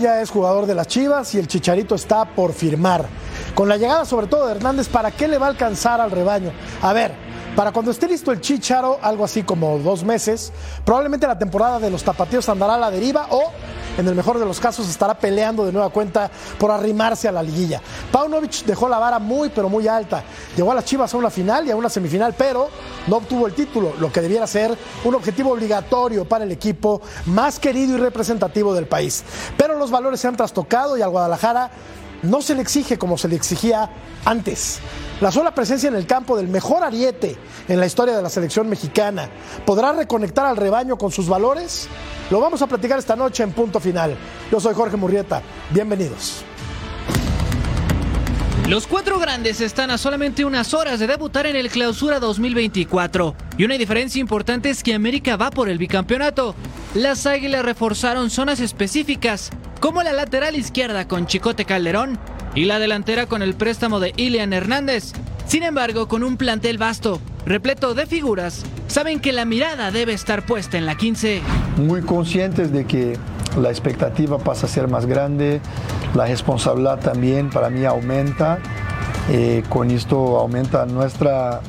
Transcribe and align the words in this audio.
Ya 0.00 0.20
es 0.20 0.30
jugador 0.30 0.66
de 0.66 0.74
las 0.74 0.88
Chivas 0.88 1.34
y 1.34 1.38
el 1.38 1.46
Chicharito 1.46 1.94
está 1.94 2.24
por 2.24 2.52
firmar. 2.52 3.06
Con 3.54 3.68
la 3.68 3.76
llegada 3.76 4.04
sobre 4.04 4.26
todo 4.26 4.46
de 4.46 4.52
Hernández, 4.52 4.88
¿para 4.88 5.10
qué 5.10 5.28
le 5.28 5.38
va 5.38 5.46
a 5.46 5.50
alcanzar 5.50 6.00
al 6.00 6.10
rebaño? 6.10 6.50
A 6.82 6.92
ver, 6.92 7.12
para 7.56 7.72
cuando 7.72 7.90
esté 7.90 8.08
listo 8.08 8.32
el 8.32 8.40
Chicharo, 8.40 8.98
algo 9.02 9.24
así 9.24 9.42
como 9.42 9.78
dos 9.78 10.04
meses, 10.04 10.52
probablemente 10.84 11.26
la 11.26 11.38
temporada 11.38 11.78
de 11.78 11.90
los 11.90 12.02
tapatíos 12.02 12.48
andará 12.48 12.74
a 12.74 12.78
la 12.78 12.90
deriva 12.90 13.26
o, 13.30 13.50
en 13.98 14.06
el 14.06 14.14
mejor 14.14 14.38
de 14.38 14.46
los 14.46 14.60
casos, 14.60 14.88
estará 14.88 15.14
peleando 15.14 15.66
de 15.66 15.72
nueva 15.72 15.90
cuenta 15.90 16.30
por 16.58 16.70
arrimarse 16.70 17.28
a 17.28 17.32
la 17.32 17.42
liguilla. 17.42 17.82
Paunovic 18.12 18.64
dejó 18.64 18.88
la 18.88 18.98
vara 18.98 19.18
muy, 19.18 19.50
pero 19.50 19.68
muy 19.68 19.88
alta. 19.88 20.22
Llegó 20.56 20.72
a 20.72 20.74
las 20.74 20.84
Chivas 20.84 21.12
a 21.12 21.16
una 21.16 21.28
final 21.28 21.66
y 21.66 21.70
a 21.70 21.76
una 21.76 21.88
semifinal, 21.88 22.34
pero 22.36 22.68
no 23.08 23.16
obtuvo 23.16 23.46
el 23.46 23.54
título, 23.54 23.92
lo 23.98 24.12
que 24.12 24.20
debiera 24.20 24.46
ser 24.46 24.76
un 25.04 25.14
objetivo 25.14 25.52
obligatorio 25.52 26.24
para 26.24 26.44
el 26.44 26.52
equipo 26.52 27.02
más 27.26 27.58
querido 27.58 27.96
y 27.96 28.00
representativo 28.00 28.72
del 28.74 28.86
país. 28.86 29.24
Pero 29.56 29.76
los 29.76 29.90
valores 29.90 30.20
se 30.20 30.28
han 30.28 30.36
trastocado 30.36 30.96
y 30.96 31.02
al 31.02 31.10
Guadalajara 31.10 31.70
no 32.22 32.42
se 32.42 32.54
le 32.54 32.62
exige 32.62 32.98
como 32.98 33.16
se 33.18 33.28
le 33.28 33.36
exigía 33.36 33.90
antes. 34.24 34.80
La 35.20 35.30
sola 35.30 35.54
presencia 35.54 35.88
en 35.88 35.94
el 35.94 36.06
campo 36.06 36.36
del 36.36 36.48
mejor 36.48 36.82
ariete 36.82 37.36
en 37.68 37.78
la 37.78 37.86
historia 37.86 38.16
de 38.16 38.22
la 38.22 38.30
selección 38.30 38.68
mexicana 38.68 39.28
podrá 39.66 39.92
reconectar 39.92 40.46
al 40.46 40.56
rebaño 40.56 40.96
con 40.96 41.12
sus 41.12 41.28
valores. 41.28 41.88
Lo 42.30 42.40
vamos 42.40 42.62
a 42.62 42.66
platicar 42.66 42.98
esta 42.98 43.16
noche 43.16 43.42
en 43.42 43.52
punto 43.52 43.80
final. 43.80 44.16
Yo 44.50 44.60
soy 44.60 44.74
Jorge 44.74 44.96
Murrieta. 44.96 45.42
Bienvenidos. 45.70 46.44
Los 48.70 48.86
cuatro 48.86 49.18
grandes 49.18 49.60
están 49.60 49.90
a 49.90 49.98
solamente 49.98 50.44
unas 50.44 50.74
horas 50.74 51.00
de 51.00 51.08
debutar 51.08 51.44
en 51.46 51.56
el 51.56 51.70
Clausura 51.70 52.20
2024. 52.20 53.34
Y 53.58 53.64
una 53.64 53.76
diferencia 53.76 54.20
importante 54.20 54.70
es 54.70 54.84
que 54.84 54.94
América 54.94 55.36
va 55.36 55.50
por 55.50 55.68
el 55.68 55.76
bicampeonato. 55.76 56.54
Las 56.94 57.26
Águilas 57.26 57.64
reforzaron 57.64 58.30
zonas 58.30 58.60
específicas, 58.60 59.50
como 59.80 60.02
la 60.02 60.12
lateral 60.12 60.56
izquierda 60.56 61.08
con 61.08 61.26
Chicote 61.26 61.64
Calderón 61.64 62.18
y 62.54 62.66
la 62.66 62.78
delantera 62.78 63.26
con 63.26 63.42
el 63.42 63.54
préstamo 63.54 63.98
de 63.98 64.12
Ilian 64.16 64.52
Hernández. 64.52 65.12
Sin 65.46 65.62
embargo, 65.62 66.06
con 66.06 66.22
un 66.22 66.36
plantel 66.36 66.78
vasto, 66.78 67.18
repleto 67.46 67.94
de 67.94 68.06
figuras, 68.06 68.62
saben 68.86 69.20
que 69.20 69.32
la 69.32 69.46
mirada 69.46 69.90
debe 69.90 70.12
estar 70.12 70.44
puesta 70.44 70.76
en 70.76 70.86
la 70.86 70.96
15. 70.96 71.40
Muy 71.78 72.02
conscientes 72.02 72.70
de 72.72 72.84
que 72.84 73.18
la 73.60 73.70
expectativa 73.70 74.38
pasa 74.38 74.66
a 74.66 74.68
ser 74.68 74.86
más 74.86 75.06
grande, 75.06 75.60
la 76.14 76.26
responsabilidad 76.26 77.00
también 77.00 77.50
para 77.50 77.70
mí 77.70 77.84
aumenta. 77.84 78.58
Eh, 79.30 79.62
con 79.68 79.90
esto 79.90 80.38
aumenta 80.38 80.86
nuestra, 80.86 81.60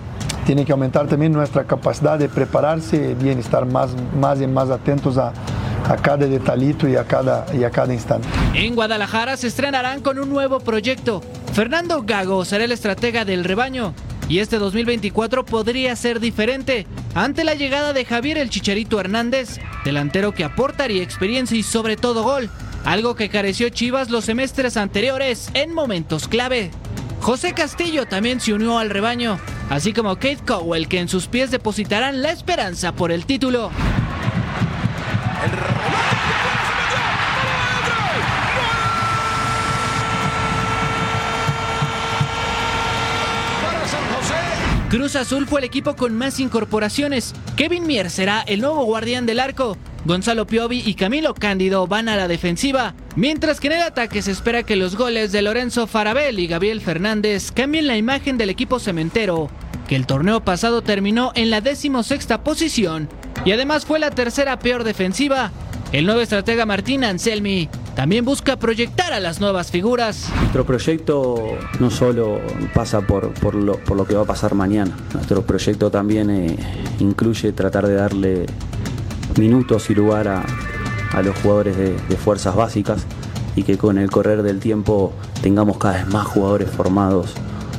tiene 0.46 0.66
que 0.66 0.74
aumentar 0.74 1.08
también 1.08 1.32
nuestra 1.32 1.64
capacidad 1.64 2.20
de 2.20 2.28
prepararse 2.28 3.16
bien, 3.16 3.40
estar 3.40 3.66
más, 3.66 3.92
más 4.20 4.42
y 4.42 4.48
más 4.48 4.70
atentos 4.70 5.18
a, 5.18 5.32
a 5.88 5.96
cada 5.96 6.26
detallito 6.28 6.88
y 6.88 6.96
a 6.96 7.04
cada, 7.04 7.46
y 7.54 7.64
a 7.64 7.70
cada 7.70 7.94
instante. 7.94 8.28
En 8.54 8.76
Guadalajara 8.76 9.38
se 9.38 9.48
estrenarán 9.48 10.02
con 10.02 10.20
un 10.20 10.30
nuevo 10.30 10.60
proyecto. 10.60 11.22
Fernando 11.54 12.04
Gago 12.04 12.46
será 12.46 12.64
el 12.64 12.72
estratega 12.72 13.26
del 13.26 13.44
rebaño. 13.44 13.94
Y 14.30 14.40
este 14.40 14.60
2024 14.60 15.44
podría 15.46 15.94
ser 15.98 16.22
diferente 16.22 16.88
ante 17.16 17.44
la 17.44 17.54
llegada 17.54 17.92
de 17.92 18.06
Javier 18.06 18.38
el 18.38 18.50
Chicharito 18.50 19.00
Hernández, 19.00 19.60
delantero 19.84 20.32
que 20.32 20.46
aportaría 20.46 21.04
experiencia 21.04 21.58
y 21.58 21.64
sobre 21.64 21.98
todo 21.98 22.24
gol, 22.24 22.50
algo 22.86 23.16
que 23.16 23.28
careció 23.28 23.68
Chivas 23.70 24.10
los 24.10 24.26
semestres 24.26 24.78
anteriores 24.78 25.50
en 25.54 25.74
momentos 25.74 26.30
clave. 26.30 26.72
José 27.20 27.54
Castillo 27.54 28.06
también 28.08 28.40
se 28.40 28.54
unió 28.54 28.80
al 28.80 28.90
rebaño, 28.90 29.38
así 29.70 29.92
como 29.94 30.16
Kate 30.16 30.40
Cowell, 30.48 30.88
que 30.88 31.00
en 31.00 31.10
sus 31.10 31.28
pies 31.28 31.52
depositarán 31.52 32.22
la 32.22 32.32
esperanza 32.32 32.94
por 32.94 33.12
el 33.12 33.26
título. 33.26 33.70
Cruz 44.92 45.16
Azul 45.16 45.48
fue 45.48 45.62
el 45.62 45.66
equipo 45.66 45.96
con 45.96 46.18
más 46.18 46.42
incorporaciones. 46.42 47.34
Kevin 47.56 47.88
Mier 47.88 48.10
será 48.10 48.42
el 48.42 48.60
nuevo 48.60 48.84
guardián 48.84 49.26
del 49.26 49.40
arco. 49.40 49.78
Gonzalo 50.04 50.46
Piovi 50.46 50.84
y 50.86 50.96
Camilo 50.96 51.34
Cándido 51.34 51.88
van 51.88 52.10
a 52.10 52.18
la 52.18 52.28
defensiva, 52.28 52.94
mientras 53.16 53.62
que 53.62 53.68
en 53.68 53.74
el 53.76 53.84
ataque 53.84 54.22
se 54.22 54.32
espera 54.32 54.64
que 54.64 54.76
los 54.76 54.98
goles 54.98 55.32
de 55.32 55.44
Lorenzo 55.44 55.88
Farabel 55.88 56.40
y 56.40 56.48
Gabriel 56.48 56.82
Fernández 56.82 57.54
cambien 57.54 57.88
la 57.88 57.96
imagen 57.96 58.38
del 58.38 58.50
equipo 58.50 58.80
cementero, 58.80 59.50
que 59.88 59.96
el 59.96 60.06
torneo 60.06 60.44
pasado 60.44 60.82
terminó 60.82 61.32
en 61.36 61.52
la 61.52 61.62
decimosexta 61.62 62.44
posición 62.44 63.08
y 63.46 63.54
además 63.54 63.86
fue 63.86 63.98
la 63.98 64.12
tercera 64.12 64.60
peor 64.60 64.84
defensiva. 64.84 65.54
El 65.94 66.06
nuevo 66.06 66.20
estratega 66.20 66.66
Martín 66.66 67.06
Anselmi 67.06 67.70
también 68.02 68.26
busca 68.26 68.56
proyectar 68.58 69.14
a 69.14 69.20
las 69.20 69.40
nuevas 69.40 69.70
figuras. 69.70 70.28
Nuestro 70.40 70.66
proyecto 70.66 71.36
no 71.80 71.92
solo 71.92 72.42
pasa 72.74 73.02
por, 73.02 73.32
por, 73.36 73.54
lo, 73.54 73.78
por 73.78 73.96
lo 73.96 74.08
que 74.08 74.16
va 74.16 74.24
a 74.24 74.26
pasar 74.26 74.56
mañana, 74.56 74.98
nuestro 75.14 75.44
proyecto 75.44 75.92
también 75.92 76.32
eh, 76.32 76.58
incluye 76.98 77.52
tratar 77.52 77.86
de 77.86 77.94
darle 77.94 78.48
minutos 79.38 79.92
y 79.92 79.94
lugar 79.94 80.28
a, 80.30 80.44
a 81.14 81.22
los 81.22 81.38
jugadores 81.42 81.78
de, 81.78 81.92
de 81.94 82.16
fuerzas 82.16 82.56
básicas 82.56 83.06
y 83.56 83.62
que 83.62 83.78
con 83.78 84.00
el 84.00 84.10
correr 84.10 84.42
del 84.42 84.60
tiempo 84.60 85.14
tengamos 85.44 85.78
cada 85.78 85.98
vez 86.04 86.08
más 86.08 86.26
jugadores 86.26 86.72
formados 86.72 87.36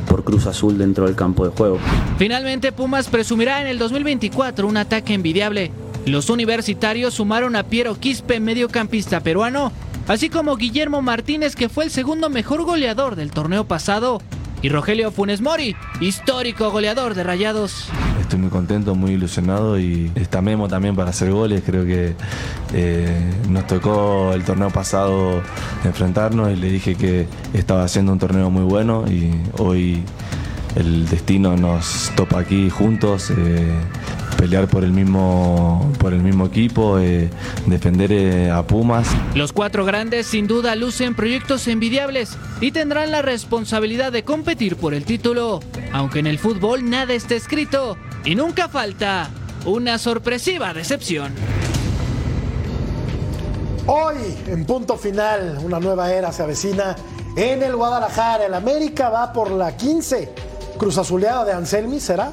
por 0.06 0.22
Cruz 0.22 0.46
Azul 0.46 0.78
dentro 0.78 1.06
del 1.06 1.16
campo 1.16 1.44
de 1.44 1.50
juego. 1.50 1.80
Finalmente 2.16 2.70
Pumas 2.70 3.08
presumirá 3.08 3.60
en 3.60 3.66
el 3.66 3.76
2024 3.76 4.68
un 4.68 4.76
ataque 4.76 5.14
envidiable. 5.14 5.72
Los 6.06 6.30
universitarios 6.30 7.14
sumaron 7.14 7.56
a 7.56 7.64
Piero 7.64 7.96
Quispe, 7.98 8.38
mediocampista 8.38 9.18
peruano, 9.18 9.72
así 10.08 10.28
como 10.28 10.56
Guillermo 10.56 11.02
Martínez, 11.02 11.56
que 11.56 11.68
fue 11.68 11.84
el 11.84 11.90
segundo 11.90 12.30
mejor 12.30 12.62
goleador 12.64 13.16
del 13.16 13.30
torneo 13.30 13.64
pasado, 13.64 14.20
y 14.62 14.68
Rogelio 14.68 15.10
Funes 15.10 15.40
Mori, 15.40 15.74
histórico 16.00 16.70
goleador 16.70 17.14
de 17.14 17.24
Rayados. 17.24 17.88
Estoy 18.20 18.38
muy 18.38 18.48
contento, 18.48 18.94
muy 18.94 19.12
ilusionado 19.12 19.78
y 19.78 20.10
está 20.14 20.40
Memo 20.40 20.68
también 20.68 20.94
para 20.94 21.10
hacer 21.10 21.32
goles. 21.32 21.62
Creo 21.66 21.84
que 21.84 22.14
eh, 22.72 23.32
nos 23.48 23.66
tocó 23.66 24.32
el 24.32 24.44
torneo 24.44 24.70
pasado 24.70 25.42
enfrentarnos 25.84 26.52
y 26.52 26.56
le 26.56 26.70
dije 26.70 26.94
que 26.94 27.26
estaba 27.52 27.82
haciendo 27.82 28.12
un 28.12 28.20
torneo 28.20 28.50
muy 28.50 28.62
bueno 28.62 29.04
y 29.08 29.32
hoy 29.58 30.04
el 30.76 31.08
destino 31.08 31.56
nos 31.56 32.10
topa 32.16 32.40
aquí 32.40 32.70
juntos. 32.70 33.30
Eh, 33.30 33.72
pelear 34.42 34.66
por 34.66 34.82
el 34.82 34.90
mismo, 34.90 35.92
por 36.00 36.12
el 36.12 36.20
mismo 36.20 36.46
equipo, 36.46 36.98
eh, 36.98 37.30
defender 37.66 38.10
eh, 38.10 38.50
a 38.50 38.66
Pumas. 38.66 39.06
Los 39.36 39.52
cuatro 39.52 39.84
grandes 39.84 40.26
sin 40.26 40.48
duda 40.48 40.74
lucen 40.74 41.14
proyectos 41.14 41.68
envidiables 41.68 42.36
y 42.60 42.72
tendrán 42.72 43.12
la 43.12 43.22
responsabilidad 43.22 44.10
de 44.10 44.24
competir 44.24 44.76
por 44.76 44.94
el 44.94 45.04
título, 45.04 45.60
aunque 45.92 46.18
en 46.18 46.26
el 46.26 46.40
fútbol 46.40 46.90
nada 46.90 47.14
está 47.14 47.36
escrito 47.36 47.96
y 48.24 48.34
nunca 48.34 48.68
falta 48.68 49.30
una 49.64 49.96
sorpresiva 49.98 50.74
decepción. 50.74 51.32
Hoy, 53.86 54.16
en 54.48 54.64
punto 54.64 54.96
final, 54.96 55.58
una 55.62 55.78
nueva 55.78 56.12
era 56.12 56.32
se 56.32 56.42
avecina 56.42 56.96
en 57.36 57.62
el 57.62 57.76
Guadalajara. 57.76 58.46
El 58.46 58.54
América 58.54 59.08
va 59.08 59.32
por 59.32 59.50
la 59.50 59.76
15. 59.76 60.51
Cruz 60.82 60.98
Azuleada 60.98 61.44
de 61.44 61.52
Anselmi, 61.52 62.00
¿será? 62.00 62.32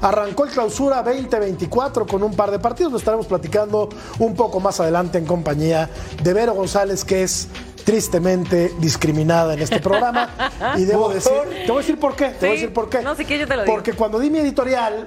Arrancó 0.00 0.44
el 0.44 0.52
clausura 0.52 1.02
2024 1.02 2.06
con 2.06 2.22
un 2.22 2.32
par 2.32 2.52
de 2.52 2.60
partidos. 2.60 2.92
Lo 2.92 2.98
estaremos 2.98 3.26
platicando 3.26 3.88
un 4.20 4.36
poco 4.36 4.60
más 4.60 4.78
adelante 4.78 5.18
en 5.18 5.26
compañía 5.26 5.90
de 6.22 6.32
Vero 6.32 6.54
González, 6.54 7.04
que 7.04 7.24
es 7.24 7.48
tristemente 7.82 8.72
discriminada 8.78 9.54
en 9.54 9.62
este 9.62 9.80
programa. 9.80 10.30
Y 10.76 10.84
debo 10.84 11.08
decir, 11.08 11.32
te 11.66 11.66
voy 11.66 11.78
a 11.78 11.80
decir 11.80 11.98
por 11.98 12.14
qué. 12.14 12.28
Te 12.28 12.46
voy 12.46 12.50
a 12.50 12.52
decir 12.52 12.72
por 12.72 12.88
qué. 12.88 13.02
No 13.02 13.16
sé 13.16 13.24
qué, 13.24 13.36
yo 13.36 13.48
te 13.48 13.56
lo 13.56 13.64
digo. 13.64 13.74
Porque 13.74 13.92
cuando 13.94 14.20
di 14.20 14.30
mi 14.30 14.38
editorial, 14.38 15.04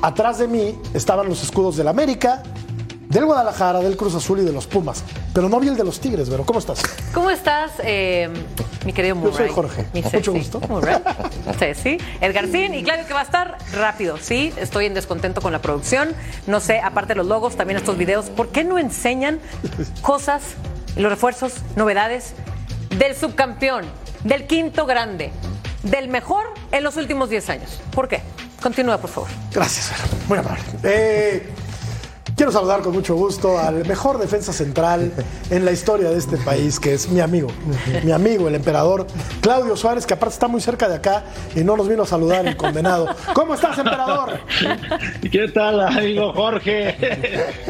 atrás 0.00 0.38
de 0.38 0.48
mí 0.48 0.78
estaban 0.94 1.28
los 1.28 1.42
escudos 1.42 1.76
del 1.76 1.88
América, 1.88 2.42
del 3.10 3.26
Guadalajara, 3.26 3.80
del 3.80 3.96
Cruz 3.96 4.14
Azul 4.14 4.38
y 4.40 4.44
de 4.44 4.52
los 4.52 4.66
Pumas. 4.66 5.02
Pero 5.34 5.48
no 5.48 5.60
vi 5.60 5.68
el 5.68 5.76
de 5.76 5.84
los 5.84 6.00
Tigres, 6.00 6.28
pero 6.30 6.46
¿cómo 6.46 6.58
estás? 6.60 6.80
¿Cómo 7.12 7.28
estás, 7.30 7.72
eh, 7.82 8.30
mi 8.86 8.92
querido 8.92 9.16
Murray? 9.16 9.32
Yo 9.32 9.36
soy 9.38 9.48
Jorge. 9.48 9.86
Mi 9.92 10.00
Mucho 10.00 10.10
Ceci. 10.10 10.30
gusto. 10.30 10.60
Murray. 10.68 10.96
Ceci. 11.58 11.98
Edgarcín 12.20 12.72
y 12.74 12.82
Claudio, 12.84 13.06
que 13.06 13.12
va 13.12 13.20
a 13.20 13.24
estar 13.24 13.58
rápido, 13.72 14.16
¿sí? 14.16 14.54
Estoy 14.56 14.86
en 14.86 14.94
descontento 14.94 15.40
con 15.40 15.52
la 15.52 15.60
producción. 15.60 16.14
No 16.46 16.60
sé, 16.60 16.78
aparte 16.78 17.08
de 17.08 17.16
los 17.16 17.26
logos, 17.26 17.56
también 17.56 17.78
estos 17.78 17.98
videos, 17.98 18.26
¿por 18.30 18.48
qué 18.48 18.62
no 18.64 18.78
enseñan 18.78 19.40
cosas, 20.02 20.42
los 20.96 21.10
refuerzos, 21.10 21.54
novedades 21.76 22.34
del 22.96 23.16
subcampeón, 23.16 23.84
del 24.22 24.46
quinto 24.46 24.86
grande, 24.86 25.32
del 25.82 26.08
mejor 26.08 26.44
en 26.70 26.84
los 26.84 26.96
últimos 26.96 27.28
10 27.28 27.50
años? 27.50 27.80
¿Por 27.92 28.06
qué? 28.06 28.22
Continúa, 28.62 28.98
por 28.98 29.10
favor. 29.10 29.28
Gracias, 29.52 29.86
Fer. 29.88 29.98
Muy 30.28 30.38
amable. 30.38 30.62
Eh, 30.84 31.48
quiero 32.40 32.52
saludar 32.52 32.80
con 32.80 32.94
mucho 32.94 33.16
gusto 33.16 33.58
al 33.58 33.86
mejor 33.86 34.16
defensa 34.16 34.50
central 34.50 35.12
en 35.50 35.62
la 35.62 35.72
historia 35.72 36.08
de 36.08 36.16
este 36.16 36.38
país, 36.38 36.80
que 36.80 36.94
es 36.94 37.10
mi 37.10 37.20
amigo, 37.20 37.48
mi 38.02 38.12
amigo, 38.12 38.48
el 38.48 38.54
emperador 38.54 39.06
Claudio 39.42 39.76
Suárez, 39.76 40.06
que 40.06 40.14
aparte 40.14 40.32
está 40.32 40.48
muy 40.48 40.62
cerca 40.62 40.88
de 40.88 40.94
acá 40.94 41.22
y 41.54 41.60
no 41.60 41.76
nos 41.76 41.86
vino 41.86 42.04
a 42.04 42.06
saludar 42.06 42.46
el 42.46 42.56
condenado. 42.56 43.14
¿Cómo 43.34 43.52
estás, 43.52 43.76
emperador? 43.76 44.40
¿Qué 45.30 45.48
tal, 45.48 45.80
amigo 45.80 46.32
Jorge? 46.32 46.96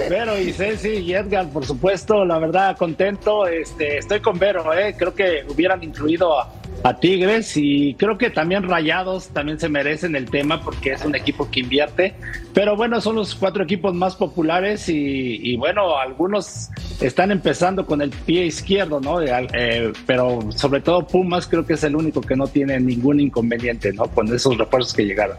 Vero 0.09 0.39
y 0.39 0.53
Ceci 0.53 0.99
y 0.99 1.15
Edgar, 1.15 1.49
por 1.49 1.67
supuesto, 1.67 2.25
la 2.25 2.39
verdad, 2.39 2.77
contento. 2.77 3.49
Este, 3.49 3.99
estoy 3.99 4.21
con 4.21 4.39
Vero, 4.39 4.73
¿eh? 4.73 4.95
creo 4.97 5.13
que 5.13 5.45
hubieran 5.49 5.83
incluido 5.83 6.39
a, 6.39 6.49
a 6.83 6.99
Tigres 6.99 7.57
y 7.57 7.95
creo 7.95 8.17
que 8.17 8.31
también 8.31 8.63
Rayados 8.63 9.29
también 9.29 9.59
se 9.61 9.69
merecen 9.69 10.17
el 10.17 10.31
tema 10.31 10.63
porque 10.63 10.93
es 10.93 11.05
un 11.05 11.15
equipo 11.15 11.51
que 11.51 11.61
invierte. 11.61 12.15
Pero 12.55 12.77
bueno, 12.77 13.01
son 13.01 13.17
los 13.17 13.35
cuatro 13.35 13.63
equipos 13.65 13.95
más 13.95 14.17
populares 14.17 14.89
y, 14.89 15.41
y 15.43 15.57
bueno, 15.57 15.97
algunos 15.97 16.71
están 17.01 17.31
empezando 17.31 17.87
con 17.87 18.03
el 18.03 18.11
pie 18.11 18.47
izquierdo, 18.47 19.01
¿no? 19.01 19.21
Eh, 19.23 19.93
pero 20.07 20.41
sobre 20.55 20.81
todo 20.81 21.07
Pumas 21.07 21.47
creo 21.47 21.67
que 21.67 21.75
es 21.75 21.85
el 21.85 21.97
único 21.97 22.21
que 22.21 22.37
no 22.37 22.47
tiene 22.47 22.81
ningún 22.81 23.21
inconveniente, 23.21 23.93
¿no? 23.93 24.05
Con 24.09 24.33
esos 24.35 24.57
refuerzos 24.57 24.95
que 24.95 25.05
llegaron. 25.05 25.37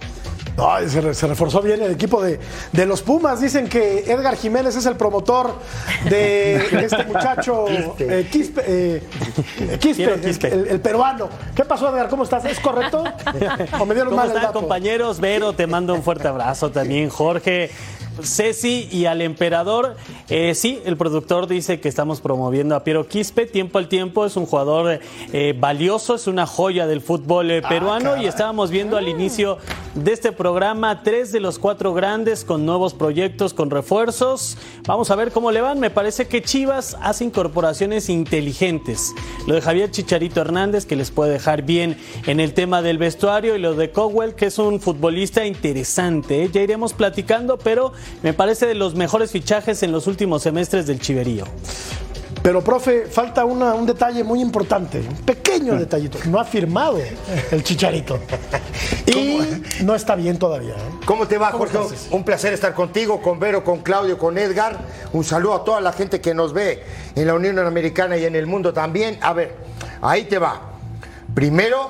Ay, 0.63 0.87
se, 0.89 1.01
re- 1.01 1.13
se 1.15 1.25
reforzó 1.27 1.61
bien 1.61 1.81
el 1.81 1.91
equipo 1.91 2.21
de, 2.21 2.39
de 2.71 2.85
los 2.85 3.01
Pumas. 3.01 3.41
Dicen 3.41 3.67
que 3.67 3.99
Edgar 4.11 4.35
Jiménez 4.35 4.75
es 4.75 4.85
el 4.85 4.95
promotor 4.95 5.55
de 6.09 6.55
este 6.85 7.03
muchacho 7.05 7.65
eh, 7.99 8.27
Quispe, 8.31 8.61
eh, 8.67 9.03
Quispe, 9.79 10.19
Quispe. 10.21 10.47
El, 10.53 10.67
el 10.67 10.79
peruano. 10.79 11.29
¿Qué 11.55 11.65
pasó, 11.65 11.89
Edgar? 11.89 12.09
¿Cómo 12.09 12.23
estás? 12.23 12.45
¿Es 12.45 12.59
correcto? 12.59 13.03
¿O 13.79 13.85
me 13.85 13.93
dieron 13.95 14.11
¿Cómo 14.11 14.17
mal 14.17 14.25
el 14.29 14.35
están, 14.35 14.43
dato? 14.43 14.59
compañeros? 14.59 15.19
Vero, 15.19 15.53
te 15.53 15.65
mando 15.67 15.93
un 15.95 16.03
fuerte 16.03 16.27
abrazo 16.27 16.69
también, 16.71 17.09
Jorge. 17.09 17.71
Ceci 18.21 18.87
y 18.91 19.05
al 19.05 19.21
emperador. 19.21 19.95
Eh, 20.29 20.53
sí, 20.55 20.79
el 20.85 20.97
productor 20.97 21.47
dice 21.47 21.79
que 21.79 21.89
estamos 21.89 22.21
promoviendo 22.21 22.75
a 22.75 22.83
Piero 22.83 23.07
Quispe. 23.07 23.45
Tiempo 23.45 23.77
al 23.77 23.87
tiempo 23.87 24.25
es 24.25 24.35
un 24.37 24.45
jugador 24.45 24.99
eh, 25.33 25.55
valioso, 25.57 26.15
es 26.15 26.27
una 26.27 26.45
joya 26.45 26.87
del 26.87 27.01
fútbol 27.01 27.49
Ah, 27.51 27.55
eh, 27.55 27.61
peruano. 27.67 28.17
y 28.21 28.25
estábamos 28.25 28.69
viendo 28.71 28.97
al 28.97 29.07
inicio 29.07 29.57
de 29.95 30.13
este 30.13 30.31
programa 30.31 31.03
tres 31.03 31.31
de 31.31 31.39
los 31.39 31.59
cuatro 31.59 31.93
grandes 31.93 32.45
con 32.45 32.65
nuevos 32.65 32.93
proyectos, 32.93 33.53
con 33.53 33.69
refuerzos. 33.69 34.57
Vamos 34.85 35.11
a 35.11 35.15
ver 35.15 35.31
cómo 35.31 35.51
le 35.51 35.61
van. 35.61 35.79
Me 35.79 35.89
parece 35.89 36.27
que 36.27 36.41
Chivas 36.41 36.97
hace 37.01 37.25
incorporaciones 37.25 38.09
inteligentes. 38.09 39.13
Lo 39.47 39.55
de 39.55 39.61
Javier 39.61 39.91
Chicharito 39.91 40.41
Hernández, 40.41 40.85
que 40.85 40.95
les 40.95 41.11
puede 41.11 41.31
dejar 41.31 41.63
bien 41.63 41.97
en 42.27 42.39
el 42.39 42.53
tema 42.53 42.81
del 42.81 42.97
vestuario, 42.97 43.55
y 43.55 43.59
lo 43.59 43.73
de 43.73 43.91
Cowell, 43.91 44.35
que 44.35 44.45
es 44.47 44.59
un 44.59 44.79
futbolista 44.79 45.45
interesante. 45.45 46.49
Ya 46.51 46.61
iremos 46.61 46.93
platicando, 46.93 47.57
pero 47.57 47.93
me 48.23 48.33
parece 48.33 48.65
de 48.67 48.75
los 48.75 48.95
mejores 48.95 49.31
fichajes 49.31 49.83
en 49.83 49.91
los 49.91 50.07
últimos 50.07 50.43
semestres 50.43 50.85
del 50.87 50.99
Chiverío. 50.99 51.45
Pero, 52.43 52.63
profe, 52.63 53.05
falta 53.05 53.45
una- 53.45 53.75
un 53.75 53.85
detalle 53.85 54.23
muy 54.23 54.41
importante, 54.41 54.99
un 54.99 55.15
pequeño 55.17 55.75
detallito. 55.77 56.17
No 56.25 56.39
ha 56.39 56.43
firmado 56.45 56.97
el 57.51 57.63
chicharito. 57.63 58.19
Y 59.07 59.83
no 59.83 59.93
está 59.93 60.15
bien 60.15 60.37
todavía. 60.39 60.73
¿eh? 60.73 60.99
¿Cómo 61.05 61.27
te 61.27 61.37
va, 61.37 61.51
¿Cómo 61.51 61.65
Jorge? 61.65 61.95
estás? 61.95 62.07
Un 62.11 62.23
placer 62.23 62.53
estar 62.53 62.73
contigo, 62.73 63.21
con 63.21 63.39
Vero, 63.39 63.63
con 63.63 63.79
Claudio, 63.79 64.17
con 64.17 64.37
Edgar. 64.37 64.79
Un 65.11 65.23
saludo 65.23 65.53
a 65.55 65.63
toda 65.63 65.81
la 65.81 65.91
gente 65.91 66.21
que 66.21 66.33
nos 66.33 66.53
ve 66.53 66.83
en 67.15 67.27
la 67.27 67.33
Unión 67.33 67.59
Americana 67.59 68.15
y 68.17 68.25
en 68.25 68.35
el 68.35 68.47
mundo 68.47 68.73
también. 68.73 69.17
A 69.21 69.33
ver, 69.33 69.55
ahí 70.01 70.23
te 70.25 70.37
va. 70.39 70.61
Primero 71.33 71.89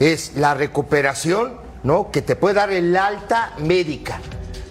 es 0.00 0.32
la 0.36 0.54
recuperación, 0.54 1.54
¿no? 1.84 2.10
Que 2.10 2.22
te 2.22 2.34
puede 2.34 2.54
dar 2.56 2.70
el 2.72 2.96
alta 2.96 3.52
médica. 3.58 4.20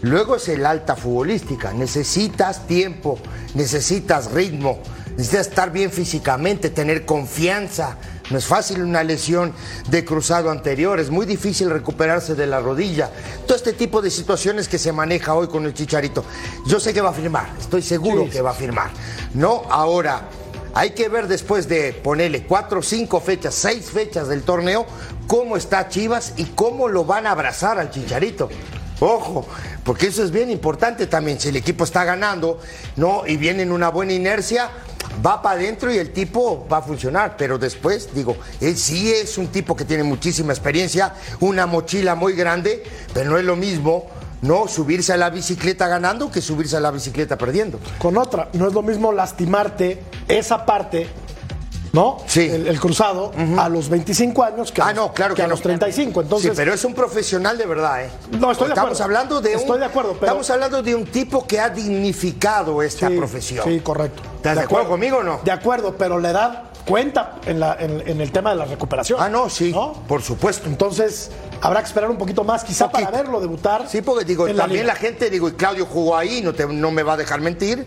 Luego 0.08 0.38
es 0.38 0.48
el 0.48 0.66
alta 0.66 0.96
futbolística. 0.96 1.74
Necesitas 1.74 2.66
tiempo, 2.66 3.20
necesitas 3.56 4.32
ritmo, 4.32 4.80
necesitas 5.18 5.48
estar 5.48 5.70
bien 5.72 5.92
físicamente, 5.92 6.70
tener 6.70 7.06
confianza. 7.06 7.98
No 8.30 8.38
es 8.38 8.46
fácil 8.46 8.82
una 8.84 9.04
lesión 9.04 9.52
de 9.90 10.06
cruzado 10.06 10.50
anterior, 10.50 11.02
es 11.02 11.10
muy 11.10 11.26
difícil 11.26 11.70
recuperarse 11.70 12.36
de 12.36 12.48
la 12.48 12.62
rodilla. 12.62 13.10
Todo 13.46 13.58
este 13.58 13.74
tipo 13.74 14.02
de 14.02 14.10
situaciones 14.10 14.70
que 14.70 14.78
se 14.78 14.94
maneja 14.94 15.34
hoy 15.34 15.50
con 15.50 15.66
el 15.66 15.74
Chicharito. 15.74 16.24
Yo 16.66 16.80
sé 16.80 16.94
que 16.94 17.02
va 17.02 17.10
a 17.10 17.14
firmar, 17.14 17.50
estoy 17.60 17.82
seguro 17.82 18.24
Sí. 18.24 18.30
que 18.30 18.42
va 18.42 18.52
a 18.52 18.54
firmar. 18.54 18.92
No, 19.34 19.64
ahora 19.70 20.30
hay 20.74 20.92
que 20.92 21.10
ver 21.10 21.28
después 21.28 21.68
de 21.68 21.92
ponerle 21.92 22.46
cuatro, 22.46 22.82
cinco 22.82 23.20
fechas, 23.20 23.56
seis 23.56 23.90
fechas 23.92 24.30
del 24.30 24.44
torneo, 24.44 24.86
cómo 25.28 25.58
está 25.58 25.90
Chivas 25.90 26.32
y 26.38 26.46
cómo 26.46 26.88
lo 26.88 27.04
van 27.04 27.28
a 27.28 27.32
abrazar 27.32 27.78
al 27.78 27.92
Chicharito. 27.92 28.48
Ojo, 29.00 29.46
porque 29.88 30.08
eso 30.08 30.22
es 30.22 30.32
bien 30.32 30.52
importante 30.52 31.08
también. 31.08 31.40
Si 31.40 31.48
el 31.48 31.56
equipo 31.56 31.86
está 31.86 32.04
ganando, 32.04 32.60
¿no? 32.98 33.26
Y 33.26 33.38
viene 33.38 33.64
en 33.64 33.72
una 33.72 33.88
buena 33.88 34.12
inercia, 34.12 34.70
va 35.26 35.42
para 35.42 35.62
adentro 35.62 35.90
y 35.94 35.98
el 35.98 36.12
tipo 36.12 36.68
va 36.70 36.80
a 36.80 36.82
funcionar. 36.82 37.38
Pero 37.38 37.58
después, 37.58 38.14
digo, 38.14 38.36
él 38.60 38.76
sí 38.76 39.10
es 39.10 39.38
un 39.38 39.48
tipo 39.48 39.78
que 39.78 39.86
tiene 39.86 40.04
muchísima 40.04 40.52
experiencia, 40.52 41.14
una 41.40 41.68
mochila 41.68 42.16
muy 42.16 42.34
grande, 42.34 42.84
pero 43.14 43.30
no 43.30 43.38
es 43.38 43.46
lo 43.46 43.56
mismo, 43.56 44.08
¿no? 44.42 44.68
Subirse 44.68 45.14
a 45.14 45.18
la 45.18 45.30
bicicleta 45.30 45.88
ganando 45.88 46.30
que 46.30 46.42
subirse 46.42 46.76
a 46.76 46.82
la 46.82 46.92
bicicleta 46.92 47.38
perdiendo. 47.38 47.80
Con 47.98 48.18
otra, 48.18 48.50
no 48.52 48.68
es 48.68 48.74
lo 48.74 48.82
mismo 48.82 49.14
lastimarte 49.14 50.04
esa 50.28 50.66
parte, 50.66 51.08
¿no? 51.98 52.18
Sí. 52.28 52.42
El, 52.50 52.68
el 52.68 52.80
cruzado 52.80 53.32
a 53.58 53.68
los 53.70 53.90
25 53.90 54.44
años 54.44 54.72
que, 54.72 54.82
Ah, 54.82 54.94
no, 54.94 55.14
claro 55.14 55.36
que, 55.36 55.42
a 55.42 55.46
no. 55.46 55.52
los 55.52 55.62
35. 55.62 56.22
Entonces, 56.22 56.52
sí, 56.52 56.56
pero 56.56 56.74
es 56.74 56.84
un 56.86 56.94
profesional 56.94 57.58
de 57.58 57.66
verdad, 57.66 58.06
¿eh? 58.06 58.10
No, 58.40 58.52
estoy 58.52 58.68
de 58.68 58.74
Estamos 58.74 59.00
acuerdo. 59.00 59.04
hablando 59.04 59.42
de 59.42 59.56
un, 59.56 59.62
Estoy 59.62 59.80
de 59.80 59.86
acuerdo, 59.86 60.14
pero- 60.14 60.26
Estamos 60.28 60.50
hablando 60.50 60.82
de 60.84 60.96
un 60.96 61.06
tipo 61.06 61.46
que 61.48 61.60
ha 61.60 61.70
dignificado 61.70 62.82
esta 62.82 63.08
sí, 63.10 63.18
profesión. 63.18 63.66
Sí, 63.66 63.80
correcto. 63.82 64.22
¿Estás 64.38 64.56
de 64.58 64.64
acuerdo 64.64 64.90
conmigo 64.90 65.18
o 65.18 65.24
no? 65.24 65.40
De 65.44 65.52
acuerdo, 65.52 65.96
pero 65.98 66.20
la 66.20 66.30
edad 66.32 66.64
cuenta 66.86 67.36
en, 67.46 67.60
la- 67.60 67.76
en- 67.80 68.02
en 68.08 68.22
el 68.22 68.32
tema 68.32 68.52
de 68.52 68.56
la 68.58 68.66
recuperación. 68.66 69.20
Ah, 69.22 69.28
no, 69.30 69.50
sí, 69.50 69.74
por 70.08 70.22
supuesto. 70.22 70.68
Entonces, 70.70 71.32
habrá 71.62 71.82
que 71.82 71.88
esperar 71.88 72.10
un 72.10 72.18
poquito 72.18 72.44
más, 72.44 72.64
quizá 72.64 72.90
Poquito. 72.90 73.10
para 73.10 73.24
verlo 73.24 73.42
debutar. 73.42 73.90
Sí, 73.90 74.02
porque 74.02 74.24
digo, 74.24 74.48
también 74.54 74.88
la, 74.88 74.96
gente, 74.96 75.30
digo, 75.30 75.50
y 75.50 75.54
Claudio 75.54 75.86
jugó 75.86 76.16
ahí, 76.16 76.42
no, 76.42 76.54
te- 76.54 76.66
no 76.66 76.92
me 76.92 77.04
va 77.04 77.14
a 77.14 77.18
dejar 77.18 77.42
mentir. 77.42 77.86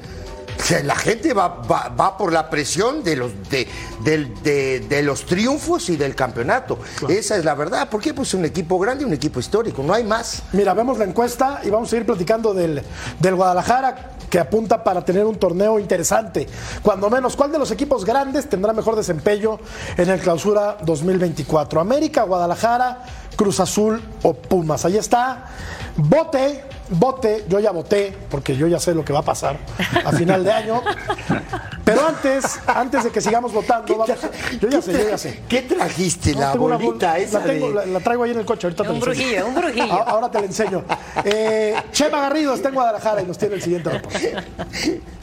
La 0.84 0.94
gente 0.94 1.32
va, 1.34 1.48
va- 1.48 1.88
va 1.88 2.16
por 2.16 2.32
la 2.32 2.48
presión 2.50 3.02
de 3.02 3.16
los, 3.16 3.32
de, 3.50 3.66
del- 4.04 4.40
de- 4.42 4.80
de 4.80 5.02
los 5.02 5.24
triunfos 5.26 5.88
y 5.90 5.96
del 5.96 6.14
campeonato. 6.14 6.78
Esa 7.08 7.36
es 7.36 7.44
la 7.44 7.54
verdad. 7.54 7.88
¿Por 7.88 8.00
qué? 8.00 8.14
Pues 8.14 8.34
un 8.34 8.44
equipo 8.44 8.78
grande, 8.78 9.04
un 9.04 9.12
equipo 9.12 9.40
histórico, 9.40 9.82
no 9.82 9.92
hay 9.94 10.04
más. 10.04 10.42
Mira, 10.52 10.74
vemos 10.74 10.98
la 10.98 11.04
encuesta 11.04 11.60
y 11.64 11.70
vamos 11.70 11.88
a 11.88 11.90
seguir 11.90 12.06
platicando 12.06 12.54
del, 12.54 12.82
del 13.18 13.34
Guadalajara, 13.34 14.12
que 14.30 14.38
apunta 14.38 14.84
para 14.84 15.04
tener 15.04 15.24
un 15.24 15.34
torneo 15.36 15.78
interesante. 15.80 16.46
Cuando 16.82 17.10
menos, 17.10 17.34
¿cuál 17.34 17.50
de 17.50 17.58
los 17.58 17.70
equipos 17.72 18.04
grandes 18.04 18.48
tendrá 18.48 18.72
mejor 18.72 18.94
desempeño 18.94 19.58
en 19.96 20.08
el 20.08 20.20
clausura 20.20 20.76
2024? 20.84 21.80
¿América, 21.80 22.22
Guadalajara, 22.22 23.02
Cruz 23.36 23.60
Azul 23.60 24.02
o 24.22 24.34
Pumas? 24.34 24.84
Ahí 24.84 24.96
está. 24.98 25.46
Vote, 25.96 26.64
vote, 26.90 27.44
yo 27.48 27.58
ya 27.58 27.72
voté, 27.72 28.16
porque 28.30 28.56
yo 28.56 28.66
ya 28.66 28.78
sé 28.78 28.94
lo 28.94 29.04
que 29.04 29.12
va 29.12 29.18
a 29.20 29.24
pasar 29.24 29.56
a 30.04 30.12
final 30.12 30.44
de 30.44 30.52
año. 30.52 30.82
Pero 31.84 32.06
antes, 32.06 32.60
antes 32.66 33.04
de 33.04 33.10
que 33.10 33.20
sigamos 33.20 33.52
votando, 33.52 33.96
vamos, 33.96 34.08
yo 34.60 34.68
ya 34.68 34.80
sé, 34.80 34.92
yo 34.92 35.08
ya 35.10 35.18
sé. 35.18 35.42
¿Qué 35.48 35.62
trajiste? 35.62 36.32
No, 36.34 36.40
la 36.40 36.54
bolita 36.54 37.12
bol- 37.14 37.20
esa 37.22 37.38
la, 37.40 37.44
tengo, 37.46 37.68
de- 37.68 37.74
la- 37.74 37.86
la 37.86 38.00
traigo 38.00 38.22
ahí 38.24 38.30
en 38.30 38.38
el 38.38 38.44
coche, 38.46 38.66
ahorita 38.68 38.84
te 38.84 38.90
Un 38.90 39.00
la 39.00 39.06
enseño. 39.06 39.16
brujillo, 39.24 39.46
un 39.46 39.54
brujillo. 39.54 39.92
A- 39.94 40.10
Ahora 40.10 40.30
te 40.30 40.38
la 40.40 40.46
enseño. 40.46 40.84
Eh, 41.24 41.74
Chema 41.92 42.20
Garrido 42.20 42.54
está 42.54 42.68
en 42.68 42.74
Guadalajara 42.74 43.22
y 43.22 43.26
nos 43.26 43.36
tiene 43.38 43.56
el 43.56 43.62
siguiente 43.62 43.90
reporte. 43.90 44.34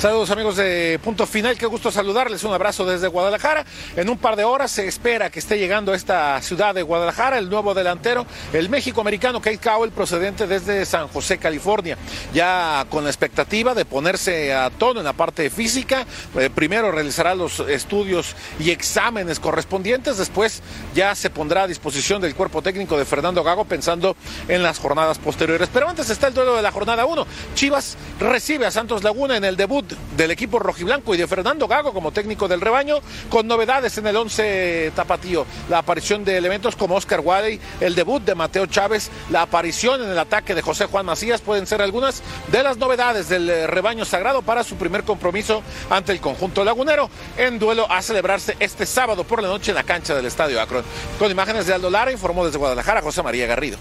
Saludos 0.00 0.30
amigos 0.30 0.56
de 0.56 0.98
Punto 1.04 1.26
Final, 1.26 1.58
qué 1.58 1.66
gusto 1.66 1.90
saludarles, 1.90 2.42
un 2.44 2.54
abrazo 2.54 2.86
desde 2.86 3.06
Guadalajara. 3.06 3.66
En 3.96 4.08
un 4.08 4.16
par 4.16 4.34
de 4.34 4.44
horas 4.44 4.70
se 4.70 4.88
espera 4.88 5.28
que 5.28 5.40
esté 5.40 5.58
llegando 5.58 5.92
a 5.92 5.94
esta 5.94 6.40
ciudad 6.40 6.74
de 6.74 6.80
Guadalajara 6.80 7.36
el 7.36 7.50
nuevo 7.50 7.74
delantero, 7.74 8.24
el 8.54 8.70
México-americano 8.70 9.42
Kate 9.42 9.58
Cowell, 9.58 9.90
procedente 9.90 10.46
desde 10.46 10.86
San 10.86 11.08
José, 11.08 11.36
California. 11.36 11.98
Ya 12.32 12.86
con 12.88 13.04
la 13.04 13.10
expectativa 13.10 13.74
de 13.74 13.84
ponerse 13.84 14.54
a 14.54 14.70
tono 14.70 15.00
en 15.00 15.04
la 15.04 15.12
parte 15.12 15.50
física, 15.50 16.06
eh, 16.34 16.48
primero 16.48 16.90
realizará 16.90 17.34
los 17.34 17.60
estudios 17.60 18.36
y 18.58 18.70
exámenes 18.70 19.38
correspondientes, 19.38 20.16
después 20.16 20.62
ya 20.94 21.14
se 21.14 21.28
pondrá 21.28 21.64
a 21.64 21.66
disposición 21.66 22.22
del 22.22 22.34
cuerpo 22.34 22.62
técnico 22.62 22.96
de 22.96 23.04
Fernando 23.04 23.44
Gago 23.44 23.66
pensando 23.66 24.16
en 24.48 24.62
las 24.62 24.78
jornadas 24.78 25.18
posteriores. 25.18 25.68
Pero 25.70 25.90
antes 25.90 26.08
está 26.08 26.28
el 26.28 26.32
duelo 26.32 26.56
de 26.56 26.62
la 26.62 26.72
jornada 26.72 27.04
1. 27.04 27.26
Chivas 27.54 27.98
recibe 28.18 28.64
a 28.64 28.70
Santos 28.70 29.04
Laguna 29.04 29.36
en 29.36 29.44
el 29.44 29.58
debut 29.58 29.89
del 30.16 30.30
equipo 30.30 30.58
rojiblanco 30.58 31.14
y 31.14 31.18
de 31.18 31.26
Fernando 31.26 31.68
Gago 31.68 31.92
como 31.92 32.12
técnico 32.12 32.48
del 32.48 32.60
rebaño, 32.60 32.98
con 33.28 33.46
novedades 33.46 33.96
en 33.98 34.06
el 34.06 34.16
11 34.16 34.92
tapatío. 34.94 35.46
La 35.68 35.78
aparición 35.78 36.24
de 36.24 36.36
elementos 36.36 36.76
como 36.76 36.96
Oscar 36.96 37.20
Wadey, 37.20 37.60
el 37.80 37.94
debut 37.94 38.22
de 38.22 38.34
Mateo 38.34 38.66
Chávez, 38.66 39.10
la 39.30 39.42
aparición 39.42 40.02
en 40.02 40.10
el 40.10 40.18
ataque 40.18 40.54
de 40.54 40.62
José 40.62 40.86
Juan 40.86 41.06
Macías 41.06 41.40
pueden 41.40 41.66
ser 41.66 41.82
algunas 41.82 42.22
de 42.50 42.62
las 42.62 42.76
novedades 42.76 43.28
del 43.28 43.48
eh, 43.48 43.66
rebaño 43.66 44.04
sagrado 44.04 44.42
para 44.42 44.64
su 44.64 44.76
primer 44.76 45.04
compromiso 45.04 45.62
ante 45.88 46.12
el 46.12 46.20
conjunto 46.20 46.64
lagunero 46.64 47.10
en 47.36 47.58
duelo 47.58 47.90
a 47.90 48.02
celebrarse 48.02 48.56
este 48.60 48.86
sábado 48.86 49.24
por 49.24 49.42
la 49.42 49.48
noche 49.48 49.70
en 49.70 49.76
la 49.76 49.84
cancha 49.84 50.14
del 50.14 50.26
Estadio 50.26 50.60
Akron. 50.60 50.84
Con 51.18 51.30
imágenes 51.30 51.66
de 51.66 51.74
Aldo 51.74 51.90
Lara 51.90 52.12
informó 52.12 52.44
desde 52.44 52.58
Guadalajara 52.58 53.02
José 53.02 53.22
María 53.22 53.46
Garrido. 53.46 53.78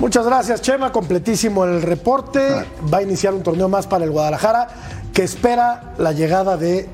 Muchas 0.00 0.24
gracias, 0.24 0.62
Chema. 0.62 0.92
Completísimo 0.92 1.66
el 1.66 1.82
reporte. 1.82 2.40
Va 2.92 2.98
a 2.98 3.02
iniciar 3.02 3.34
un 3.34 3.42
torneo 3.42 3.68
más 3.68 3.86
para 3.86 4.06
el 4.06 4.10
Guadalajara 4.10 4.68
que 5.12 5.22
espera 5.22 5.92
la 5.98 6.12
llegada 6.12 6.56
de 6.56 6.88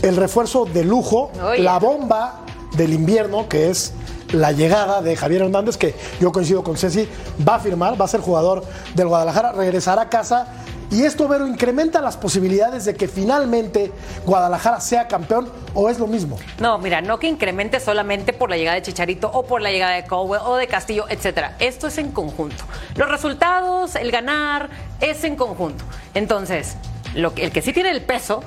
el 0.00 0.16
refuerzo 0.16 0.64
de 0.64 0.82
lujo, 0.82 1.30
Oye. 1.44 1.62
la 1.62 1.78
bomba 1.78 2.40
del 2.74 2.94
invierno, 2.94 3.46
que 3.46 3.68
es 3.68 3.92
la 4.32 4.52
llegada 4.52 5.02
de 5.02 5.16
Javier 5.16 5.42
Hernández, 5.42 5.76
que 5.76 5.94
yo 6.18 6.32
coincido 6.32 6.64
con 6.64 6.78
Ceci, 6.78 7.06
va 7.46 7.56
a 7.56 7.58
firmar, 7.58 8.00
va 8.00 8.06
a 8.06 8.08
ser 8.08 8.20
jugador 8.20 8.64
del 8.94 9.08
Guadalajara, 9.08 9.52
regresará 9.52 10.02
a 10.02 10.08
casa. 10.08 10.46
Y 10.90 11.02
esto, 11.02 11.26
Vero, 11.26 11.46
incrementa 11.48 12.00
las 12.00 12.16
posibilidades 12.16 12.84
de 12.84 12.94
que 12.94 13.08
finalmente 13.08 13.92
Guadalajara 14.24 14.80
sea 14.80 15.08
campeón 15.08 15.50
o 15.74 15.90
es 15.90 15.98
lo 15.98 16.06
mismo. 16.06 16.38
No, 16.60 16.78
mira, 16.78 17.00
no 17.00 17.18
que 17.18 17.26
incremente 17.26 17.80
solamente 17.80 18.32
por 18.32 18.50
la 18.50 18.56
llegada 18.56 18.76
de 18.76 18.82
Chicharito 18.82 19.28
o 19.32 19.44
por 19.44 19.60
la 19.60 19.70
llegada 19.70 19.94
de 19.94 20.04
Cowell 20.04 20.40
o 20.44 20.56
de 20.56 20.68
Castillo, 20.68 21.06
etcétera. 21.08 21.56
Esto 21.58 21.88
es 21.88 21.98
en 21.98 22.12
conjunto. 22.12 22.64
Los 22.94 23.10
resultados, 23.10 23.96
el 23.96 24.12
ganar, 24.12 24.70
es 25.00 25.24
en 25.24 25.34
conjunto. 25.34 25.84
Entonces, 26.14 26.76
lo 27.14 27.34
que, 27.34 27.44
el 27.44 27.50
que 27.50 27.62
sí 27.62 27.72
tiene 27.72 27.90
el 27.90 28.02
peso, 28.02 28.42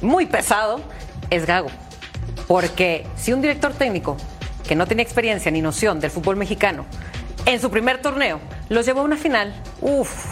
muy 0.00 0.26
pesado, 0.26 0.80
es 1.30 1.46
Gago. 1.46 1.68
Porque 2.48 3.06
si 3.16 3.32
un 3.32 3.42
director 3.42 3.72
técnico 3.74 4.16
que 4.66 4.74
no 4.74 4.86
tiene 4.86 5.02
experiencia 5.02 5.50
ni 5.50 5.60
noción 5.60 6.00
del 6.00 6.10
fútbol 6.10 6.36
mexicano, 6.36 6.86
en 7.44 7.60
su 7.60 7.70
primer 7.70 8.00
torneo 8.00 8.40
los 8.70 8.86
llevó 8.86 9.00
a 9.00 9.04
una 9.04 9.16
final, 9.16 9.54
uff, 9.82 10.26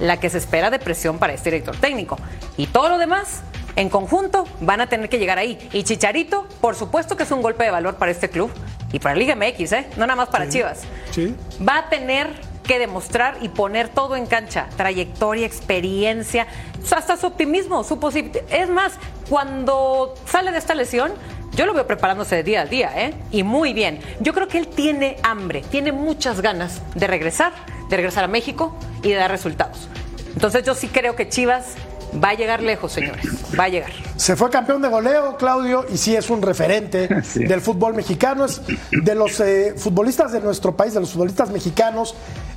la 0.00 0.18
que 0.18 0.30
se 0.30 0.38
espera 0.38 0.70
de 0.70 0.78
presión 0.78 1.18
para 1.18 1.32
este 1.32 1.50
director 1.50 1.76
técnico. 1.76 2.16
Y 2.56 2.66
todo 2.66 2.88
lo 2.88 2.98
demás, 2.98 3.42
en 3.76 3.88
conjunto, 3.88 4.46
van 4.60 4.80
a 4.80 4.88
tener 4.88 5.08
que 5.08 5.18
llegar 5.18 5.38
ahí. 5.38 5.58
Y 5.72 5.84
Chicharito, 5.84 6.46
por 6.60 6.74
supuesto 6.74 7.16
que 7.16 7.24
es 7.24 7.30
un 7.30 7.42
golpe 7.42 7.64
de 7.64 7.70
valor 7.70 7.96
para 7.96 8.10
este 8.10 8.30
club 8.30 8.50
y 8.92 8.98
para 8.98 9.14
Liga 9.14 9.34
MX, 9.34 9.72
¿eh? 9.72 9.86
no 9.96 10.06
nada 10.06 10.16
más 10.16 10.28
para 10.28 10.48
Chivas. 10.48 10.82
Sí. 11.10 11.34
Va 11.66 11.78
a 11.78 11.88
tener 11.88 12.28
que 12.66 12.78
demostrar 12.78 13.38
y 13.42 13.48
poner 13.48 13.88
todo 13.88 14.16
en 14.16 14.26
cancha, 14.26 14.68
trayectoria, 14.76 15.46
experiencia, 15.46 16.46
hasta 16.90 17.16
su 17.16 17.26
optimismo, 17.26 17.84
su 17.84 17.98
posibilidad. 17.98 18.42
Es 18.50 18.68
más, 18.68 18.94
cuando 19.28 20.14
sale 20.26 20.50
de 20.50 20.58
esta 20.58 20.74
lesión, 20.74 21.12
yo 21.54 21.64
lo 21.64 21.72
veo 21.72 21.86
preparándose 21.86 22.36
de 22.36 22.42
día 22.42 22.62
a 22.62 22.66
día, 22.66 22.92
¿eh? 22.94 23.14
Y 23.30 23.42
muy 23.42 23.72
bien. 23.72 24.00
Yo 24.20 24.34
creo 24.34 24.46
que 24.46 24.58
él 24.58 24.68
tiene 24.68 25.16
hambre, 25.22 25.62
tiene 25.62 25.90
muchas 25.92 26.40
ganas 26.42 26.82
de 26.94 27.06
regresar, 27.06 27.52
de 27.88 27.96
regresar 27.96 28.24
a 28.24 28.28
México 28.28 28.74
y 29.02 29.10
de 29.10 29.16
dar 29.16 29.30
resultados. 29.30 29.88
Entonces 30.34 30.64
yo 30.64 30.74
sí 30.74 30.88
creo 30.88 31.16
que 31.16 31.28
Chivas 31.28 31.74
va 32.22 32.30
a 32.30 32.34
llegar 32.34 32.62
lejos, 32.62 32.92
señores. 32.92 33.26
Va 33.58 33.64
a 33.64 33.68
llegar. 33.68 33.90
Se 34.16 34.36
fue 34.36 34.50
campeón 34.50 34.82
de 34.82 34.88
goleo, 34.88 35.36
Claudio, 35.36 35.86
y 35.92 35.96
sí 35.96 36.14
es 36.14 36.30
un 36.30 36.42
referente 36.42 37.08
del 37.34 37.60
fútbol 37.60 37.94
mexicano. 37.94 38.44
Es 38.44 38.60
de 38.90 39.14
los 39.14 39.40
eh, 39.40 39.74
futbolistas 39.76 40.32
de 40.32 40.40
nuestro 40.40 40.76
país, 40.76 40.94
de 40.94 41.00
los 41.00 41.12
futbolistas 41.12 41.50
mexicanos, 41.50 42.14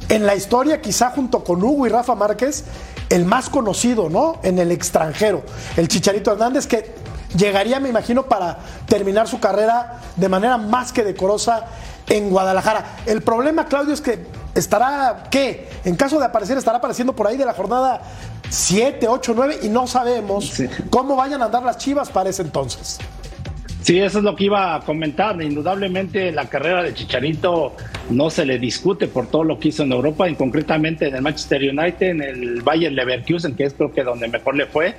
en 0.09 0.25
la 0.25 0.35
historia, 0.35 0.81
quizá 0.81 1.11
junto 1.11 1.43
con 1.43 1.63
Hugo 1.63 1.85
y 1.85 1.89
Rafa 1.89 2.15
Márquez, 2.15 2.63
el 3.09 3.25
más 3.25 3.49
conocido, 3.49 4.09
¿no? 4.09 4.39
En 4.43 4.57
el 4.57 4.71
extranjero. 4.71 5.43
El 5.77 5.87
Chicharito 5.87 6.31
Hernández, 6.31 6.65
que 6.65 6.95
llegaría, 7.37 7.79
me 7.79 7.89
imagino, 7.89 8.23
para 8.23 8.57
terminar 8.87 9.27
su 9.27 9.39
carrera 9.39 10.01
de 10.15 10.29
manera 10.29 10.57
más 10.57 10.91
que 10.91 11.03
decorosa 11.03 11.65
en 12.07 12.29
Guadalajara. 12.31 12.97
El 13.05 13.21
problema, 13.21 13.67
Claudio, 13.67 13.93
es 13.93 14.01
que 14.01 14.25
estará, 14.55 15.23
¿qué? 15.31 15.67
En 15.85 15.95
caso 15.95 16.19
de 16.19 16.25
aparecer, 16.25 16.57
estará 16.57 16.77
apareciendo 16.77 17.13
por 17.13 17.27
ahí 17.27 17.37
de 17.37 17.45
la 17.45 17.53
jornada 17.53 18.01
7, 18.49 19.07
8, 19.07 19.33
9 19.35 19.59
y 19.63 19.69
no 19.69 19.87
sabemos 19.87 20.61
cómo 20.89 21.15
vayan 21.15 21.41
a 21.41 21.45
andar 21.45 21.63
las 21.63 21.77
chivas 21.77 22.09
para 22.09 22.29
ese 22.29 22.41
entonces. 22.41 22.99
Sí, 23.81 23.97
eso 23.99 24.17
es 24.19 24.23
lo 24.23 24.35
que 24.35 24.43
iba 24.43 24.75
a 24.75 24.81
comentar. 24.81 25.41
Indudablemente 25.41 26.31
la 26.31 26.45
carrera 26.45 26.83
de 26.83 26.93
Chicharito 26.93 27.75
no 28.09 28.29
se 28.29 28.45
le 28.45 28.59
discute 28.59 29.07
por 29.07 29.27
todo 29.27 29.43
lo 29.45 29.57
que 29.57 29.69
hizo 29.69 29.83
en 29.83 29.91
Europa, 29.93 30.29
y 30.29 30.35
concretamente 30.35 31.07
en 31.07 31.15
el 31.15 31.21
Manchester 31.21 31.61
United, 31.61 32.07
en 32.09 32.21
el 32.21 32.61
Bayern 32.61 32.93
Leverkusen, 32.95 33.55
que 33.55 33.63
es 33.63 33.73
creo 33.73 33.91
que 33.93 34.03
donde 34.03 34.27
mejor 34.27 34.55
le 34.55 34.65
fue. 34.65 34.95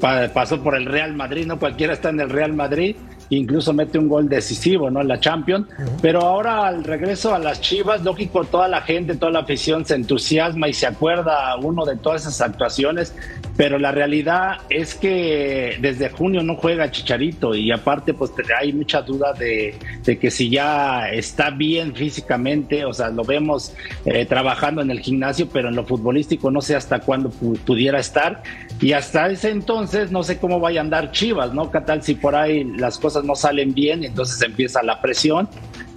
Pa- 0.00 0.28
pasó 0.28 0.62
por 0.62 0.76
el 0.76 0.84
Real 0.86 1.14
Madrid, 1.14 1.46
no 1.46 1.58
cualquiera 1.58 1.94
está 1.94 2.10
en 2.10 2.20
el 2.20 2.28
Real 2.30 2.52
Madrid, 2.52 2.96
incluso 3.30 3.72
mete 3.72 3.98
un 3.98 4.08
gol 4.08 4.28
decisivo, 4.28 4.90
¿no? 4.90 5.00
En 5.00 5.08
la 5.08 5.20
Champions. 5.20 5.66
Pero 6.00 6.20
ahora 6.22 6.66
al 6.66 6.84
regreso 6.84 7.34
a 7.34 7.38
las 7.38 7.60
Chivas, 7.60 8.02
lógico, 8.02 8.44
toda 8.44 8.68
la 8.68 8.80
gente, 8.82 9.16
toda 9.16 9.32
la 9.32 9.40
afición 9.40 9.84
se 9.84 9.94
entusiasma 9.94 10.68
y 10.68 10.72
se 10.72 10.86
acuerda 10.86 11.56
uno 11.56 11.84
de 11.84 11.96
todas 11.96 12.22
esas 12.22 12.40
actuaciones. 12.40 13.14
Pero 13.56 13.78
la 13.78 13.90
realidad 13.90 14.58
es 14.70 14.94
que 14.94 15.78
desde 15.80 16.10
junio 16.10 16.42
no 16.44 16.54
juega 16.56 16.90
Chicharito 16.92 17.54
y 17.56 17.72
aparte 17.72 18.14
pues 18.14 18.30
hay 18.60 18.72
mucha 18.72 19.02
duda 19.02 19.32
de, 19.32 19.74
de 20.04 20.18
que 20.18 20.30
si 20.30 20.48
ya 20.48 21.10
está 21.10 21.50
bien 21.50 21.92
físicamente, 21.94 22.84
o 22.84 22.92
sea, 22.92 23.08
lo 23.08 23.24
vemos 23.24 23.74
eh, 24.04 24.24
trabajando 24.26 24.80
en 24.80 24.90
el 24.92 25.00
gimnasio, 25.00 25.48
pero 25.52 25.68
en 25.70 25.74
lo 25.76 25.84
futbolístico 25.84 26.50
no 26.52 26.60
sé 26.60 26.76
hasta 26.76 27.00
cuándo 27.00 27.30
pu- 27.30 27.58
pudiera 27.58 27.98
estar. 27.98 28.42
Y 28.80 28.92
hasta 28.92 29.28
ese 29.28 29.50
entonces 29.50 30.12
no 30.12 30.22
sé 30.22 30.38
cómo 30.38 30.60
vaya 30.60 30.80
a 30.80 30.84
andar 30.84 31.10
Chivas, 31.10 31.52
¿no? 31.52 31.70
¿Qué 31.72 31.80
tal 31.80 32.02
si 32.04 32.14
por 32.14 32.36
ahí 32.36 32.62
las 32.62 32.96
cosas 32.98 33.17
no 33.24 33.34
salen 33.34 33.74
bien? 33.74 34.04
Entonces 34.04 34.40
empieza 34.42 34.82
la 34.82 35.00
presión. 35.00 35.48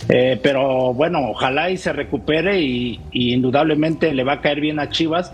Eh, 0.09 0.39
pero 0.41 0.93
bueno, 0.93 1.29
ojalá 1.29 1.69
y 1.69 1.77
se 1.77 1.93
recupere 1.93 2.59
y, 2.59 2.99
indudablemente 3.11 4.13
le 4.13 4.23
va 4.23 4.33
a 4.33 4.41
caer 4.41 4.59
bien 4.59 4.79
a 4.79 4.89
Chivas. 4.89 5.33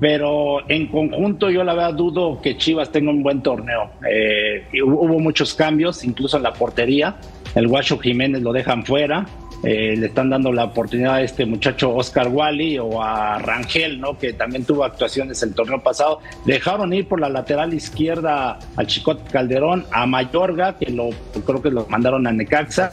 Pero 0.00 0.68
en 0.68 0.88
conjunto 0.88 1.50
yo 1.50 1.62
la 1.64 1.74
verdad 1.74 1.94
dudo 1.94 2.40
que 2.42 2.56
Chivas 2.56 2.90
tenga 2.90 3.10
un 3.10 3.22
buen 3.22 3.42
torneo. 3.42 3.90
Eh, 4.10 4.64
hubo 4.82 5.18
muchos 5.18 5.54
cambios, 5.54 6.04
incluso 6.04 6.36
en 6.36 6.42
la 6.42 6.52
portería. 6.52 7.16
El 7.54 7.68
Guacho 7.68 7.98
Jiménez 7.98 8.42
lo 8.42 8.52
dejan 8.52 8.84
fuera. 8.84 9.26
Eh, 9.64 9.96
le 9.96 10.06
están 10.06 10.28
dando 10.30 10.52
la 10.52 10.64
oportunidad 10.64 11.14
a 11.14 11.22
este 11.22 11.46
muchacho 11.46 11.94
Oscar 11.94 12.28
Wally 12.28 12.78
o 12.78 13.02
a 13.02 13.38
Rangel, 13.38 14.00
¿no? 14.00 14.18
que 14.18 14.34
también 14.34 14.64
tuvo 14.64 14.84
actuaciones 14.84 15.42
el 15.42 15.54
torneo 15.54 15.82
pasado. 15.82 16.20
Dejaron 16.44 16.92
ir 16.92 17.08
por 17.08 17.20
la 17.20 17.28
lateral 17.28 17.72
izquierda 17.72 18.58
al 18.76 18.86
Chicote 18.86 19.30
Calderón, 19.30 19.86
a 19.90 20.06
Mayorga, 20.06 20.76
que 20.76 20.90
lo 20.90 21.10
creo 21.46 21.62
que 21.62 21.70
lo 21.70 21.86
mandaron 21.86 22.26
a 22.26 22.32
Necaxa 22.32 22.90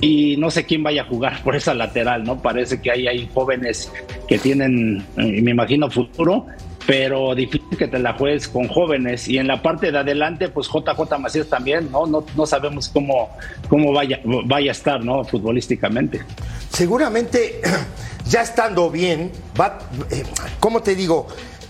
y 0.00 0.36
no 0.36 0.50
sé 0.50 0.64
quién 0.64 0.82
vaya 0.82 1.02
a 1.02 1.04
jugar 1.06 1.42
por 1.42 1.56
esa 1.56 1.74
lateral, 1.74 2.24
¿no? 2.24 2.40
Parece 2.40 2.80
que 2.80 2.90
hay, 2.90 3.06
hay 3.06 3.28
jóvenes 3.32 3.92
que 4.28 4.38
tienen, 4.38 5.04
eh, 5.16 5.40
me 5.42 5.52
imagino, 5.52 5.90
futuro, 5.90 6.46
pero 6.86 7.34
difícil 7.34 7.76
que 7.78 7.88
te 7.88 7.98
la 7.98 8.14
juegues 8.14 8.48
con 8.48 8.68
jóvenes. 8.68 9.28
Y 9.28 9.38
en 9.38 9.46
la 9.46 9.62
parte 9.62 9.90
de 9.90 9.98
adelante, 9.98 10.48
pues 10.48 10.68
JJ 10.68 11.18
Macías 11.18 11.48
también, 11.48 11.90
¿no? 11.90 12.06
No, 12.06 12.24
no 12.36 12.46
sabemos 12.46 12.88
cómo, 12.88 13.30
cómo 13.68 13.92
vaya, 13.92 14.20
vaya 14.24 14.70
a 14.70 14.72
estar, 14.72 15.04
¿no? 15.04 15.24
Futbolísticamente. 15.24 16.22
Seguramente, 16.70 17.60
ya 18.26 18.42
estando 18.42 18.90
bien, 18.90 19.32
va, 19.58 19.78
eh, 20.10 20.24
¿cómo 20.60 20.82
te 20.82 20.94
digo? 20.94 21.26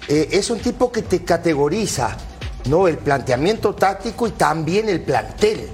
Eh, 0.09 0.28
es 0.33 0.50
un 0.50 0.59
tipo 0.59 0.90
que 0.90 1.02
te 1.02 1.23
categoriza, 1.23 2.16
¿no? 2.68 2.88
El 2.88 2.99
planteamiento 2.99 3.75
táctico 3.75 4.26
y 4.26 4.33
también 4.33 4.88
el 4.88 5.00
plantel. 5.00 5.68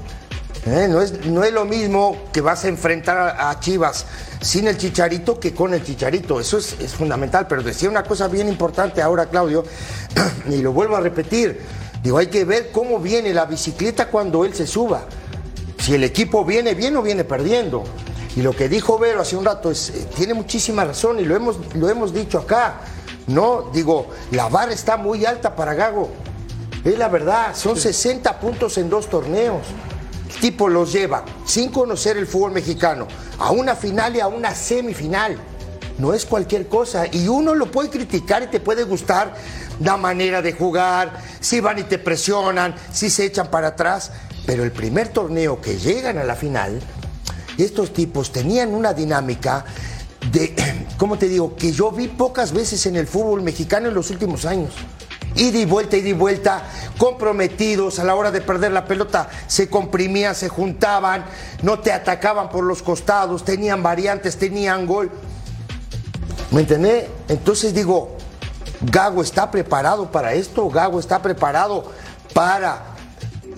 ¿Eh? 0.66 0.86
No, 0.88 1.00
es, 1.00 1.24
no 1.26 1.44
es 1.44 1.52
lo 1.52 1.64
mismo 1.64 2.16
que 2.32 2.40
vas 2.40 2.64
a 2.64 2.68
enfrentar 2.68 3.16
a, 3.16 3.50
a 3.50 3.60
Chivas 3.60 4.06
sin 4.40 4.66
el 4.68 4.78
chicharito 4.78 5.38
que 5.38 5.54
con 5.54 5.74
el 5.74 5.84
chicharito. 5.84 6.40
Eso 6.40 6.58
es, 6.58 6.76
es 6.80 6.92
fundamental. 6.92 7.46
Pero 7.48 7.62
decía 7.62 7.88
una 7.88 8.02
cosa 8.02 8.28
bien 8.28 8.48
importante 8.48 9.02
ahora, 9.02 9.26
Claudio, 9.26 9.64
y 10.48 10.56
lo 10.62 10.72
vuelvo 10.72 10.96
a 10.96 11.00
repetir. 11.00 11.60
Digo, 12.02 12.18
hay 12.18 12.28
que 12.28 12.44
ver 12.44 12.70
cómo 12.72 12.98
viene 12.98 13.34
la 13.34 13.44
bicicleta 13.44 14.08
cuando 14.08 14.44
él 14.44 14.54
se 14.54 14.66
suba. 14.66 15.02
Si 15.78 15.94
el 15.94 16.04
equipo 16.04 16.44
viene 16.44 16.74
bien 16.74 16.96
o 16.96 17.02
viene 17.02 17.24
perdiendo. 17.24 17.84
Y 18.36 18.42
lo 18.42 18.54
que 18.54 18.68
dijo 18.68 18.98
Vero 18.98 19.20
hace 19.20 19.36
un 19.36 19.44
rato 19.44 19.70
es, 19.70 19.90
eh, 19.90 20.06
tiene 20.14 20.34
muchísima 20.34 20.84
razón 20.84 21.18
y 21.18 21.24
lo 21.24 21.34
hemos, 21.34 21.58
lo 21.74 21.88
hemos 21.88 22.14
dicho 22.14 22.38
acá. 22.38 22.80
No, 23.26 23.70
digo, 23.72 24.08
la 24.30 24.48
vara 24.48 24.72
está 24.72 24.96
muy 24.96 25.24
alta 25.26 25.54
para 25.56 25.74
Gago. 25.74 26.10
Es 26.84 26.96
la 26.96 27.08
verdad, 27.08 27.54
son 27.54 27.76
60 27.76 28.40
puntos 28.40 28.78
en 28.78 28.88
dos 28.88 29.08
torneos. 29.08 29.66
¿Qué 30.40 30.46
tipo 30.46 30.70
los 30.70 30.90
lleva 30.90 31.22
sin 31.44 31.70
conocer 31.70 32.16
el 32.16 32.26
fútbol 32.26 32.52
mexicano 32.52 33.06
a 33.38 33.50
una 33.50 33.76
final 33.76 34.16
y 34.16 34.20
a 34.20 34.26
una 34.26 34.54
semifinal? 34.54 35.36
No 35.98 36.14
es 36.14 36.24
cualquier 36.24 36.66
cosa. 36.66 37.04
Y 37.12 37.28
uno 37.28 37.54
lo 37.54 37.70
puede 37.70 37.90
criticar 37.90 38.42
y 38.44 38.46
te 38.46 38.58
puede 38.58 38.84
gustar 38.84 39.34
la 39.80 39.98
manera 39.98 40.40
de 40.40 40.54
jugar, 40.54 41.12
si 41.40 41.60
van 41.60 41.80
y 41.80 41.82
te 41.82 41.98
presionan, 41.98 42.74
si 42.90 43.10
se 43.10 43.26
echan 43.26 43.50
para 43.50 43.68
atrás. 43.68 44.12
Pero 44.46 44.64
el 44.64 44.72
primer 44.72 45.08
torneo 45.08 45.60
que 45.60 45.76
llegan 45.76 46.16
a 46.16 46.24
la 46.24 46.34
final, 46.34 46.80
estos 47.58 47.92
tipos 47.92 48.32
tenían 48.32 48.72
una 48.72 48.94
dinámica 48.94 49.66
de, 50.32 50.54
¿cómo 50.96 51.18
te 51.18 51.28
digo? 51.28 51.54
Que 51.54 51.70
yo 51.70 51.92
vi 51.92 52.08
pocas 52.08 52.54
veces 52.54 52.86
en 52.86 52.96
el 52.96 53.06
fútbol 53.06 53.42
mexicano 53.42 53.88
en 53.88 53.94
los 53.94 54.08
últimos 54.08 54.46
años. 54.46 54.72
Ida 55.34 55.58
y 55.58 55.64
vuelta, 55.64 55.96
ida 55.96 56.08
y 56.08 56.12
vuelta, 56.12 56.62
comprometidos 56.98 57.98
a 57.98 58.04
la 58.04 58.14
hora 58.14 58.30
de 58.30 58.40
perder 58.40 58.72
la 58.72 58.84
pelota, 58.84 59.28
se 59.46 59.68
comprimían, 59.70 60.34
se 60.34 60.48
juntaban, 60.48 61.24
no 61.62 61.78
te 61.78 61.92
atacaban 61.92 62.48
por 62.50 62.64
los 62.64 62.82
costados, 62.82 63.44
tenían 63.44 63.82
variantes, 63.82 64.36
tenían 64.38 64.86
gol. 64.86 65.10
¿Me 66.50 66.62
entendés? 66.62 67.06
Entonces 67.28 67.72
digo, 67.72 68.16
Gago 68.80 69.22
está 69.22 69.50
preparado 69.50 70.10
para 70.10 70.32
esto, 70.32 70.68
Gago 70.68 70.98
está 70.98 71.20
preparado 71.22 71.84
para, 72.34 72.82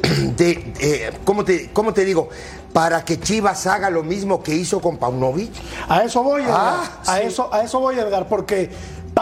de, 0.37 0.75
eh, 0.81 1.12
¿cómo, 1.25 1.45
te, 1.45 1.71
¿cómo 1.73 1.93
te 1.95 2.05
digo? 2.05 2.29
Para 2.73 3.05
que 3.05 3.21
Chivas 3.21 3.67
haga 3.67 3.88
lo 3.91 4.02
mismo 4.02 4.43
que 4.43 4.55
hizo 4.55 4.81
con 4.81 4.97
Paunovic. 4.97 5.52
A 5.88 6.05
eso 6.05 6.23
voy, 6.23 6.43
Edgar. 6.43 6.57
Ah, 6.59 6.91
a, 7.07 7.17
sí. 7.19 7.26
eso, 7.26 7.52
a 7.52 7.62
eso 7.62 7.81
voy, 7.81 7.99
Edgar, 7.99 8.29
porque 8.29 8.71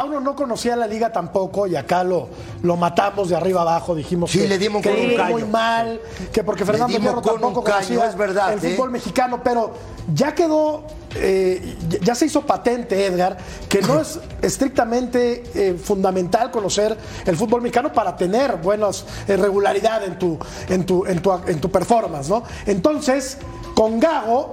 Pauno 0.00 0.18
no 0.18 0.34
conocía 0.34 0.76
la 0.76 0.86
liga 0.86 1.12
tampoco 1.12 1.66
y 1.66 1.76
acá 1.76 2.02
lo, 2.04 2.28
lo 2.62 2.74
matamos 2.78 3.28
de 3.28 3.36
arriba 3.36 3.60
abajo. 3.60 3.94
Dijimos 3.94 4.30
Sí, 4.30 4.38
que, 4.38 4.48
le 4.48 4.56
dimos 4.56 4.80
que 4.80 4.88
con 4.88 4.98
un 4.98 5.10
iba 5.10 5.24
caño. 5.24 5.32
muy 5.32 5.44
mal, 5.44 6.00
que 6.32 6.42
porque 6.42 6.64
Fernando 6.64 6.96
Hierro 6.98 7.20
tampoco 7.20 7.62
caño, 7.62 7.76
conocía 7.76 8.06
es 8.08 8.16
verdad, 8.16 8.54
el 8.54 8.64
¿eh? 8.64 8.70
fútbol 8.74 8.90
mexicano, 8.92 9.42
pero 9.44 9.74
ya 10.14 10.34
quedó, 10.34 10.84
eh, 11.16 11.76
ya- 12.00 12.14
se 12.14 12.24
hizo 12.24 12.40
patente, 12.46 13.04
Edgar, 13.04 13.36
que 13.68 13.82
no 13.82 14.00
es 14.00 14.18
estrictamente 14.40 15.42
eh, 15.54 15.74
fundamental 15.74 16.50
conocer 16.50 16.96
el 17.26 17.36
fútbol 17.36 17.60
mexicano 17.60 17.92
para 17.92 18.16
tener 18.16 18.56
buenas 18.56 19.04
regularidad 19.28 20.02
en 20.04 20.18
tu, 20.18 20.38
en, 20.70 20.86
tu, 20.86 21.04
en, 21.04 21.20
tu, 21.20 21.30
en 21.46 21.60
tu 21.60 21.70
performance, 21.70 22.30
¿no? 22.30 22.42
Entonces, 22.64 23.36
con 23.74 24.00
Gago, 24.00 24.52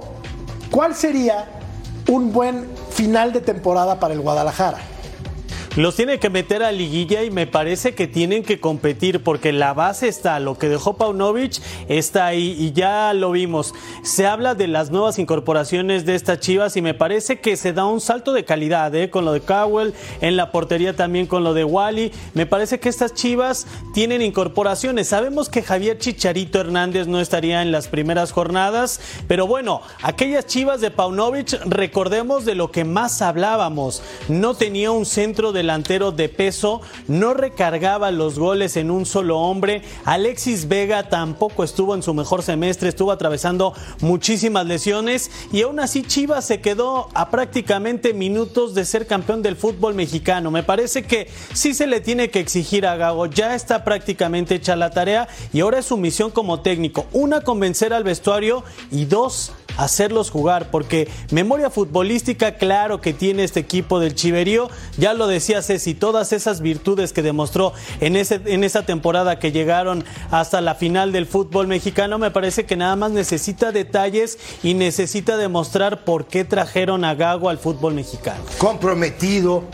¿cuál 0.70 0.94
sería 0.94 1.46
un 2.10 2.34
buen 2.34 2.66
final 2.90 3.32
de 3.32 3.40
temporada 3.40 3.98
para 3.98 4.12
el 4.12 4.20
Guadalajara? 4.20 4.76
Los 5.78 5.94
tiene 5.94 6.18
que 6.18 6.28
meter 6.28 6.64
a 6.64 6.72
liguilla 6.72 7.22
y 7.22 7.30
me 7.30 7.46
parece 7.46 7.94
que 7.94 8.08
tienen 8.08 8.42
que 8.42 8.58
competir 8.58 9.22
porque 9.22 9.52
la 9.52 9.74
base 9.74 10.08
está, 10.08 10.40
lo 10.40 10.58
que 10.58 10.68
dejó 10.68 10.96
Paunovic 10.96 11.62
está 11.86 12.26
ahí 12.26 12.56
y 12.58 12.72
ya 12.72 13.14
lo 13.14 13.30
vimos. 13.30 13.76
Se 14.02 14.26
habla 14.26 14.56
de 14.56 14.66
las 14.66 14.90
nuevas 14.90 15.20
incorporaciones 15.20 16.04
de 16.04 16.16
estas 16.16 16.40
Chivas 16.40 16.76
y 16.76 16.82
me 16.82 16.94
parece 16.94 17.38
que 17.38 17.56
se 17.56 17.72
da 17.72 17.86
un 17.86 18.00
salto 18.00 18.32
de 18.32 18.44
calidad, 18.44 18.92
¿eh? 18.96 19.08
con 19.08 19.24
lo 19.24 19.32
de 19.32 19.40
Cowell, 19.40 19.94
en 20.20 20.36
la 20.36 20.50
portería 20.50 20.96
también 20.96 21.28
con 21.28 21.44
lo 21.44 21.54
de 21.54 21.62
Wally. 21.62 22.10
Me 22.34 22.44
parece 22.44 22.80
que 22.80 22.88
estas 22.88 23.14
Chivas 23.14 23.68
tienen 23.94 24.20
incorporaciones. 24.20 25.06
Sabemos 25.06 25.48
que 25.48 25.62
Javier 25.62 25.98
Chicharito 25.98 26.58
Hernández 26.58 27.06
no 27.06 27.20
estaría 27.20 27.62
en 27.62 27.70
las 27.70 27.86
primeras 27.86 28.32
jornadas, 28.32 29.00
pero 29.28 29.46
bueno, 29.46 29.82
aquellas 30.02 30.44
Chivas 30.44 30.80
de 30.80 30.90
Paunovic, 30.90 31.52
recordemos 31.66 32.44
de 32.44 32.56
lo 32.56 32.72
que 32.72 32.82
más 32.82 33.22
hablábamos. 33.22 34.02
No 34.28 34.54
tenía 34.54 34.90
un 34.90 35.06
centro 35.06 35.52
delantero 35.68 36.12
de 36.12 36.30
peso, 36.30 36.80
no 37.08 37.34
recargaba 37.34 38.10
los 38.10 38.38
goles 38.38 38.78
en 38.78 38.90
un 38.90 39.04
solo 39.04 39.38
hombre. 39.38 39.82
Alexis 40.06 40.66
Vega 40.66 41.10
tampoco 41.10 41.62
estuvo 41.62 41.94
en 41.94 42.02
su 42.02 42.14
mejor 42.14 42.42
semestre, 42.42 42.88
estuvo 42.88 43.12
atravesando 43.12 43.74
muchísimas 44.00 44.64
lesiones 44.64 45.30
y 45.52 45.60
aún 45.60 45.78
así 45.78 46.04
Chivas 46.04 46.46
se 46.46 46.62
quedó 46.62 47.10
a 47.12 47.28
prácticamente 47.28 48.14
minutos 48.14 48.74
de 48.74 48.86
ser 48.86 49.06
campeón 49.06 49.42
del 49.42 49.56
fútbol 49.56 49.94
mexicano. 49.94 50.50
Me 50.50 50.62
parece 50.62 51.02
que 51.02 51.28
sí 51.52 51.74
se 51.74 51.86
le 51.86 52.00
tiene 52.00 52.30
que 52.30 52.40
exigir 52.40 52.86
a 52.86 52.96
Gago, 52.96 53.26
ya 53.26 53.54
está 53.54 53.84
prácticamente 53.84 54.54
hecha 54.54 54.74
la 54.74 54.88
tarea 54.88 55.28
y 55.52 55.60
ahora 55.60 55.80
es 55.80 55.84
su 55.84 55.98
misión 55.98 56.30
como 56.30 56.60
técnico. 56.60 57.04
Una, 57.12 57.42
convencer 57.42 57.92
al 57.92 58.04
vestuario 58.04 58.64
y 58.90 59.04
dos, 59.04 59.52
hacerlos 59.78 60.30
jugar, 60.30 60.70
porque 60.70 61.08
memoria 61.30 61.70
futbolística, 61.70 62.56
claro 62.56 63.00
que 63.00 63.14
tiene 63.14 63.44
este 63.44 63.60
equipo 63.60 64.00
del 64.00 64.14
Chiverío, 64.14 64.68
ya 64.98 65.14
lo 65.14 65.26
decía 65.26 65.62
Ceci, 65.62 65.94
todas 65.94 66.34
esas 66.34 66.60
virtudes 66.60 67.14
que 67.14 67.22
demostró 67.22 67.72
en, 68.00 68.16
ese, 68.16 68.42
en 68.44 68.64
esa 68.64 68.84
temporada 68.84 69.38
que 69.38 69.52
llegaron 69.52 70.04
hasta 70.30 70.60
la 70.60 70.74
final 70.74 71.12
del 71.12 71.26
fútbol 71.26 71.68
mexicano, 71.68 72.18
me 72.18 72.30
parece 72.30 72.66
que 72.66 72.76
nada 72.76 72.96
más 72.96 73.12
necesita 73.12 73.72
detalles 73.72 74.38
y 74.62 74.74
necesita 74.74 75.36
demostrar 75.36 76.04
por 76.04 76.26
qué 76.26 76.44
trajeron 76.44 77.04
a 77.04 77.14
Gago 77.14 77.48
al 77.48 77.58
fútbol 77.58 77.94
mexicano. 77.94 78.42
comprometido, 78.58 79.64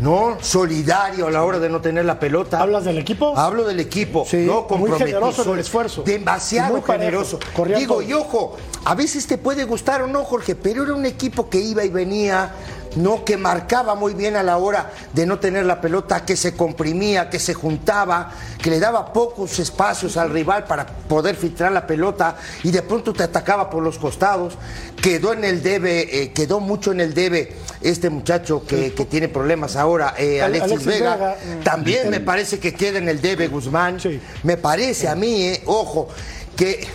¿no? 0.00 0.38
Solidario 0.40 1.26
a 1.26 1.30
la 1.30 1.44
hora 1.44 1.58
de 1.58 1.68
no 1.68 1.80
tener 1.80 2.04
la 2.04 2.18
pelota. 2.18 2.60
¿Hablas 2.60 2.84
del 2.84 2.98
equipo? 2.98 3.36
Hablo 3.36 3.64
del 3.64 3.80
equipo, 3.80 4.24
Sí, 4.28 4.38
no 4.46 4.66
muy 4.76 4.90
generoso 4.92 5.44
en 5.44 5.50
el 5.52 5.58
esfuerzo. 5.60 6.02
Demasiado 6.02 6.74
muy 6.74 6.82
generoso. 6.82 7.38
corría 7.54 7.78
Digo, 7.78 7.94
todo. 7.96 8.02
y 8.02 8.12
ojo, 8.12 8.56
a 8.84 8.94
veces 8.94 9.26
te 9.26 9.38
puede 9.38 9.64
gustar 9.64 10.02
o 10.02 10.06
no, 10.06 10.24
Jorge, 10.24 10.54
pero 10.54 10.82
era 10.82 10.94
un 10.94 11.06
equipo 11.06 11.48
que 11.48 11.58
iba 11.58 11.84
y 11.84 11.88
venía, 11.88 12.52
no 12.96 13.24
que 13.24 13.36
marcaba 13.36 13.94
muy 13.94 14.14
bien 14.14 14.36
a 14.36 14.42
la 14.42 14.56
hora 14.56 14.90
de 15.12 15.26
no 15.26 15.38
tener 15.38 15.66
la 15.66 15.80
pelota, 15.80 16.24
que 16.24 16.36
se 16.36 16.54
comprimía, 16.54 17.28
que 17.30 17.38
se 17.38 17.54
juntaba, 17.54 18.30
que 18.62 18.70
le 18.70 18.78
daba 18.80 19.12
pocos 19.12 19.58
espacios 19.58 20.16
al 20.16 20.30
rival 20.30 20.64
para 20.64 20.86
poder 20.86 21.34
filtrar 21.36 21.72
la 21.72 21.86
pelota 21.86 22.36
y 22.62 22.70
de 22.70 22.82
pronto 22.82 23.12
te 23.12 23.22
atacaba 23.24 23.68
por 23.70 23.82
los 23.82 23.98
costados. 23.98 24.54
Quedó 25.02 25.32
en 25.32 25.44
el 25.44 25.62
debe, 25.62 26.22
eh, 26.22 26.32
quedó 26.32 26.60
mucho 26.60 26.92
en 26.92 27.00
el 27.00 27.14
debe 27.14 27.56
este 27.84 28.10
muchacho 28.10 28.64
que, 28.66 28.92
que 28.94 29.04
tiene 29.04 29.28
problemas 29.28 29.76
ahora, 29.76 30.14
eh, 30.18 30.42
Ale- 30.42 30.60
Alexis, 30.60 30.86
Alexis 30.86 30.86
Vega. 30.86 31.16
Vega, 31.16 31.36
mm. 31.60 31.62
También 31.62 32.10
me 32.10 32.20
parece 32.20 32.58
que 32.58 32.74
queda 32.74 32.98
en 32.98 33.08
el 33.08 33.20
debe 33.20 33.46
Guzmán. 33.48 34.00
Sí. 34.00 34.20
Me 34.42 34.56
parece 34.56 35.06
a 35.06 35.14
mí, 35.14 35.42
eh, 35.42 35.62
ojo, 35.66 36.08
que. 36.56 36.86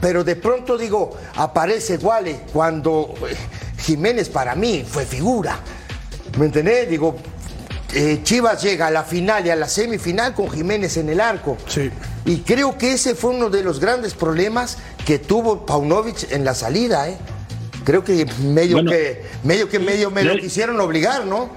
Pero 0.00 0.22
de 0.22 0.36
pronto 0.36 0.78
digo, 0.78 1.16
aparece 1.34 1.96
Wally 1.96 2.36
cuando 2.52 3.14
eh, 3.28 3.34
Jiménez 3.80 4.28
para 4.28 4.54
mí 4.54 4.84
fue 4.88 5.04
figura. 5.04 5.58
¿Me 6.38 6.46
entendés? 6.46 6.88
Digo, 6.88 7.16
eh, 7.94 8.20
Chivas 8.22 8.62
llega 8.62 8.86
a 8.86 8.90
la 8.90 9.02
final 9.02 9.44
y 9.46 9.50
a 9.50 9.56
la 9.56 9.66
semifinal 9.66 10.34
con 10.34 10.50
Jiménez 10.50 10.98
en 10.98 11.08
el 11.08 11.20
arco. 11.20 11.56
Sí. 11.66 11.90
Y 12.26 12.42
creo 12.42 12.78
que 12.78 12.92
ese 12.92 13.16
fue 13.16 13.30
uno 13.30 13.50
de 13.50 13.64
los 13.64 13.80
grandes 13.80 14.14
problemas 14.14 14.78
que 15.04 15.18
tuvo 15.18 15.66
Paunovic 15.66 16.30
en 16.30 16.44
la 16.44 16.54
salida, 16.54 17.08
¿eh? 17.08 17.16
Creo 17.88 18.04
que 18.04 18.26
medio 18.44 18.76
Bueno, 18.76 18.90
que 18.90 19.22
medio 19.44 19.66
que 19.66 19.78
medio 19.78 20.10
me 20.10 20.22
lo 20.22 20.36
quisieron 20.36 20.78
obligar, 20.78 21.24
¿no? 21.24 21.48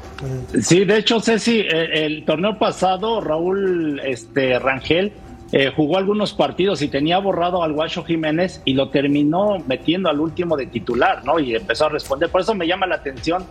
Sí, 0.62 0.86
de 0.86 1.00
hecho, 1.00 1.20
Ceci, 1.20 1.60
el, 1.60 1.92
el 1.92 2.24
torneo 2.24 2.58
pasado, 2.58 3.20
Raúl 3.20 4.00
este, 4.06 4.58
Rangel 4.58 5.12
eh, 5.52 5.74
jugó 5.76 5.98
algunos 5.98 6.32
partidos 6.32 6.82
y 6.82 6.88
tenía 6.88 7.18
borrado 7.18 7.64
al 7.64 7.74
Guacho 7.74 8.06
Jiménez 8.06 8.62
y 8.64 8.76
lo 8.76 8.88
terminó 8.88 9.58
metiendo 9.68 10.10
al 10.10 10.22
último 10.22 10.56
de 10.56 10.68
titular, 10.68 11.26
¿no? 11.26 11.38
Y 11.38 11.54
empezó 11.54 11.88
a 11.88 11.90
responder. 11.90 12.30
Por 12.30 12.40
eso 12.40 12.56
me 12.56 12.66
llama 12.66 12.88
la 12.88 12.96
atención 12.96 13.44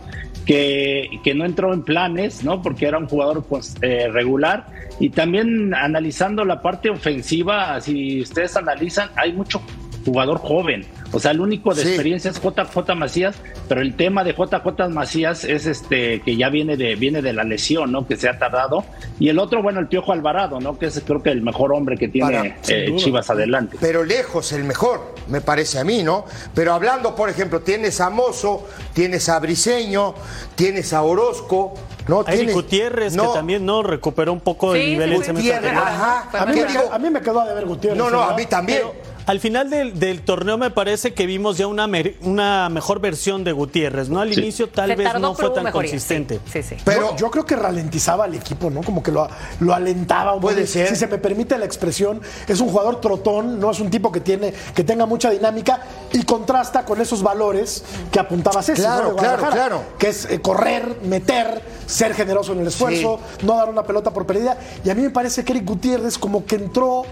que, 0.47 1.07
que 1.23 1.35
no 1.35 1.45
entró 1.45 1.75
en 1.75 1.83
planes, 1.83 2.43
¿no? 2.43 2.63
Porque 2.63 2.87
era 2.87 2.97
un 2.97 3.07
jugador 3.07 3.45
pues, 3.47 3.75
eh, 3.83 4.07
regular. 4.11 4.65
Y 4.99 5.11
también 5.11 5.75
analizando 5.75 6.45
la 6.45 6.63
parte 6.63 6.89
ofensiva, 6.89 7.79
si 7.79 8.21
ustedes 8.21 8.57
analizan, 8.57 9.11
hay 9.17 9.33
mucho 9.33 9.61
jugador 10.03 10.39
joven. 10.39 10.83
O 11.13 11.19
sea, 11.19 11.31
el 11.31 11.41
único 11.41 11.73
de 11.73 11.81
Sí. 11.83 11.87
experiencia 11.89 12.31
es 12.31 12.39
JJ 12.41 12.95
Macías, 12.95 13.35
pero 13.67 13.81
el 13.81 13.95
tema 13.95 14.23
de 14.23 14.33
JJ 14.33 14.89
Macías 14.89 15.43
es 15.43 15.65
este 15.65 16.21
que 16.21 16.37
ya 16.37 16.49
viene 16.49 16.77
de 16.77 16.95
viene 16.95 17.21
de 17.21 17.33
la 17.33 17.43
lesión, 17.43 17.91
¿no? 17.91 18.07
Que 18.07 18.15
se 18.15 18.29
ha 18.29 18.37
tardado. 18.39 18.85
Y 19.19 19.27
el 19.29 19.37
otro, 19.39 19.61
bueno, 19.61 19.79
el 19.81 19.87
Piojo 19.87 20.13
Alvarado, 20.13 20.59
¿no? 20.61 20.79
Que 20.79 20.85
es 20.87 21.01
creo 21.05 21.21
que 21.21 21.29
el 21.31 21.41
mejor 21.41 21.73
hombre 21.73 21.97
que 21.97 22.07
tiene 22.07 22.31
Para- 22.31 22.55
eh. 22.67 22.93
Chivas 22.97 23.29
adelante. 23.29 23.77
pero 23.81 24.03
lejos 24.03 24.51
el 24.53 24.63
mejor, 24.63 25.13
me 25.27 25.41
parece 25.41 25.79
a 25.79 25.83
mí, 25.83 26.01
¿no? 26.03 26.25
Pero 26.55 26.73
hablando, 26.73 27.15
por 27.15 27.29
ejemplo, 27.29 27.59
tienes 27.61 27.99
a 27.99 28.09
Mozo, 28.09 28.65
tienes 28.93 29.27
a 29.29 29.39
Briseño, 29.39 30.15
tienes 30.55 30.93
a 30.93 31.01
Orozco, 31.01 31.73
¿no? 32.07 32.21
Eric 32.21 32.31
Tienes- 32.39 32.55
Gutiérrez, 32.55 33.15
no, 33.15 33.31
que 33.33 33.37
también 33.39 33.65
no 33.65 33.83
recuperó 33.83 34.31
un 34.33 34.39
poco 34.41 34.73
el 34.75 34.81
Sí, 34.81 34.87
nivel 34.91 35.09
sí, 35.09 35.15
el 35.15 35.19
sí, 35.21 35.25
semestre 35.25 35.53
Gutiérrez, 35.55 35.79
anterior. 35.81 36.01
ajá. 36.01 36.39
A 36.41 36.45
mí, 36.45 36.53
¿Qué 36.55 36.61
me, 36.65 36.71
digo? 36.71 36.89
a 36.93 36.99
mí 36.99 37.09
me 37.09 37.21
quedó 37.21 37.41
a 37.41 37.45
deber 37.47 37.65
Gutiérrez. 37.65 37.97
No, 37.97 38.09
no, 38.09 38.19
¿verdad? 38.19 38.33
a 38.33 38.37
mí 38.37 38.45
también. 38.45 38.79
Pero 38.81 39.10
Al 39.25 39.39
final 39.39 39.69
del, 39.69 39.99
del 39.99 40.21
torneo 40.21 40.57
me 40.57 40.71
parece 40.71 41.13
que 41.13 41.25
vimos 41.25 41.57
ya 41.57 41.67
una, 41.67 41.87
mer- 41.87 42.15
una 42.21 42.69
mejor 42.69 42.99
versión 42.99 43.43
de 43.43 43.51
Gutiérrez, 43.51 44.09
¿no? 44.09 44.19
Al 44.19 44.33
Sí. 44.33 44.39
inicio 44.41 44.69
tal 44.69 44.89
Se 44.89 44.95
vez 44.95 45.07
tardó, 45.07 45.19
no 45.19 45.35
fue 45.35 45.49
tan 45.51 45.63
mejoría, 45.65 45.89
consistente. 45.91 46.39
Sí, 46.51 46.63
sí. 46.63 46.75
Pero 46.83 47.15
yo, 47.17 47.29
creo 47.31 47.45
que 47.45 47.55
ralentizaba 47.55 48.25
al 48.25 48.35
equipo, 48.35 48.69
¿no? 48.69 48.81
Como 48.81 49.03
que 49.03 49.11
lo, 49.11 49.27
lo 49.59 49.73
alentaba 49.73 50.33
un 50.33 50.41
Puede 50.41 50.65
ser. 50.67 50.87
Si 50.87 50.95
se 50.95 51.07
me 51.07 51.17
permite 51.17 51.57
la 51.57 51.65
expresión, 51.65 52.21
es 52.47 52.59
un 52.59 52.69
jugador 52.69 52.99
trotón, 52.99 53.59
no 53.59 53.71
es 53.71 53.79
un 53.79 53.89
tipo 53.89 54.11
que 54.11 54.19
tiene 54.21 54.53
que 54.75 54.83
tenga 54.83 55.05
mucha 55.05 55.29
dinámica 55.29 55.81
y 56.13 56.23
contrasta 56.23 56.83
con 56.85 56.99
esos 57.01 57.21
valores 57.21 57.83
que 58.11 58.19
apuntaba 58.19 58.61
Ceci, 58.63 58.81
Claro, 58.81 59.15
claro, 59.15 59.47
claro. 59.49 59.83
Que 59.99 60.09
es 60.09 60.25
eh, 60.25 60.41
correr, 60.41 60.97
meter, 61.03 61.61
ser 61.85 62.13
generoso 62.15 62.53
en 62.53 62.61
el 62.61 62.67
esfuerzo, 62.67 63.19
no 63.43 63.55
dar 63.55 63.69
una 63.69 63.83
pelota 63.83 64.11
por 64.11 64.25
perdida. 64.25 64.57
Y 64.83 64.89
a 64.89 64.95
mí 64.95 65.01
me 65.03 65.09
parece 65.11 65.43
que 65.43 65.51
Eric 65.53 65.65
Gutiérrez 65.65 66.17
como 66.17 66.45
que 66.45 66.55
entró 66.55 67.03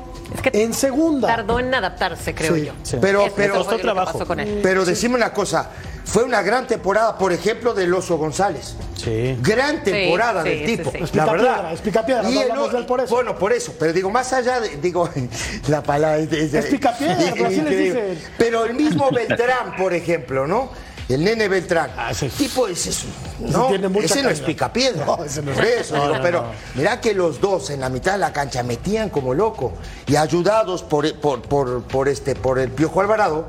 en 0.54 0.74
segunda. 0.74 1.28
Tardó 1.28 1.60
en 1.60 1.74
adaptarse, 1.74 2.34
creo 2.36 2.56
Sí, 2.56 2.66
yo. 2.66 2.74
sí. 2.84 2.98
Pero, 3.02 3.26
Eso 3.26 3.34
pero, 3.36 3.54
que 3.68 4.26
con 4.26 4.40
él. 4.40 4.60
pero 4.64 4.86
decime 4.86 5.16
una 5.16 5.32
cosa, 5.34 5.70
fue 6.06 6.24
una 6.24 6.42
gran 6.42 6.66
temporada, 6.68 7.18
por 7.18 7.32
ejemplo, 7.34 7.74
del 7.74 7.94
Oso 7.94 8.18
González. 8.18 8.76
Sí. 8.96 9.38
Gran 9.42 9.84
temporada 9.84 10.44
sí, 10.44 10.50
del 10.50 10.60
sí, 10.68 10.78
tipo, 10.78 10.92
sí. 10.92 10.98
la 11.14 11.26
verdad. 11.26 11.54
piedra, 11.56 11.72
explica 11.72 12.06
piedra, 12.06 12.24
no 12.24 12.30
el 12.30 12.38
hablamos 12.40 12.68
o- 12.68 12.72
de 12.72 12.78
él 12.80 12.86
por 12.86 13.00
eso. 13.02 13.16
Bueno, 13.16 13.38
por 13.38 13.54
eso, 13.54 13.74
pero 13.80 13.94
digo, 13.94 14.10
más 14.10 14.32
allá 14.34 14.60
de, 14.60 14.78
digo, 14.78 15.10
la 15.68 15.82
palabra 15.84 16.18
es, 16.18 16.32
es- 16.32 16.54
Explica 16.54 16.98
piedra, 16.98 17.16
pero 17.34 17.46
así 17.48 17.56
les 17.56 17.58
increíble. 17.58 18.10
dicen. 18.16 18.32
Pero 18.38 18.66
el 18.66 18.74
mismo 18.74 19.10
Beltrán, 19.12 19.76
por 19.78 19.94
ejemplo, 19.94 20.48
¿no? 20.48 20.70
El 21.10 21.24
nene 21.24 21.48
Beltrán. 21.48 21.90
Ah, 21.98 22.12
ese- 22.12 22.30
tipo 22.30 22.68
ese 22.68 22.92
es, 22.92 23.04
no, 23.40 23.70
ese 24.00 24.22
no 24.22 24.30
es 24.30 24.42
picapiedra. 24.42 25.06
No, 25.06 25.24
ese 25.26 25.42
no 25.42 25.52
es. 25.52 25.60
Eso, 25.60 25.98
No, 25.98 26.04
digo, 26.10 26.20
pero 26.22 26.46
mirá 26.76 27.02
que 27.02 27.16
los 27.16 27.42
dos 27.42 27.72
en 27.72 27.80
la 27.80 27.90
mitad 27.90 28.12
de 28.14 28.20
la 28.20 28.32
cancha 28.32 28.62
metían 28.62 29.10
como 29.10 29.34
loco 29.34 29.74
y 30.06 30.16
ayudados 30.16 30.84
por, 30.84 31.12
por, 31.20 31.42
por, 31.42 31.82
por 31.84 32.08
este, 32.08 32.36
por 32.36 32.60
el 32.60 32.70
Piojo 32.70 33.02
Alvarado. 33.02 33.48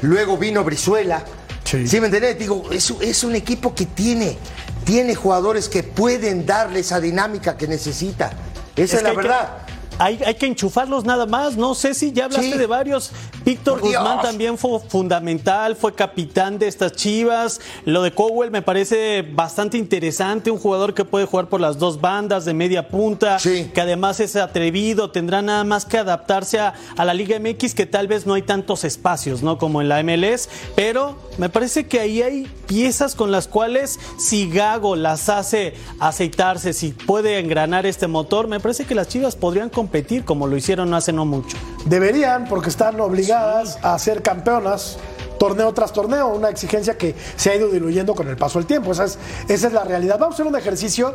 Luego 0.00 0.38
vino 0.38 0.64
Brizuela. 0.64 1.22
Sí. 1.64 1.86
Sí. 1.86 2.00
me 2.00 2.06
entendés? 2.06 2.38
Digo, 2.38 2.64
es, 2.72 2.90
es 3.02 3.22
un 3.22 3.34
equipo 3.34 3.74
que 3.74 3.84
tiene, 3.84 4.38
tiene 4.84 5.14
jugadores 5.14 5.68
que 5.68 5.82
pueden 5.82 6.46
darle 6.46 6.80
esa 6.80 7.00
dinámica 7.00 7.56
que 7.58 7.68
necesita. 7.68 8.32
Esa 8.76 8.96
es, 8.96 9.02
que 9.02 9.08
la 9.08 9.14
verdad. 9.14 9.48
Hay, 9.98 10.18
hay 10.24 10.34
que 10.34 10.46
enchufarlos 10.46 11.04
nada 11.04 11.26
más, 11.26 11.56
no 11.56 11.74
sé 11.74 11.94
si 11.94 12.12
ya 12.12 12.24
hablaste 12.26 12.52
Sí. 12.52 12.58
de 12.58 12.66
varios. 12.66 13.12
Víctor 13.44 13.80
Guzmán 13.80 14.20
también 14.22 14.56
fue 14.58 14.80
fundamental, 14.88 15.76
fue 15.76 15.94
capitán 15.94 16.58
de 16.58 16.66
estas 16.68 16.92
chivas. 16.92 17.60
Lo 17.84 18.02
de 18.02 18.12
Cowell 18.12 18.50
me 18.50 18.62
parece 18.62 19.22
bastante 19.22 19.76
interesante, 19.78 20.50
un 20.50 20.58
jugador 20.58 20.94
que 20.94 21.04
puede 21.04 21.26
jugar 21.26 21.48
por 21.48 21.60
las 21.60 21.78
dos 21.78 22.00
bandas 22.00 22.44
de 22.44 22.54
media 22.54 22.88
punta, 22.88 23.38
Sí. 23.38 23.70
que 23.74 23.80
además 23.80 24.20
es 24.20 24.36
atrevido, 24.36 25.10
tendrá 25.10 25.42
nada 25.42 25.64
más 25.64 25.84
que 25.84 25.98
adaptarse 25.98 26.58
a, 26.58 26.74
a 26.96 27.04
la 27.04 27.14
Liga 27.14 27.38
MX, 27.38 27.74
que 27.74 27.86
tal 27.86 28.08
vez 28.08 28.26
no 28.26 28.34
hay 28.34 28.42
tantos 28.42 28.84
espacios, 28.84 29.42
¿no? 29.42 29.58
Como 29.58 29.80
en 29.82 29.88
la 29.88 30.02
MLS, 30.02 30.48
pero 30.74 31.16
me 31.38 31.48
parece 31.48 31.86
que 31.86 32.00
ahí 32.00 32.22
hay 32.22 32.44
piezas 32.66 33.14
con 33.14 33.30
las 33.30 33.46
cuales 33.48 33.98
si 34.18 34.48
Gago 34.50 34.96
las 34.96 35.28
hace 35.28 35.74
aceitarse, 36.00 36.72
si 36.72 36.92
puede 36.92 37.38
engranar 37.38 37.86
este 37.86 38.06
motor, 38.06 38.48
me 38.48 38.60
parece 38.60 38.84
que 38.84 38.94
las 38.94 39.08
chivas 39.08 39.36
podrían 39.36 39.70
competir 39.84 40.24
como 40.24 40.46
lo 40.46 40.56
hicieron 40.56 40.94
hace 40.94 41.12
no 41.12 41.26
mucho. 41.26 41.58
Deberían, 41.84 42.46
porque 42.46 42.70
están 42.70 42.98
obligadas 43.00 43.78
a 43.82 43.98
ser 43.98 44.22
campeonas 44.22 44.96
torneo 45.38 45.74
tras 45.74 45.92
torneo, 45.92 46.28
una 46.28 46.48
exigencia 46.48 46.96
que 46.96 47.14
se 47.36 47.50
ha 47.50 47.56
ido 47.56 47.68
diluyendo 47.68 48.14
con 48.14 48.26
el 48.28 48.36
paso 48.36 48.58
del 48.58 48.66
tiempo. 48.66 48.92
Esa 48.92 49.04
es, 49.04 49.18
esa 49.46 49.66
es 49.66 49.72
la 49.74 49.84
realidad. 49.84 50.18
Vamos 50.18 50.34
a 50.34 50.36
hacer 50.36 50.46
un 50.46 50.56
ejercicio. 50.56 51.14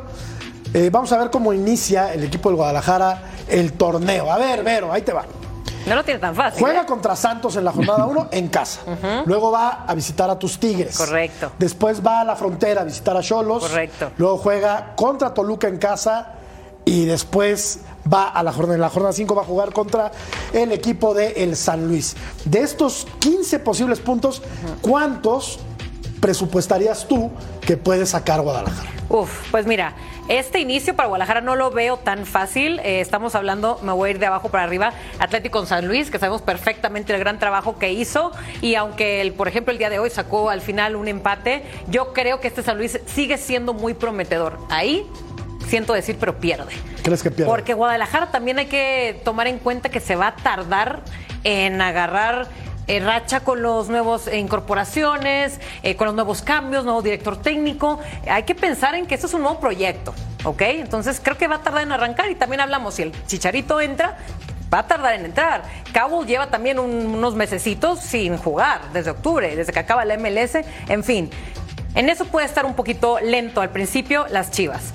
eh, 0.76 0.92
vamos 0.92 1.12
a 1.12 1.18
ver 1.18 1.32
cómo 1.32 1.52
inicia 1.52 2.14
el 2.14 2.24
equipo 2.24 2.50
del 2.50 2.58
Guadalajara 2.58 3.24
el 3.48 3.74
torneo. 3.74 4.32
A 4.32 4.38
ver, 4.38 4.64
Vero, 4.64 4.94
ahí 4.94 5.02
te 5.02 5.14
va. 5.14 5.26
No 5.88 5.96
lo 5.96 6.04
tiene 6.04 6.20
tan 6.20 6.36
fácil. 6.36 6.60
Juega 6.60 6.84
¿eh? 6.84 6.86
contra 6.86 7.16
Santos 7.16 7.56
en 7.56 7.66
la 7.66 7.72
jornada 7.72 8.06
1 8.06 8.28
en 8.32 8.50
casa. 8.50 8.82
Luego 9.26 9.50
va 9.50 9.86
a 9.88 9.96
visitar 9.96 10.30
a 10.30 10.38
tus 10.38 10.60
Tigres. 10.60 10.96
Correcto. 10.96 11.54
Después 11.58 12.06
va 12.06 12.22
a 12.22 12.24
la 12.24 12.36
frontera 12.36 12.82
a 12.82 12.84
visitar 12.84 13.18
a 13.18 13.22
Cholos. 13.22 13.64
Correcto. 13.64 14.12
Luego 14.18 14.38
juega 14.38 14.94
contra 14.96 15.34
Toluca 15.34 15.68
en 15.68 15.78
casa 15.78 16.34
y 16.86 17.06
después 17.06 17.80
va 18.12 18.28
a 18.28 18.44
la 18.44 18.52
jornada 18.52 18.76
en 18.76 18.82
la 18.82 18.90
jornada 18.90 19.14
5 19.14 19.36
va 19.36 19.42
a 19.42 19.46
jugar 19.46 19.74
contra 19.74 20.12
el 20.54 20.72
equipo 20.72 21.14
de 21.14 21.44
el 21.44 21.56
San 21.56 21.88
Luis. 21.88 22.16
De 22.46 22.62
estos 22.62 23.08
15 23.20 23.60
posibles 23.60 24.00
puntos, 24.00 24.42
¿cuántos 24.82 25.60
presupuestarías 26.20 27.08
tú 27.08 27.32
que 27.62 27.78
puede 27.78 28.06
sacar 28.06 28.42
Guadalajara? 28.42 28.90
Uf, 29.10 29.50
pues 29.50 29.66
mira, 29.66 29.96
este 30.28 30.60
inicio 30.60 30.96
para 30.96 31.08
Guadalajara 31.08 31.42
no 31.42 31.56
lo 31.56 31.72
veo 31.72 31.98
tan 31.98 32.28
fácil. 32.28 32.80
Eh, 32.84 33.02
estamos 33.02 33.34
hablando, 33.34 33.80
me 33.82 33.92
voy 33.92 34.10
a 34.10 34.12
ir 34.12 34.20
de 34.20 34.28
abajo 34.28 34.50
para 34.50 34.64
arriba, 34.64 34.94
Atlético 35.18 35.66
San 35.66 35.88
Luis, 35.88 36.12
que 36.12 36.20
sabemos 36.20 36.44
perfectamente 36.44 37.12
el 37.14 37.20
gran 37.20 37.40
trabajo 37.40 37.80
que 37.80 37.92
hizo. 37.92 38.32
Y 38.62 38.76
aunque, 38.76 39.22
el, 39.22 39.34
por 39.34 39.48
ejemplo, 39.48 39.72
el 39.72 39.80
día 39.80 39.90
de 39.90 39.98
hoy 39.98 40.12
sacó 40.12 40.52
al 40.52 40.62
final 40.62 40.96
un 40.96 41.08
empate, 41.08 41.64
yo 41.88 42.14
creo 42.14 42.40
que 42.40 42.48
este 42.48 42.62
San 42.62 42.78
Luis 42.78 43.00
sigue 43.08 43.40
siendo 43.40 43.74
muy 43.74 43.96
prometedor. 43.96 44.60
Ahí, 44.70 45.10
siento 45.70 45.94
decir, 45.94 46.18
pero 46.20 46.38
pierde. 46.40 46.72
¿Crees 47.04 47.24
que 47.24 47.32
pierde? 47.32 47.46
Porque 47.50 47.74
Guadalajara 47.74 48.32
también 48.32 48.60
hay 48.60 48.66
que 48.66 49.22
tomar 49.24 49.48
en 49.48 49.60
cuenta 49.60 49.90
que 49.90 50.00
se 50.00 50.16
va 50.16 50.28
a 50.28 50.36
tardar 50.36 51.02
en 51.44 51.82
agarrar 51.82 52.48
eh, 52.88 53.00
racha 53.00 53.42
con 53.42 53.62
los 53.62 53.88
nuevos 53.88 54.28
eh, 54.28 54.38
incorporaciones, 54.40 55.60
eh, 55.84 55.96
con 55.96 56.08
los 56.08 56.16
nuevos 56.16 56.42
cambios, 56.42 56.84
nuevo 56.86 57.02
director 57.02 57.38
técnico. 57.42 58.00
Hay 58.30 58.44
que 58.44 58.56
pensar 58.56 58.96
en 58.96 59.06
que 59.06 59.16
esto 59.16 59.28
es 59.28 59.34
un 59.34 59.42
nuevo 59.44 59.60
proyecto, 59.60 60.14
¿ok? 60.44 60.62
Entonces 60.62 61.22
creo 61.24 61.38
que 61.38 61.48
va 61.48 61.58
a 61.58 61.62
tardar 61.62 61.84
en 61.84 61.92
arrancar 61.92 62.30
y 62.32 62.36
también 62.36 62.62
hablamos, 62.62 62.96
si 62.96 63.04
el 63.04 63.26
Chicharito 63.28 63.80
entra, 63.80 64.18
va 64.74 64.80
a 64.80 64.88
tardar 64.88 65.14
en 65.14 65.26
entrar. 65.26 65.64
Cabo 65.94 66.24
lleva 66.26 66.48
también 66.48 66.80
un- 66.80 67.08
unos 67.08 67.36
mesecitos 67.36 68.00
sin 68.00 68.38
jugar, 68.38 68.82
desde 68.92 69.12
octubre, 69.12 69.56
desde 69.56 69.72
que 69.72 69.80
acaba 69.80 70.04
la 70.06 70.16
MLS, 70.16 70.64
en 70.88 71.04
fin. 71.04 71.30
En 71.96 72.10
eso 72.10 72.26
puede 72.26 72.46
estar 72.48 72.66
un 72.66 72.74
poquito 72.76 73.20
lento 73.20 73.62
al 73.62 73.70
principio 73.70 74.26
las 74.30 74.52
Chivas. 74.52 74.94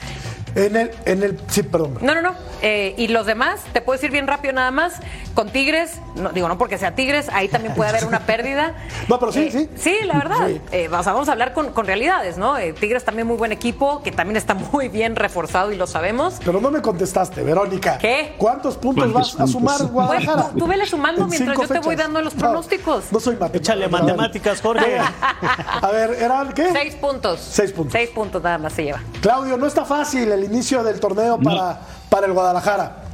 En 0.54 0.76
el, 0.76 0.90
en 1.04 1.22
el, 1.22 1.38
sí, 1.48 1.62
perdón. 1.62 1.98
No, 2.00 2.14
no, 2.14 2.22
no. 2.22 2.34
Eh, 2.62 2.94
y 2.96 3.08
los 3.08 3.26
demás, 3.26 3.60
te 3.72 3.80
puedo 3.80 3.96
decir 3.96 4.10
bien 4.10 4.26
rápido 4.26 4.54
nada 4.54 4.70
más. 4.70 4.94
Con 5.34 5.50
Tigres, 5.50 5.98
no, 6.14 6.30
digo 6.30 6.46
no 6.48 6.56
porque 6.58 6.78
sea 6.78 6.94
Tigres, 6.94 7.28
ahí 7.32 7.48
también 7.48 7.74
puede 7.74 7.90
haber 7.90 8.04
una 8.04 8.20
pérdida. 8.20 8.74
No, 9.08 9.18
pero 9.18 9.32
sí, 9.32 9.40
Eh, 9.40 9.50
sí. 9.50 9.68
Sí, 9.76 10.06
la 10.06 10.14
verdad. 10.14 10.46
Sí. 10.46 10.60
Eh, 10.72 10.88
o 10.88 11.02
sea, 11.02 11.12
vamos 11.12 11.28
a 11.28 11.32
hablar 11.32 11.52
con, 11.52 11.72
con 11.72 11.86
realidades, 11.86 12.38
¿no? 12.38 12.56
Eh, 12.56 12.72
Tigres 12.72 13.04
también 13.04 13.26
muy 13.26 13.36
buen 13.36 13.52
equipo, 13.52 14.02
que 14.02 14.12
también 14.12 14.36
está 14.36 14.54
muy 14.72 14.88
bien 14.88 15.16
reforzado 15.16 15.72
y 15.72 15.76
lo 15.76 15.86
sabemos. 15.86 16.34
Pero 16.44 16.60
no 16.60 16.70
me 16.70 16.80
contestaste, 16.80 17.42
Verónica. 17.42 17.98
¿Qué? 17.98 18.34
¿Cuántos 18.38 18.76
puntos 18.76 19.10
¿Cuántos 19.12 19.36
vas 19.36 19.48
a 19.48 19.52
sumar? 19.52 19.82
Guadalajara? 19.86 20.42
Pues, 20.44 20.56
tú- 20.56 20.66
vele 20.66 20.86
sumando 20.86 21.22
En 21.24 21.30
mientras 21.30 21.58
yo 21.58 21.68
te 21.68 21.80
voy 21.80 21.96
dando 21.96 22.20
los 22.22 22.34
No, 22.34 22.40
pronósticos. 22.40 23.04
No, 23.10 23.18
soy 23.20 23.34
matemático. 23.34 23.58
Échale 23.58 23.88
matemáticas, 23.88 24.60
Jorge. 24.62 24.98
A 25.82 25.90
ver, 25.90 26.10
¿eran 26.22 26.52
qué? 26.52 26.70
Seis 26.72 26.94
puntos. 26.94 27.40
Seis 27.40 27.72
puntos. 27.72 27.92
Seis 27.92 28.10
puntos 28.10 28.42
nada 28.42 28.58
más 28.58 28.72
se 28.72 28.84
lleva. 28.84 29.00
Claudio, 29.20 29.56
no 29.56 29.66
está 29.66 29.84
fácil 29.84 30.30
el 30.30 30.43
inicio 30.44 30.82
del 30.82 31.00
torneo 31.00 31.38
para, 31.38 31.80
para 32.08 32.26
el 32.26 32.32
Guadalajara. 32.32 33.04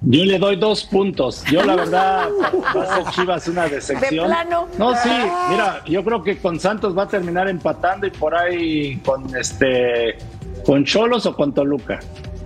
Yo 0.00 0.24
le 0.24 0.38
doy 0.38 0.56
dos 0.56 0.84
puntos. 0.84 1.44
Yo 1.50 1.64
la 1.64 1.74
verdad 1.74 2.28
va 2.76 2.82
a 2.82 2.96
ser 2.96 3.12
Chivas 3.12 3.48
una 3.48 3.68
decepción. 3.68 4.28
¿De 4.28 4.34
plano? 4.34 4.68
No, 4.78 4.94
sí, 4.94 5.10
mira, 5.50 5.82
yo 5.86 6.04
creo 6.04 6.22
que 6.22 6.38
con 6.38 6.60
Santos 6.60 6.96
va 6.96 7.04
a 7.04 7.08
terminar 7.08 7.48
empatando 7.48 8.06
y 8.06 8.10
por 8.10 8.34
ahí 8.34 8.96
con 8.98 9.34
este 9.34 10.18
con 10.64 10.84
Cholos 10.84 11.26
o 11.26 11.34
con 11.34 11.52
Toluca. 11.52 11.98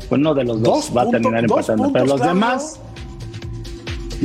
Con 0.09 0.21
uno 0.21 0.35
de 0.35 0.45
los 0.45 0.63
dos, 0.63 0.87
Dos 0.87 0.97
va 0.97 1.03
a 1.03 1.09
terminar 1.09 1.45
empatando. 1.45 1.91
Pero 1.93 2.07
los 2.07 2.21
demás, 2.21 2.81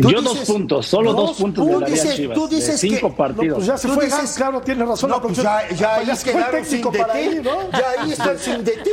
yo 0.01 0.21
dices- 0.21 0.23
dos 0.23 0.37
puntos, 0.39 0.85
solo 0.87 1.13
dos 1.13 1.27
dos 1.29 1.37
puntos 1.37 1.65
pu- 1.65 1.67
le 1.67 1.79
daría 1.79 1.95
dices- 1.95 2.11
a 2.11 2.15
Chivas. 2.15 2.35
tú 2.37 2.47
dices 2.47 2.67
de 2.81 2.89
cinco 2.89 3.09
que- 3.09 3.15
partidos. 3.15 3.55
Pues 3.55 3.67
ya 3.67 3.77
se 3.77 3.87
Tú 3.87 3.93
fue 3.95 4.05
dices- 4.05 4.19
Gans, 4.19 4.33
claro, 4.35 4.61
tiene 4.61 4.85
razón. 4.85 5.09
No, 5.09 5.15
la 5.17 5.21
pues 5.21 5.37
ya, 5.37 5.69
ya 5.75 5.95
ahí 5.95 6.05
se 6.07 6.15
fue 6.15 6.31
el 6.31 6.37
quedaron 6.37 6.65
sin 6.65 6.81
DT. 6.81 7.11
ahí, 7.11 7.41
¿no? 7.43 7.71
Ya 7.71 7.85
ahí 8.01 8.11
están 8.11 8.39
sin 8.39 8.63
DT. 8.63 8.89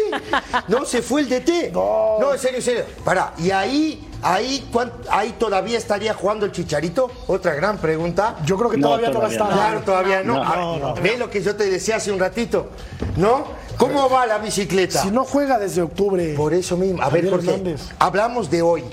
No, 0.69 0.85
se 0.85 1.03
fue 1.03 1.21
el 1.23 1.29
DT. 1.29 1.71
No. 1.73 2.33
en 2.33 2.38
serio, 2.38 2.57
en 2.59 2.62
serio. 2.62 2.85
Para, 3.05 3.35
y 3.38 3.51
ahí, 3.51 4.09
ahí, 4.23 4.69
¿cuán- 4.73 4.93
ahí 5.11 5.35
todavía 5.38 5.79
estaría 5.79 6.14
jugando 6.14 6.47
el 6.47 6.53
Chicharito. 6.53 7.11
Otra 7.27 7.55
gran 7.55 7.79
pregunta. 7.79 8.37
Yo 8.45 8.57
creo 8.57 8.71
que 8.71 8.77
No, 8.79 8.88
todavía 8.88 9.11
no, 9.11 9.21
va 9.21 9.27
a 9.27 9.31
todavía 9.31 9.37
estar. 9.38 9.51
no. 9.51 9.57
Claro, 9.57 9.81
todavía 9.85 10.23
no. 10.23 10.35
No, 10.37 10.43
Ah, 10.43 10.55
no, 10.57 10.77
no. 10.79 10.95
Ve 11.03 11.17
lo 11.19 11.31
que 11.31 11.43
yo 11.43 11.55
te 11.57 11.69
decía 11.69 11.97
hace 11.97 12.11
un 12.12 12.19
ratito. 12.19 12.69
¿No? 13.17 13.45
¿Cómo 13.77 14.09
va 14.09 14.25
la 14.25 14.38
bicicleta? 14.38 15.03
Si 15.03 15.11
no 15.11 15.25
juega 15.25 15.59
desde 15.59 15.83
octubre. 15.83 16.35
Por 16.37 16.55
eso 16.55 16.77
mismo. 16.77 17.03
A 17.03 17.09
ver, 17.11 17.29
Jorge, 17.29 17.75
hablamos 17.99 18.49
de 18.49 18.62
hoy. 18.62 18.85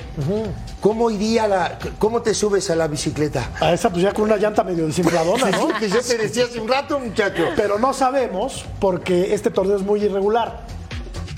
¿Cómo 0.82 1.12
iría 1.12 1.48
la. 1.48 1.78
¿Cómo 2.00 2.22
te 2.24 2.34
subes 2.34 2.70
a 2.72 2.76
la 2.76 2.88
bicicleta? 2.88 3.52
A 3.60 3.72
esa, 3.72 3.90
pues 3.92 4.02
ya 4.02 4.12
con 4.14 4.24
una 4.26 4.38
llanta 4.38 4.64
medio 4.64 4.88
desinfladona, 4.88 5.52
¿no? 5.52 5.68
que 5.80 5.88
yo 5.88 6.02
te 6.02 6.18
decía 6.18 6.46
hace 6.46 6.60
un 6.60 6.68
rato, 6.68 7.00
muchacho. 7.00 7.46
Pero 7.56 7.78
no 7.78 7.94
sabemos 7.94 8.66
porque 8.80 9.34
este 9.34 9.52
torneo 9.52 9.76
es 9.78 9.84
muy 9.84 10.04
irregular. 10.04 10.66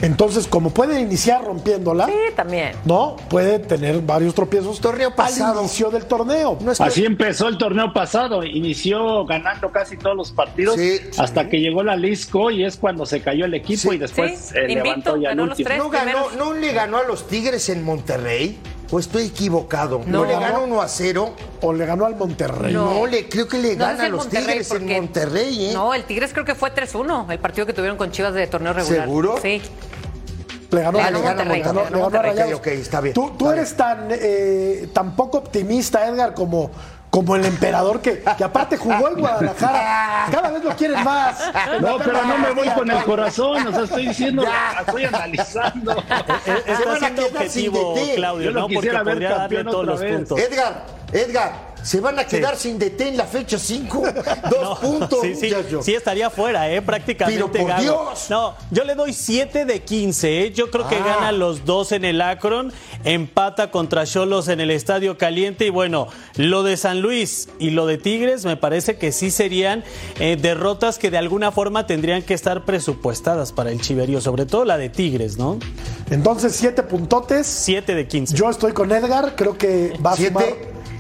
Entonces, 0.01 0.47
como 0.47 0.71
puede 0.71 0.99
iniciar 0.99 1.45
rompiéndola, 1.45 2.07
Sí, 2.07 2.13
también. 2.35 2.73
¿no? 2.83 3.15
Puede 3.29 3.59
tener 3.59 4.01
varios 4.01 4.33
tropiezos 4.35 4.81
Torneo 4.81 5.15
pasado. 5.15 5.53
al 5.53 5.59
inicio 5.65 5.89
del 5.91 6.05
torneo. 6.05 6.57
No 6.59 6.73
es 6.73 6.81
Así 6.81 7.05
empezó 7.05 7.47
el 7.47 7.57
torneo 7.57 7.93
pasado, 7.93 8.43
inició 8.43 9.25
ganando 9.25 9.71
casi 9.71 9.95
todos 9.95 10.17
los 10.17 10.31
partidos 10.33 10.75
Sí, 10.75 10.99
hasta 11.17 11.43
sí. 11.43 11.49
que 11.49 11.59
llegó 11.61 11.83
la 11.83 11.95
Lisco 11.95 12.51
y 12.51 12.65
es 12.65 12.75
cuando 12.75 13.05
se 13.05 13.21
cayó 13.21 13.45
el 13.45 13.53
equipo 13.53 13.91
Sí. 13.91 13.95
y 13.95 13.97
después 13.97 14.39
Sí, 14.51 14.57
eh, 14.57 14.67
levantó 14.75 15.15
ya 15.15 15.31
el 15.31 15.39
último. 15.39 15.67
tres. 15.69 15.77
¿No, 15.77 15.89
ganó. 15.89 16.31
¿No 16.37 16.53
le 16.53 16.73
ganó 16.73 16.97
a 16.97 17.03
los 17.03 17.25
Tigres 17.27 17.69
en 17.69 17.83
Monterrey? 17.85 18.57
¿O 18.91 18.99
estoy 18.99 19.25
equivocado? 19.27 20.01
No. 20.05 20.19
¿No 20.19 20.25
le 20.25 20.33
gana 20.33 20.59
1 20.59 20.81
a 20.81 20.87
0? 20.87 21.33
O 21.61 21.73
le 21.73 21.85
ganó 21.85 22.05
al 22.05 22.15
Monterrey. 22.15 22.73
No, 22.73 23.07
le, 23.07 23.27
creo 23.27 23.47
que 23.47 23.57
le 23.57 23.75
No, 23.75 23.85
gana 23.85 24.03
a 24.05 24.09
los 24.09 24.19
Monterrey, 24.25 24.45
Tigres 24.59 24.71
en 24.71 24.85
Monterrey, 24.87 25.65
¿eh? 25.65 25.73
No, 25.73 25.93
el 25.93 26.03
Tigres 26.03 26.31
creo 26.33 26.45
que 26.45 26.53
fue 26.53 26.73
3-1, 26.73 27.31
el 27.31 27.39
partido 27.39 27.65
que 27.65 27.73
tuvieron 27.73 27.97
con 27.97 28.11
Chivas 28.11 28.33
de 28.33 28.45
torneo 28.47 28.73
regular. 28.73 29.01
¿Seguro? 29.05 29.35
Sí. 29.41 29.61
Le 30.71 30.81
ganó, 30.81 30.97
Le 30.97 31.03
ganó 31.03 31.17
le 31.19 31.23
ganó 31.23 31.35
Monterrey, 31.45 31.61
a- 31.61 31.65
le 31.73 31.99
ganó. 31.99 32.09
Rayados. 32.09 32.67
Está 32.67 33.01
bien, 33.01 33.13
Tú, 33.13 33.31
tú 33.37 33.51
está 33.51 33.53
eres 33.53 33.75
tan, 33.75 34.07
eh, 34.11 34.89
tan 34.93 35.15
poco 35.15 35.37
optimista, 35.39 36.07
Edgar, 36.07 36.33
como, 36.33 36.71
como 37.13 37.35
el 37.35 37.45
emperador 37.45 38.01
que, 38.01 38.23
que 38.35 38.43
aparte 38.43 38.75
jugó 38.75 39.09
en 39.09 39.19
Guadalajara. 39.19 40.29
Cada 40.31 40.49
vez 40.49 40.63
lo 40.63 40.75
quieren 40.75 41.03
más. 41.03 41.39
No, 41.79 41.99
pero 41.99 42.23
no 42.23 42.39
me 42.39 42.51
voy 42.53 42.67
con 42.69 42.89
el 42.89 43.03
corazón, 43.03 43.67
o 43.67 43.71
sea, 43.71 43.83
estoy 43.83 44.07
diciendo, 44.07 44.43
estoy 44.79 45.05
analizando. 45.05 45.91
Está 45.91 46.85
van 46.87 46.95
a 46.95 46.99
siendo 46.99 47.25
objetivo. 47.27 47.95
Claudio, 48.15 48.45
Yo 48.45 48.51
lo 48.51 48.61
¿no? 48.61 48.67
Porque 48.67 48.89
podría 48.89 49.29
darle 49.29 49.63
todos 49.63 49.85
los 49.85 50.01
puntos. 50.03 50.39
Edgar, 50.39 50.85
Edgar, 51.11 51.72
¿se 51.83 51.99
van 51.99 52.17
a 52.17 52.25
quedar 52.25 52.55
sin 52.55 52.79
DT 52.79 53.01
en 53.09 53.17
la 53.17 53.25
fecha 53.25 53.59
5? 53.59 54.03
Dos 54.49 54.61
No, 54.61 54.79
puntos, 54.79 55.19
sí, 55.21 55.51
sí, 55.81 55.93
estaría 55.93 56.29
fuera, 56.29 56.71
¿eh? 56.71 56.81
Prácticamente. 56.81 57.43
Pero 57.51 57.67
por. 57.67 57.79
Dios. 57.81 58.27
No, 58.29 58.55
yo 58.71 58.83
le 58.83 58.95
doy 58.95 59.13
7 59.13 59.65
de 59.65 59.81
15, 59.81 60.43
¿eh? 60.45 60.51
Yo 60.51 60.71
creo 60.71 60.87
que 60.87 60.95
Ah. 60.95 61.05
gana 61.05 61.31
los 61.31 61.65
dos 61.65 61.91
en 61.91 62.05
el 62.05 62.21
Akron, 62.21 62.71
empata 63.03 63.69
contra 63.71 64.05
Cholos 64.05 64.47
en 64.47 64.59
el 64.61 64.71
Estadio 64.71 65.17
Caliente 65.17 65.65
y 65.65 65.69
bueno, 65.69 66.07
lo 66.35 66.63
de 66.63 66.77
San 66.77 67.01
Luis 67.01 67.49
y 67.59 67.71
lo 67.71 67.85
de 67.85 67.97
Tigres 67.97 68.45
me 68.45 68.55
parece 68.57 68.97
que 68.97 69.11
sí 69.11 69.29
serían 69.31 69.83
eh, 70.19 70.37
derrotas 70.39 70.97
que 70.99 71.11
de 71.11 71.17
alguna 71.17 71.51
forma 71.51 71.85
tendrían 71.87 72.21
que 72.23 72.33
estar 72.33 72.63
presupuestadas 72.65 73.51
para 73.51 73.71
el 73.71 73.81
Chiverío, 73.81 74.21
sobre 74.21 74.45
todo 74.45 74.65
la 74.65 74.77
de 74.77 74.89
Tigres, 74.89 75.37
¿no? 75.37 75.57
Entonces, 76.09 76.55
siete 76.55 76.83
puntotes. 76.83 77.47
7 77.47 77.95
de 77.95 78.07
15. 78.07 78.35
Yo 78.35 78.49
estoy 78.49 78.71
con 78.73 78.91
Edgar, 78.91 79.35
creo 79.35 79.57
que 79.57 79.93
va 80.05 80.11
a 80.13 80.15
¿Siete? 80.15 80.29
sumar, 80.33 80.47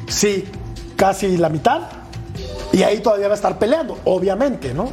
sí, 0.07 0.43
casi 1.03 1.35
la 1.35 1.49
mitad. 1.49 1.81
Y 2.71 2.81
ahí 2.83 3.01
todavía 3.01 3.27
va 3.27 3.33
a 3.33 3.35
estar 3.35 3.59
peleando, 3.59 3.97
obviamente, 4.05 4.73
¿no? 4.73 4.89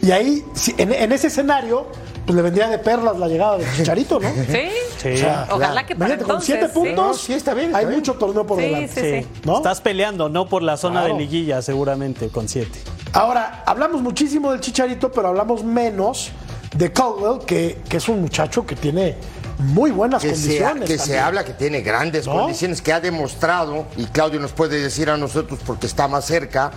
Y 0.00 0.10
ahí, 0.12 0.42
si- 0.54 0.74
en, 0.78 0.94
en 0.94 1.12
ese 1.12 1.26
escenario, 1.26 1.88
pues 2.24 2.34
le 2.34 2.40
vendría 2.40 2.68
de 2.68 2.78
perlas 2.78 3.18
la 3.18 3.28
llegada 3.28 3.58
de 3.58 3.66
Chicharito, 3.76 4.18
¿no? 4.18 4.28
Sí. 4.50 4.68
Sí. 4.96 5.12
O 5.12 5.16
sea, 5.18 5.46
Ojalá 5.50 5.84
que 5.84 5.94
para 5.94 6.14
imagínate, 6.14 6.32
con 6.32 6.40
siete 6.42 6.68
puntos, 6.70 6.96
No, 6.96 7.12
sí, 7.14 7.34
está 7.34 7.52
bien, 7.52 7.66
está 7.66 7.78
hay 7.78 7.84
bien. 7.86 7.98
mucho 7.98 8.14
torneo 8.14 8.46
por 8.46 8.56
Sí, 8.58 8.64
delante. 8.64 8.88
sí, 9.20 9.24
sí. 9.28 9.40
¿no? 9.44 9.58
Estás 9.58 9.82
peleando, 9.82 10.30
no 10.30 10.48
por 10.48 10.62
la 10.62 10.78
zona 10.78 11.00
Claro. 11.02 11.14
de 11.14 11.20
liguilla, 11.20 11.60
seguramente, 11.60 12.28
con 12.30 12.48
7. 12.48 12.70
Ahora, 13.12 13.62
hablamos 13.66 14.00
muchísimo 14.00 14.50
del 14.52 14.60
Chicharito, 14.62 15.12
pero 15.12 15.28
hablamos 15.28 15.62
menos 15.64 16.30
de 16.74 16.90
Caldwell, 16.92 17.44
que, 17.46 17.78
que 17.90 17.98
es 17.98 18.08
un 18.08 18.22
muchacho 18.22 18.64
que 18.66 18.74
tiene 18.74 19.16
muy 19.58 19.90
buenas 19.90 20.22
que, 20.22 20.34
se, 20.34 20.42
condiciones. 20.60 20.88
que 20.88 20.98
se 20.98 21.18
habla 21.18 21.44
que 21.44 21.52
tiene 21.52 21.80
grandes 21.80 22.26
¿No? 22.26 22.34
condiciones, 22.34 22.82
que 22.82 22.92
ha 22.92 23.00
demostrado, 23.00 23.86
y 23.96 24.04
Claudio 24.06 24.40
nos 24.40 24.52
puede 24.52 24.80
decir 24.80 25.10
a 25.10 25.16
nosotros 25.16 25.60
porque 25.66 25.86
está 25.86 26.08
más 26.08 26.24
cerca, 26.26 26.70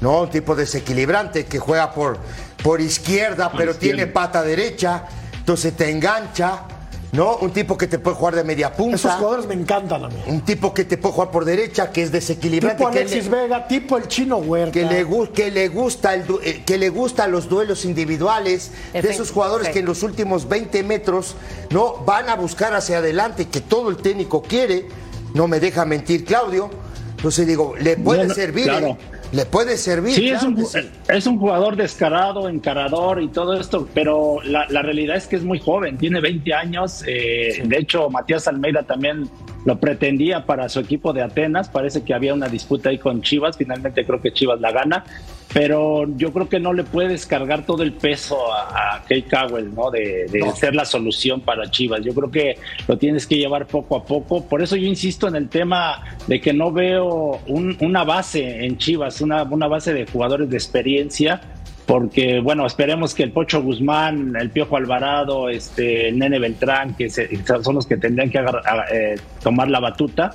¿no? 0.00 0.22
Un 0.22 0.30
tipo 0.30 0.54
desequilibrante 0.54 1.46
que 1.46 1.58
juega 1.58 1.92
por, 1.92 2.18
por 2.62 2.80
izquierda, 2.80 3.50
pero 3.52 3.72
izquierda. 3.72 3.78
tiene 3.96 4.06
pata 4.06 4.42
derecha, 4.42 5.04
entonces 5.34 5.76
te 5.76 5.90
engancha, 5.90 6.62
¿no? 7.14 7.36
Un 7.36 7.52
tipo 7.52 7.78
que 7.78 7.86
te 7.86 7.98
puede 7.98 8.16
jugar 8.16 8.34
de 8.34 8.44
media 8.44 8.72
punta. 8.74 8.96
Esos 8.96 9.12
jugadores 9.12 9.46
me 9.46 9.54
encantan 9.54 10.04
a 10.04 10.08
mí. 10.08 10.16
Un 10.26 10.40
tipo 10.42 10.74
que 10.74 10.84
te 10.84 10.98
puede 10.98 11.14
jugar 11.14 11.30
por 11.30 11.44
derecha, 11.44 11.90
que 11.90 12.02
es 12.02 12.10
desequilibrante, 12.10 12.78
Tipo 12.78 12.90
que 12.90 12.98
Alexis 12.98 13.24
le, 13.24 13.30
Vega, 13.30 13.68
tipo 13.68 13.96
el 13.96 14.08
chino 14.08 14.38
Huerta. 14.38 14.72
que 14.72 14.84
le, 14.84 15.06
que 15.32 15.50
le 15.50 15.68
gusta 15.68 16.14
el 16.14 16.24
eh, 16.42 16.62
que 16.66 16.76
le 16.76 16.88
gustan 16.90 17.30
los 17.30 17.48
duelos 17.48 17.84
individuales 17.84 18.72
de 18.92 19.08
esos 19.08 19.30
jugadores 19.30 19.68
que 19.68 19.78
en 19.78 19.86
los 19.86 20.02
últimos 20.02 20.48
20 20.48 20.82
metros 20.82 21.36
no 21.70 21.96
van 22.04 22.28
a 22.28 22.36
buscar 22.36 22.74
hacia 22.74 22.98
adelante 22.98 23.46
que 23.48 23.60
todo 23.60 23.90
el 23.90 23.96
técnico 23.98 24.42
quiere 24.42 24.88
no 25.34 25.46
me 25.46 25.60
deja 25.60 25.84
mentir 25.84 26.24
Claudio 26.24 26.70
entonces 27.16 27.46
digo 27.46 27.74
le 27.78 27.96
puede 27.96 28.32
servir 28.34 28.64
claro. 28.64 28.98
Le 29.34 29.44
puede 29.46 29.76
servir 29.76 30.14
Sí, 30.14 30.28
es 30.30 30.42
un, 30.42 30.64
sí. 30.64 30.78
es 31.08 31.26
un 31.26 31.38
jugador 31.38 31.76
descarado, 31.76 32.48
encarador 32.48 33.20
y 33.20 33.28
todo 33.28 33.54
esto, 33.58 33.88
pero 33.92 34.38
la, 34.44 34.66
la 34.68 34.82
realidad 34.82 35.16
es 35.16 35.26
que 35.26 35.36
es 35.36 35.44
muy 35.44 35.58
joven, 35.58 35.98
tiene 35.98 36.20
20 36.20 36.54
años. 36.54 37.02
eh, 37.06 37.62
De 37.64 37.78
hecho, 37.78 38.08
Matías 38.10 38.46
Almeida 38.46 38.82
también 38.82 39.28
lo 39.64 39.78
pretendía 39.80 40.44
para 40.46 40.68
su 40.68 40.80
equipo 40.80 41.12
de 41.12 41.22
Atenas. 41.22 41.68
Parece 41.68 42.02
que 42.02 42.12
había 42.14 42.34
una 42.34 42.48
disputa 42.48 42.90
ahí 42.90 42.98
con 42.98 43.22
Chivas. 43.22 43.56
Finalmente 43.56 44.04
creo 44.04 44.20
que 44.20 44.32
Chivas 44.32 44.60
la 44.60 44.72
gana. 44.72 45.04
Pero 45.52 46.06
yo 46.16 46.32
creo 46.32 46.48
que 46.48 46.58
no 46.58 46.72
le 46.72 46.82
puedes 46.82 47.26
cargar 47.26 47.64
todo 47.64 47.84
el 47.84 47.92
peso 47.92 48.52
a, 48.52 48.96
a 48.96 49.02
Kate 49.02 49.24
Cowell, 49.30 49.72
¿no? 49.72 49.90
De, 49.90 50.26
de 50.28 50.50
ser 50.56 50.74
la 50.74 50.84
solución 50.84 51.40
para 51.42 51.70
Chivas. 51.70 52.00
Yo 52.02 52.12
creo 52.12 52.30
que 52.30 52.58
lo 52.88 52.98
tienes 52.98 53.24
que 53.26 53.36
llevar 53.36 53.66
poco 53.66 53.96
a 53.96 54.04
poco. 54.04 54.44
Por 54.44 54.62
eso 54.62 54.74
yo 54.74 54.86
insisto 54.88 55.28
en 55.28 55.36
el 55.36 55.48
tema 55.48 56.02
de 56.26 56.40
que 56.40 56.52
no 56.52 56.72
veo 56.72 57.40
un- 57.46 57.76
una 57.80 58.02
base 58.02 58.64
en 58.64 58.78
Chivas, 58.78 59.20
una, 59.20 59.44
una 59.44 59.68
base 59.68 59.94
de 59.94 60.06
jugadores 60.06 60.50
de 60.50 60.56
experiencia. 60.56 61.40
Porque, 61.86 62.40
bueno, 62.40 62.64
esperemos 62.66 63.14
que 63.14 63.22
el 63.24 63.32
Pocho 63.32 63.62
Guzmán, 63.62 64.34
el 64.40 64.50
Piojo 64.50 64.76
Alvarado, 64.78 65.50
este, 65.50 66.08
el 66.08 66.18
Nene 66.18 66.38
Beltrán, 66.38 66.94
que 66.94 67.10
se- 67.10 67.28
son 67.62 67.74
los 67.74 67.86
que 67.86 67.96
tendrían 67.98 68.30
que 68.30 68.38
eh, 68.90 69.16
tomar 69.42 69.68
la 69.68 69.80
batuta. 69.80 70.34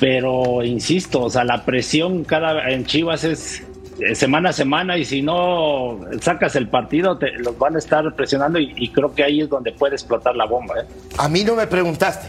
Pero 0.00 0.64
insisto, 0.64 1.22
o 1.22 1.30
sea, 1.30 1.44
la 1.44 1.64
presión 1.64 2.24
cada 2.24 2.68
en 2.70 2.84
Chivas 2.86 3.22
es 3.22 3.62
eh, 4.00 4.16
semana 4.16 4.48
a 4.50 4.52
semana 4.52 4.98
y 4.98 5.04
si 5.04 5.22
no 5.22 6.00
sacas 6.20 6.56
el 6.56 6.66
partido 6.66 7.18
te, 7.18 7.30
los 7.38 7.56
van 7.56 7.76
a 7.76 7.78
estar 7.78 8.12
presionando 8.16 8.58
y, 8.58 8.72
y 8.76 8.88
creo 8.88 9.14
que 9.14 9.22
ahí 9.22 9.42
es 9.42 9.48
donde 9.48 9.70
puede 9.72 9.94
explotar 9.94 10.34
la 10.34 10.46
bomba. 10.46 10.74
¿eh? 10.80 10.84
a 11.18 11.28
mí 11.28 11.44
no 11.44 11.54
me 11.54 11.66
preguntaste 11.68 12.26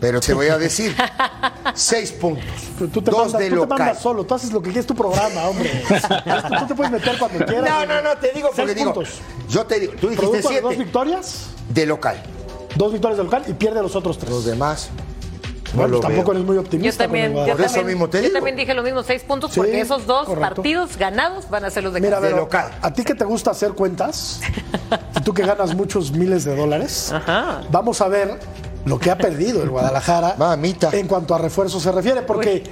pero 0.00 0.20
te 0.20 0.34
voy 0.34 0.48
a 0.48 0.58
decir 0.58 0.94
seis 1.74 2.12
puntos 2.12 2.44
Pero 2.78 2.90
Tú 2.90 3.02
te, 3.02 3.10
dos 3.10 3.20
mandas, 3.32 3.40
de 3.40 3.50
tú 3.50 3.60
te 3.62 3.66
mandas 3.66 4.00
solo, 4.02 4.24
tú 4.24 4.34
haces 4.34 4.52
lo 4.52 4.60
que 4.60 4.70
quieres 4.70 4.86
tu 4.86 4.94
programa, 4.94 5.48
hombre. 5.48 5.70
tú, 6.60 6.66
te 6.66 6.74
puedes 6.74 6.92
meter 6.92 7.18
cuando 7.18 7.44
quieras. 7.46 7.86
no 7.86 7.86
no 7.86 8.02
no 8.02 8.16
te 8.18 8.32
digo 8.32 8.48
porque 8.48 8.64
Seis 8.66 8.76
digo 8.76 8.92
puntos. 8.94 9.20
yo 9.48 9.64
te 9.66 9.80
digo 9.80 9.92
tú 10.00 10.08
dijiste 10.08 10.36
de 10.36 10.42
dos 10.42 10.50
siete 10.50 10.76
victorias, 10.84 11.46
de 11.68 11.86
local 11.86 12.22
dos 12.76 12.92
victorias 12.92 13.16
de 13.18 13.24
local 13.24 13.42
y 13.48 13.54
pierde 13.54 13.82
los 13.82 13.96
otros 13.96 14.18
tres. 14.18 14.30
los 14.30 14.44
demás 14.44 14.90
no 15.72 15.80
bueno, 15.80 15.96
lo 15.96 16.00
tampoco 16.00 16.30
veo. 16.30 16.34
eres 16.36 16.46
muy 16.46 16.54
Yo 16.54 16.60
optimista. 16.62 17.04
también, 17.04 17.32
con 17.32 17.40
el 17.42 17.48
yo, 17.48 17.52
Por 17.56 17.60
eso 17.64 17.74
también, 17.74 17.86
mismo 17.98 18.08
te 18.08 18.18
yo 18.18 18.22
digo. 18.24 18.34
también 18.34 18.56
dije 18.56 18.72
los 18.72 18.84
mismos 18.84 19.04
seis 19.06 19.22
puntos 19.24 19.50
Sí, 19.52 19.56
porque 19.60 19.80
esos 19.80 20.06
dos 20.06 20.26
correcto. 20.26 20.54
partidos 20.54 20.96
ganados 20.96 21.50
van 21.50 21.64
a 21.64 21.70
ser 21.70 21.82
los 21.84 21.92
de 21.92 22.00
Mira. 22.00 22.20
Vero, 22.20 22.36
local. 22.36 22.70
a 22.80 22.92
ti 22.92 23.02
que 23.02 23.14
te 23.14 23.24
gusta 23.24 23.50
hacer 23.50 23.72
cuentas, 23.72 24.40
y 25.16 25.20
tú 25.22 25.34
que 25.34 25.42
ganas 25.44 25.74
muchos 25.74 26.12
miles 26.12 26.44
de 26.44 26.54
dólares, 26.56 27.10
Ajá. 27.12 27.62
vamos 27.70 28.00
a 28.00 28.08
ver 28.08 28.38
lo 28.86 28.98
que 28.98 29.10
ha 29.10 29.18
perdido 29.18 29.62
el 29.62 29.68
Guadalajara 29.70 30.34
Mamita. 30.38 30.90
en 30.92 31.06
cuanto 31.06 31.34
a 31.34 31.38
refuerzos 31.38 31.82
se 31.82 31.92
refiere, 31.92 32.22
porque 32.22 32.64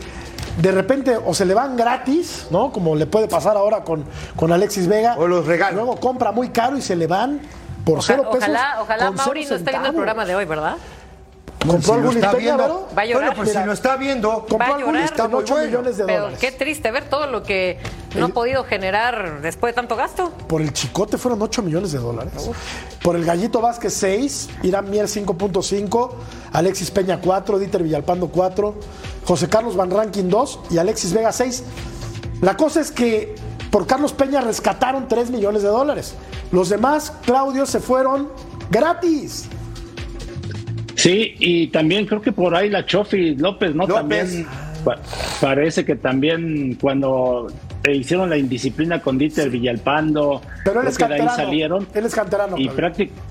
de 0.59 0.73
repente 0.73 1.19
o 1.23 1.35
se 1.35 1.45
le 1.45 1.53
van 1.55 1.77
gratis, 1.77 2.47
¿no? 2.51 2.73
Como 2.73 2.95
le 2.97 3.07
puede 3.07 3.29
pasar 3.29 3.57
ahora 3.57 3.83
con, 3.85 4.05
con 4.37 4.51
Alexis 4.53 4.87
Vega. 4.89 5.17
O 5.19 5.27
los 5.27 5.47
regalan. 5.47 5.75
Luego 5.77 5.97
compra 6.01 6.33
muy 6.33 6.49
caro 6.51 6.77
y 6.79 6.83
se 6.83 6.97
le 6.97 7.07
van 7.07 7.41
por 7.85 7.99
Oja- 7.99 8.07
cero 8.07 8.23
pesos. 8.31 8.49
ojalá, 8.49 8.77
ojalá 8.81 9.11
Mauri 9.11 9.45
no 9.45 9.57
esté 9.57 9.71
viendo 9.71 9.89
el 9.89 9.95
programa 9.95 10.25
de 10.25 10.35
hoy, 10.37 10.45
¿verdad? 10.47 10.77
¿Compró 11.67 11.83
Si 11.83 11.93
algún 11.93 12.17
está 12.17 12.33
viendo? 12.35 12.89
Va 12.97 13.03
a 13.03 13.05
llorar. 13.07 13.23
Bueno, 13.23 13.37
pues 13.37 13.49
Mira. 13.49 13.61
si 13.61 13.67
lo 13.67 13.73
está 13.73 13.97
viendo, 13.97 14.47
Compró 14.49 14.75
algún 14.75 14.95
muy 14.95 15.03
8 15.05 15.29
bueno. 15.29 15.67
millones 15.67 15.97
de 15.97 16.05
Pero 16.05 16.19
dólares. 16.21 16.39
qué 16.41 16.53
triste 16.53 16.91
ver 16.91 17.09
todo 17.09 17.27
lo 17.27 17.43
que 17.43 17.79
no 18.17 18.27
ha 18.27 18.29
podido 18.29 18.65
generar 18.65 19.41
después 19.41 19.73
de 19.73 19.75
tanto 19.75 19.97
gasto. 19.97 20.31
Por 20.49 20.61
el 20.63 20.73
Chicote 20.73 21.19
fueron 21.19 21.41
8 21.43 21.63
millones 21.63 21.93
de 21.93 21.99
dólares. 21.99 22.51
Por 23.03 23.17
el 23.17 23.25
Gallito 23.25 23.61
Vázquez 23.61 23.95
6, 23.95 24.49
Irán 24.63 24.91
Mier 24.91 25.07
5.5, 25.07 26.11
Alexis 26.53 26.91
Peña 26.91 27.21
4, 27.21 27.59
Dieter 27.59 27.83
Villalpando 27.83 28.29
4, 28.29 28.75
José 29.27 29.49
Carlos 29.49 29.75
Van 29.77 29.91
Rankin 29.91 30.29
2 30.29 30.61
y 30.71 30.79
Alexis 30.79 31.13
Vega 31.13 31.33
6. 31.33 31.65
La 32.43 32.57
cosa 32.57 32.81
es 32.81 32.91
que 32.93 33.35
por 33.71 33.87
Carlos 33.87 34.13
Peña 34.13 34.41
rescataron 34.41 35.09
3 35.09 35.31
millones 35.31 35.63
de 35.63 35.69
dólares. 35.69 36.15
Los 36.53 36.69
demás, 36.69 37.13
Claudio, 37.25 37.67
se 37.67 37.81
fueron 37.81 38.29
gratis. 38.71 39.47
Sí, 41.05 41.35
y 41.39 41.67
también 41.67 42.07
creo 42.07 42.23
que 42.23 42.33
por 42.33 42.55
ahí 42.55 42.71
la 42.71 42.87
Chofi 42.87 43.35
López, 43.35 43.75
¿no? 43.75 43.87
López. 43.87 43.95
También 44.01 44.47
pa- 44.85 44.99
parece 45.39 45.85
que 45.85 45.97
también 45.97 46.79
cuando 46.81 47.49
eh, 47.83 47.95
hicieron 47.97 48.31
la 48.31 48.39
indisciplina 48.39 49.03
con 49.03 49.19
Dieter 49.19 49.51
Villalpando, 49.51 50.41
Pero 50.65 50.81
él 50.81 50.89
es 50.89 50.97
que 50.97 51.07
de 51.07 51.15
ahí 51.15 51.21
canterano. 51.21 51.45
salieron. 51.45 51.89
Él 51.93 52.07
es 52.07 52.15
canterano. 52.15 52.57
y 52.59 52.69
prácticamente 52.71 53.23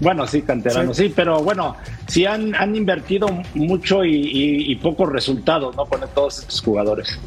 bueno 0.00 0.26
sí 0.26 0.42
canterano 0.42 0.92
sí. 0.94 1.12
pero 1.14 1.44
bueno 1.44 1.76
sí 2.08 2.26
han, 2.26 2.56
han 2.56 2.74
invertido 2.74 3.28
mucho 3.54 4.04
y, 4.04 4.10
y- 4.16 4.72
y 4.72 4.74
pocos 4.76 5.08
resultados 5.12 5.76
no 5.76 5.86
con 5.86 6.00
todos 6.12 6.40
estos 6.40 6.60
jugadores 6.60 7.20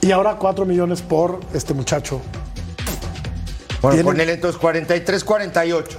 Y 0.00 0.10
ahora 0.10 0.36
4 0.36 0.64
millones 0.64 1.02
por 1.02 1.40
este 1.52 1.74
muchacho. 1.74 2.22
Bueno, 3.82 3.94
Tienen- 3.96 4.04
ponele 4.06 4.32
entonces 4.32 4.58
43, 4.58 5.22
48. 5.22 5.98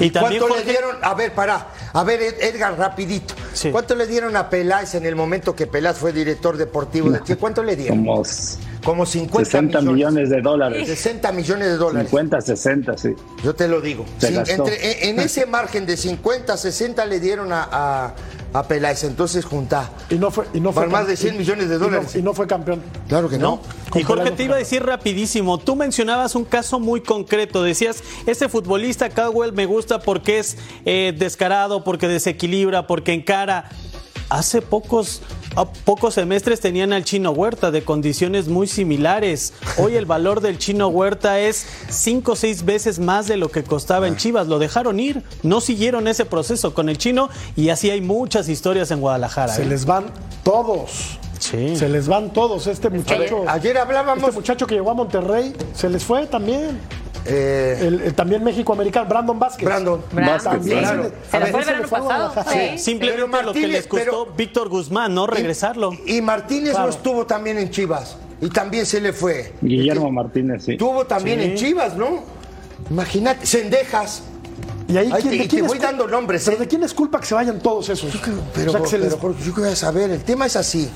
Y 0.00 0.10
también, 0.10 0.40
¿Cuánto 0.40 0.54
Jorge- 0.56 0.64
le 0.64 0.70
dieron? 0.72 0.96
A 1.02 1.14
ver, 1.14 1.32
para. 1.32 1.68
A 1.92 2.04
ver, 2.04 2.20
Ed- 2.22 2.40
Edgar, 2.40 2.76
rapidito. 2.78 3.34
Sí. 3.52 3.70
¿Cuánto 3.70 3.94
le 3.94 4.06
dieron 4.06 4.36
a 4.36 4.50
Peláez 4.50 4.94
en 4.94 5.06
el 5.06 5.16
momento 5.16 5.54
que 5.56 5.66
Peláez 5.66 5.96
fue 5.96 6.12
director 6.12 6.56
deportivo 6.56 7.10
de 7.10 7.18
Tigres? 7.20 7.38
¿Cuánto 7.38 7.62
le 7.62 7.76
dieron? 7.76 7.98
como 8.04 8.22
Como 8.84 9.04
50 9.06 9.44
60 9.44 9.80
millones. 9.80 9.94
millones 9.94 10.30
de 10.30 10.40
dólares 10.40 10.86
60 10.86 11.32
millones 11.32 11.68
de 11.68 11.76
dólares. 11.76 12.08
50 12.10 12.40
60 12.40 12.96
sí 12.98 13.10
Yo 13.42 13.54
te 13.54 13.68
lo 13.68 13.80
digo. 13.80 14.04
Se 14.18 14.28
Sin- 14.28 14.36
gastó. 14.36 14.52
entre- 14.68 15.08
en, 15.08 15.18
en 15.18 15.24
ese 15.26 15.46
margen 15.46 15.84
de 15.86 15.96
50, 15.96 16.56
60 16.56 17.04
le 17.06 17.20
dieron 17.20 17.52
a, 17.52 17.68
a- 17.70 18.14
a 18.52 18.62
Peláez. 18.66 19.04
Entonces 19.04 19.44
junta. 19.44 19.90
Y 20.08 20.14
no 20.14 20.30
fue, 20.30 20.46
y 20.54 20.60
no 20.60 20.72
fue 20.72 20.84
Por 20.84 20.92
más 20.92 21.06
de 21.06 21.16
100 21.16 21.36
millones 21.36 21.68
de 21.68 21.74
y 21.76 21.78
no- 21.78 21.84
dólares. 21.84 22.16
Y 22.16 22.22
no, 22.22 22.32
fue 22.34 22.46
campeón. 22.46 22.80
Claro 23.08 23.28
que 23.28 23.36
no. 23.38 23.60
Y 23.94 24.02
Jorge, 24.02 24.30
te 24.30 24.44
iba 24.44 24.54
a 24.54 24.58
decir 24.58 24.82
rapidísimo, 24.84 25.58
tú 25.58 25.74
mencionabas 25.76 26.34
un 26.34 26.44
caso 26.44 26.78
muy 26.80 27.00
concreto, 27.02 27.62
decías, 27.62 28.02
este 28.26 28.48
futbolista 28.48 29.08
Caldwell 29.10 29.52
me 29.52 29.66
gusta 29.66 29.98
porque 30.00 30.38
es 30.38 30.56
eh, 30.84 31.14
descarado, 31.16 31.84
porque 31.84 32.06
desequilibra, 32.08 32.86
porque 32.86 33.12
encara. 33.12 33.68
Hace 34.30 34.60
pocos, 34.60 35.22
a 35.58 35.64
pocos 35.64 36.14
semestres 36.14 36.60
tenían 36.60 36.92
al 36.92 37.02
Chino 37.02 37.32
Huerta 37.32 37.72
de 37.72 37.82
condiciones 37.82 38.46
muy 38.46 38.68
similares. 38.68 39.54
Hoy 39.76 39.96
el 39.96 40.06
valor 40.06 40.40
del 40.40 40.56
Chino 40.56 40.86
Huerta 40.86 41.40
es 41.40 41.66
cinco 41.88 42.32
o 42.32 42.36
seis 42.36 42.64
veces 42.64 43.00
más 43.00 43.26
de 43.26 43.36
lo 43.36 43.50
que 43.50 43.64
costaba 43.64 44.06
en 44.06 44.16
Chivas. 44.16 44.46
Lo 44.46 44.60
dejaron 44.60 45.00
ir, 45.00 45.24
no 45.42 45.60
siguieron 45.60 46.06
ese 46.06 46.24
proceso 46.26 46.74
con 46.74 46.88
el 46.88 46.96
Chino 46.96 47.28
y 47.56 47.70
así 47.70 47.90
hay 47.90 48.00
muchas 48.00 48.48
historias 48.48 48.92
en 48.92 49.00
Guadalajara. 49.00 49.52
Se 49.52 49.62
¿eh? 49.62 49.66
les 49.66 49.84
van 49.84 50.12
todos. 50.44 51.18
Sí. 51.38 51.76
Se 51.76 51.88
les 51.88 52.08
van 52.08 52.32
todos. 52.32 52.66
Este 52.66 52.90
muchacho. 52.90 53.44
Ayer 53.46 53.78
hablábamos. 53.78 54.24
Este 54.24 54.32
muchacho 54.36 54.66
que 54.66 54.74
llegó 54.74 54.90
a 54.90 54.94
Monterrey 54.94 55.54
se 55.74 55.88
les 55.88 56.04
fue 56.04 56.26
también. 56.26 56.78
Eh, 57.30 57.78
El, 57.82 58.00
el 58.00 58.14
también 58.14 58.42
México 58.42 58.72
americano, 58.72 59.06
Brandon 59.08 59.38
Vázquez. 59.38 59.64
Brandon. 59.66 60.02
Brandon, 60.12 60.62
se 60.64 60.70
Claro. 60.70 61.10
Se 61.30 61.40
le 61.40 61.46
fue 61.46 61.60
el 61.60 61.66
verano 61.66 61.88
pasado, 61.88 62.44
sí. 62.50 62.78
Simplemente 62.78 63.26
Pero 63.30 63.42
lo 63.46 63.52
que 63.52 63.68
les 63.68 63.86
costó 63.86 64.04
pero- 64.24 64.26
Víctor 64.36 64.68
Guzmán, 64.68 65.14
¿no? 65.14 65.26
Regresarlo. 65.26 65.92
Y 66.06 66.22
Martínez 66.22 66.70
Claro. 66.70 66.86
no 66.86 66.90
estuvo 66.94 67.26
también 67.26 67.58
en 67.58 67.70
Chivas. 67.70 68.16
Y 68.40 68.48
también 68.50 68.86
se 68.86 69.00
le 69.00 69.12
fue. 69.12 69.52
Guillermo 69.60 70.10
Martínez, 70.10 70.64
sí. 70.64 70.72
Estuvo 70.72 71.04
también 71.06 71.40
Sí. 71.40 71.46
en 71.46 71.54
Chivas, 71.56 71.96
¿no? 71.96 72.22
Imagínate, 72.90 73.44
Sendejas. 73.46 74.22
Y 74.88 74.96
ahí, 74.96 75.10
Ahí 75.12 75.20
¿quién- 75.22 75.22
te- 75.22 75.28
de 75.30 75.44
y 75.44 75.48
quién 75.48 75.48
te 75.50 75.66
es 75.66 75.66
voy 75.66 75.78
dando 75.78 76.08
nombres, 76.08 76.42
¿Pero 76.44 76.56
¿eh? 76.56 76.60
de 76.60 76.66
quién 76.68 76.82
es 76.82 76.94
culpa 76.94 77.20
que 77.20 77.26
se 77.26 77.34
vayan 77.34 77.58
todos 77.60 77.88
esos? 77.90 78.10
Pero, 78.54 78.70
O 78.70 78.72
sea, 78.72 78.80
que 78.82 78.88
se 78.88 78.98
les- 78.98 79.14
pero, 79.14 79.34
yo 79.38 79.64
a 79.64 79.76
saber, 79.76 80.10
el 80.10 80.24
tema 80.24 80.46
es 80.46 80.56
así. 80.56 80.88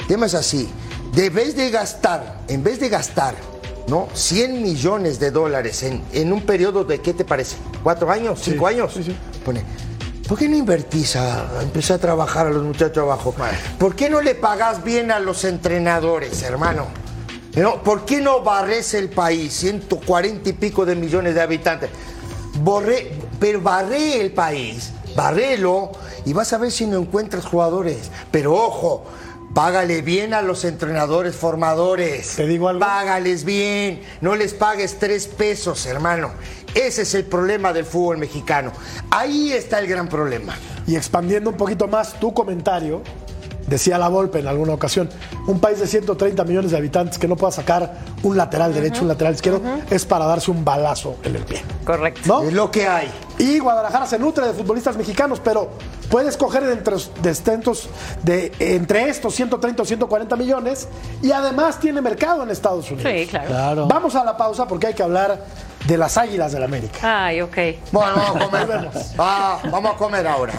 El 0.00 0.06
tema 0.08 0.26
es 0.26 0.34
así. 0.34 0.68
De 1.14 1.30
vez 1.30 1.54
de 1.56 1.70
gastar, 1.70 2.40
en 2.48 2.62
vez 2.64 2.80
de 2.80 2.88
gastar, 2.88 3.34
¿no? 3.86 4.08
100 4.12 4.60
millones 4.62 5.20
de 5.20 5.30
dólares 5.30 5.82
en, 5.84 6.02
en 6.12 6.32
un 6.32 6.42
periodo 6.42 6.84
de, 6.84 7.00
¿qué 7.00 7.14
te 7.14 7.24
parece? 7.24 7.56
¿Cuatro 7.82 8.10
años? 8.10 8.40
¿Cinco 8.42 8.66
años? 8.66 8.92
sí, 8.92 9.04
sí. 9.04 9.16
Pone, 9.44 9.62
¿por 10.28 10.36
qué 10.36 10.48
no 10.48 10.56
invertís 10.56 11.14
a, 11.16 11.58
a 11.60 11.62
empezar 11.62 11.96
a 11.96 12.00
trabajar 12.00 12.48
a 12.48 12.50
los 12.50 12.62
muchachos 12.64 12.98
abajo? 12.98 13.34
¿Por 13.78 13.94
qué 13.94 14.10
no 14.10 14.20
le 14.20 14.34
pagás 14.34 14.82
bien 14.82 15.10
a 15.12 15.20
los 15.20 15.44
entrenadores, 15.44 16.42
hermano? 16.42 16.86
¿No? 17.54 17.82
¿Por 17.82 18.04
qué 18.04 18.20
no 18.20 18.42
barres 18.42 18.94
el 18.94 19.08
país? 19.10 19.52
140 19.54 20.48
y 20.50 20.52
pico 20.54 20.84
de 20.84 20.94
millones 20.96 21.34
de 21.34 21.40
habitantes. 21.40 21.88
Borré, 22.60 23.12
pero 23.38 23.60
barré 23.60 24.20
el 24.20 24.32
país, 24.32 24.92
barrélo 25.16 25.92
y 26.24 26.32
vas 26.32 26.52
a 26.52 26.58
ver 26.58 26.70
si 26.70 26.86
no 26.86 26.98
encuentras 26.98 27.44
jugadores. 27.44 28.10
Pero 28.30 28.54
ojo, 28.54 29.04
págale 29.54 30.02
bien 30.02 30.34
a 30.34 30.42
los 30.42 30.64
entrenadores 30.64 31.34
formadores. 31.34 32.36
¿Te 32.36 32.46
digo 32.46 32.68
algo? 32.68 32.80
Págales 32.80 33.44
bien, 33.44 34.02
no 34.20 34.36
les 34.36 34.54
pagues 34.54 34.98
tres 34.98 35.26
pesos, 35.26 35.86
hermano. 35.86 36.30
Ese 36.74 37.02
es 37.02 37.14
el 37.14 37.24
problema 37.24 37.72
del 37.72 37.84
fútbol 37.84 38.18
mexicano. 38.18 38.72
Ahí 39.10 39.52
está 39.52 39.78
el 39.78 39.86
gran 39.86 40.08
problema. 40.08 40.56
Y 40.86 40.96
expandiendo 40.96 41.50
un 41.50 41.56
poquito 41.56 41.88
más 41.88 42.20
tu 42.20 42.32
comentario, 42.34 43.02
decía 43.66 43.98
la 43.98 44.08
Volpe 44.08 44.40
en 44.40 44.46
alguna 44.46 44.74
ocasión, 44.74 45.08
un 45.46 45.60
país 45.60 45.78
de 45.78 45.86
130 45.86 46.44
millones 46.44 46.70
de 46.70 46.76
habitantes 46.76 47.18
que 47.18 47.28
no 47.28 47.36
pueda 47.36 47.52
sacar 47.52 47.98
un 48.22 48.36
lateral 48.36 48.74
derecho, 48.74 49.02
un 49.02 49.08
lateral 49.08 49.34
izquierdo, 49.34 49.60
es 49.90 50.04
para 50.04 50.24
darse 50.26 50.50
un 50.50 50.64
balazo 50.64 51.16
en 51.24 51.36
el 51.36 51.42
pie. 51.42 51.62
Correcto. 51.84 52.20
¿No? 52.26 52.42
Es 52.42 52.52
lo 52.52 52.70
que 52.70 52.86
hay. 52.86 53.10
Y 53.38 53.58
Guadalajara 53.60 54.06
se 54.06 54.18
nutre 54.18 54.46
de 54.46 54.52
futbolistas 54.52 54.96
mexicanos, 54.96 55.40
pero 55.42 55.70
puede 56.10 56.28
escoger 56.28 56.64
entre, 56.64 56.96
de 58.22 58.52
entre 58.58 59.08
estos 59.08 59.34
130 59.34 59.82
o 59.82 59.84
140 59.84 60.36
millones 60.36 60.88
y 61.22 61.30
además 61.30 61.78
tiene 61.78 62.00
mercado 62.00 62.42
en 62.42 62.50
Estados 62.50 62.90
Unidos. 62.90 63.12
Sí, 63.12 63.26
claro. 63.26 63.48
Claro. 63.48 63.86
Vamos 63.86 64.14
a 64.14 64.24
la 64.24 64.36
pausa 64.36 64.66
porque 64.66 64.88
hay 64.88 64.94
que 64.94 65.02
hablar 65.02 65.44
de 65.86 65.96
las 65.96 66.18
águilas 66.18 66.52
del 66.52 66.64
América. 66.64 67.26
Ay, 67.26 67.40
ok. 67.40 67.56
Bueno, 67.92 68.12
vamos 68.16 68.36
a 68.36 68.66
comer. 68.66 68.90
Ah, 69.18 69.58
vamos 69.70 69.94
a 69.94 69.96
comer 69.96 70.26
ahora. 70.26 70.52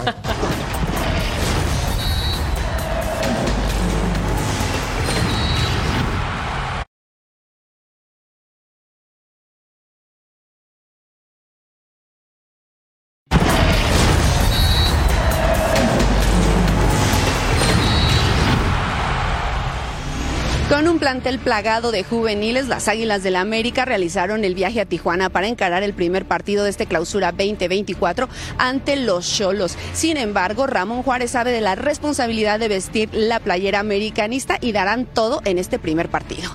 Un 21.10 21.14
plantel 21.14 21.40
plagado 21.40 21.90
de 21.90 22.04
juveniles, 22.04 22.68
las 22.68 22.86
Águilas 22.86 23.24
del 23.24 23.32
la 23.32 23.40
América 23.40 23.84
realizaron 23.84 24.44
el 24.44 24.54
viaje 24.54 24.80
a 24.80 24.84
Tijuana 24.84 25.28
para 25.28 25.48
encarar 25.48 25.82
el 25.82 25.92
primer 25.92 26.24
partido 26.24 26.62
de 26.62 26.70
este 26.70 26.86
clausura 26.86 27.32
2024 27.32 28.28
ante 28.58 28.94
los 28.94 29.28
Cholos. 29.28 29.76
Sin 29.92 30.16
embargo, 30.16 30.68
Ramón 30.68 31.02
Juárez 31.02 31.32
sabe 31.32 31.50
de 31.50 31.62
la 31.62 31.74
responsabilidad 31.74 32.60
de 32.60 32.68
vestir 32.68 33.08
la 33.12 33.40
playera 33.40 33.80
americanista 33.80 34.58
y 34.60 34.70
darán 34.70 35.04
todo 35.04 35.42
en 35.44 35.58
este 35.58 35.80
primer 35.80 36.10
partido. 36.10 36.48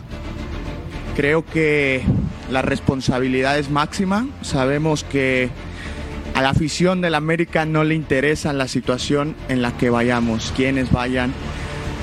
Creo 1.17 1.45
que 1.45 2.01
la 2.49 2.61
responsabilidad 2.61 3.59
es 3.59 3.69
máxima. 3.69 4.25
Sabemos 4.41 5.03
que 5.03 5.49
a 6.33 6.41
la 6.41 6.51
afición 6.51 7.01
del 7.01 7.15
América 7.15 7.65
no 7.65 7.83
le 7.83 7.93
interesa 7.93 8.53
la 8.53 8.69
situación 8.69 9.35
en 9.49 9.61
la 9.61 9.75
que 9.75 9.89
vayamos, 9.89 10.53
quienes 10.55 10.93
vayan. 10.93 11.33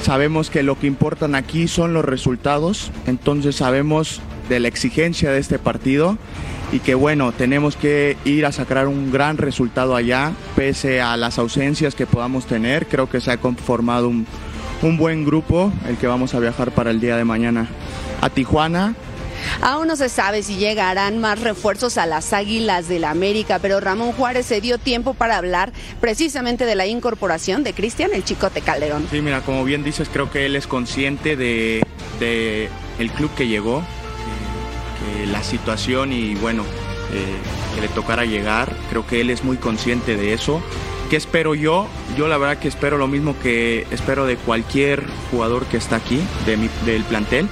Sabemos 0.03 0.51
que 0.51 0.65
lo 0.65 0.79
que 0.79 0.89
importan 0.89 1.37
aquí 1.37 1.69
son 1.69 1.95
los 1.95 2.05
resultados, 2.05 2.91
entonces 3.07 3.57
sabemos 3.57 4.21
de 4.49 4.59
la 4.59 4.67
exigencia 4.67 5.31
de 5.31 5.39
este 5.39 5.61
partido 5.61 6.19
y 6.73 6.81
que 6.81 6.97
bueno, 6.97 7.31
tenemos 7.31 7.77
que 7.77 8.17
ir 8.25 8.45
a 8.45 8.51
sacar 8.51 8.89
un 8.89 9.13
gran 9.13 9.39
resultado 9.39 9.95
allá, 9.95 10.33
pese 10.57 11.01
a 11.01 11.17
las 11.17 11.39
ausencias 11.39 11.95
que 11.95 12.07
podamos 12.07 12.47
tener. 12.47 12.87
Creo 12.89 13.09
que 13.09 13.21
se 13.21 13.31
ha 13.31 13.37
conformado 13.37 14.09
un, 14.09 14.27
un 14.83 14.97
buen 14.97 15.25
grupo, 15.25 15.73
el 15.89 15.97
que 15.99 16.09
vamos 16.09 16.35
a 16.35 16.41
viajar 16.41 16.73
para 16.73 16.91
el 16.91 17.01
día 17.01 17.17
de 17.17 17.25
mañana 17.25 17.69
a 18.21 18.29
Tijuana. 18.29 18.95
Aún 19.61 19.87
no 19.89 19.97
se 19.97 20.09
sabe 20.09 20.43
si 20.43 20.57
llegarán 20.57 21.19
más 21.19 21.41
refuerzos 21.41 21.99
a 21.99 22.07
las 22.07 22.33
Águilas 22.33 22.89
del 22.89 23.03
la 23.03 23.11
América, 23.11 23.59
pero 23.61 23.81
Ramón 23.81 24.13
Juárez 24.13 24.47
se 24.47 24.61
dio 24.61 24.79
tiempo 24.79 25.15
para 25.15 25.37
hablar 25.37 25.73
precisamente 26.01 26.65
de 26.67 26.77
la 26.77 26.87
incorporación 26.87 27.65
de 27.65 27.73
Cristian 27.73 28.11
el 28.15 28.23
Chicote 28.25 28.61
Calderón. 28.61 29.09
Sí, 29.11 29.21
mira, 29.21 29.41
como 29.41 29.65
bien 29.65 29.83
dices, 29.83 30.09
creo 30.13 30.31
que 30.31 30.47
él 30.47 30.55
es 30.55 30.69
consciente 30.69 31.35
de, 31.37 31.83
el 32.21 33.11
club 33.11 33.31
que 33.35 33.49
llegó, 33.49 33.83
que 35.19 35.27
la 35.27 35.43
situación 35.43 36.13
y 36.13 36.37
bueno, 36.37 36.63
eh, 37.13 37.75
que 37.75 37.81
le 37.81 37.89
tocara 37.89 38.25
llegar. 38.25 38.73
Creo 38.91 39.05
que 39.07 39.21
él 39.21 39.31
es 39.31 39.43
muy 39.43 39.57
consciente 39.57 40.17
de 40.17 40.33
eso. 40.33 40.63
¿Qué 41.11 41.17
espero 41.17 41.55
yo? 41.55 41.89
Yo 42.17 42.29
la 42.29 42.39
verdad 42.39 42.59
que 42.59 42.69
espero 42.69 42.97
lo 42.99 43.09
mismo 43.09 43.35
que 43.43 43.87
espero 43.91 44.25
de 44.27 44.37
cualquier 44.37 45.05
jugador 45.31 45.67
que 45.67 45.77
está 45.77 45.97
aquí, 45.97 46.21
de 46.47 46.57
mi- 46.57 46.71
del 46.87 47.03
plantel. 47.03 47.49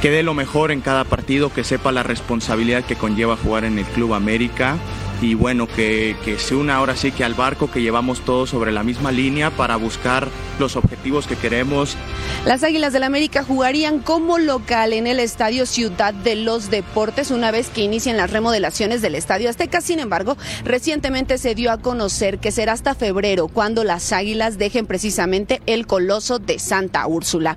Que 0.00 0.10
dé 0.10 0.22
lo 0.22 0.32
mejor 0.32 0.72
en 0.72 0.80
cada 0.80 1.04
partido, 1.04 1.52
que 1.52 1.62
sepa 1.62 1.92
la 1.92 2.02
responsabilidad 2.02 2.84
que 2.84 2.96
conlleva 2.96 3.36
jugar 3.36 3.64
en 3.64 3.78
el 3.78 3.84
Club 3.84 4.14
América 4.14 4.78
y 5.20 5.34
bueno, 5.34 5.66
que, 5.66 6.16
se 6.38 6.54
una 6.54 6.76
ahora 6.76 6.96
sí 6.96 7.12
que 7.12 7.24
al 7.24 7.34
barco 7.34 7.70
que 7.70 7.82
llevamos 7.82 8.20
todos 8.20 8.50
sobre 8.50 8.72
la 8.72 8.82
misma 8.82 9.12
línea 9.12 9.50
para 9.50 9.76
buscar 9.76 10.28
los 10.58 10.76
objetivos 10.76 11.26
que 11.26 11.36
queremos. 11.36 11.96
Las 12.44 12.62
Águilas 12.62 12.92
del 12.92 13.00
la 13.00 13.06
América 13.06 13.42
jugarían 13.42 14.00
como 14.00 14.38
local 14.38 14.92
en 14.92 15.06
el 15.06 15.20
Estadio 15.20 15.64
Ciudad 15.64 16.12
de 16.12 16.36
los 16.36 16.70
Deportes 16.70 17.30
una 17.30 17.50
vez 17.50 17.70
que 17.70 17.82
inician 17.82 18.18
las 18.18 18.30
remodelaciones 18.30 19.00
del 19.00 19.14
Estadio 19.14 19.48
Azteca. 19.48 19.80
Sin 19.80 20.00
embargo, 20.00 20.36
recientemente 20.64 21.38
se 21.38 21.54
dio 21.54 21.72
a 21.72 21.78
conocer 21.78 22.38
que 22.38 22.52
será 22.52 22.72
hasta 22.72 22.94
febrero 22.94 23.48
cuando 23.48 23.84
las 23.84 24.12
Águilas 24.12 24.58
dejen 24.58 24.86
precisamente 24.86 25.62
el 25.64 25.86
Coloso 25.86 26.38
de 26.38 26.58
Santa 26.58 27.06
Úrsula. 27.06 27.56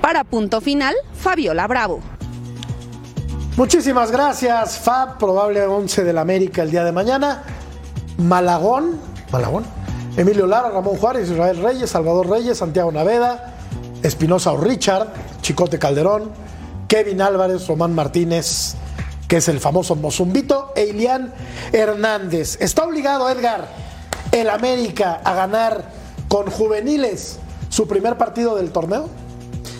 Para 0.00 0.22
punto 0.22 0.60
final, 0.60 0.94
Fabiola 1.20 1.66
Bravo. 1.66 2.13
Muchísimas 3.56 4.10
gracias, 4.10 4.80
Fab. 4.80 5.16
Probable 5.16 5.62
11 5.64 6.02
del 6.02 6.18
América 6.18 6.64
el 6.64 6.72
día 6.72 6.82
de 6.82 6.90
mañana. 6.90 7.44
Malagón, 8.18 8.98
Malagón. 9.30 9.64
Emilio 10.16 10.48
Lara, 10.48 10.70
Ramón 10.70 10.96
Juárez, 10.96 11.30
Israel 11.30 11.62
Reyes, 11.62 11.90
Salvador 11.90 12.28
Reyes, 12.28 12.58
Santiago 12.58 12.90
Naveda, 12.90 13.54
Espinosa 14.02 14.50
o 14.50 14.56
Richard, 14.56 15.06
Chicote 15.40 15.78
Calderón, 15.78 16.32
Kevin 16.88 17.22
Álvarez, 17.22 17.68
Román 17.68 17.94
Martínez, 17.94 18.74
que 19.28 19.36
es 19.36 19.46
el 19.46 19.60
famoso 19.60 19.94
Mozumbito, 19.94 20.72
e 20.74 20.86
Ilian 20.86 21.32
Hernández. 21.72 22.60
Está 22.60 22.82
obligado 22.82 23.30
Edgar, 23.30 23.68
el 24.32 24.50
América, 24.50 25.20
a 25.22 25.32
ganar 25.32 25.92
con 26.26 26.50
juveniles 26.50 27.38
su 27.68 27.86
primer 27.86 28.18
partido 28.18 28.56
del 28.56 28.72
torneo. 28.72 29.08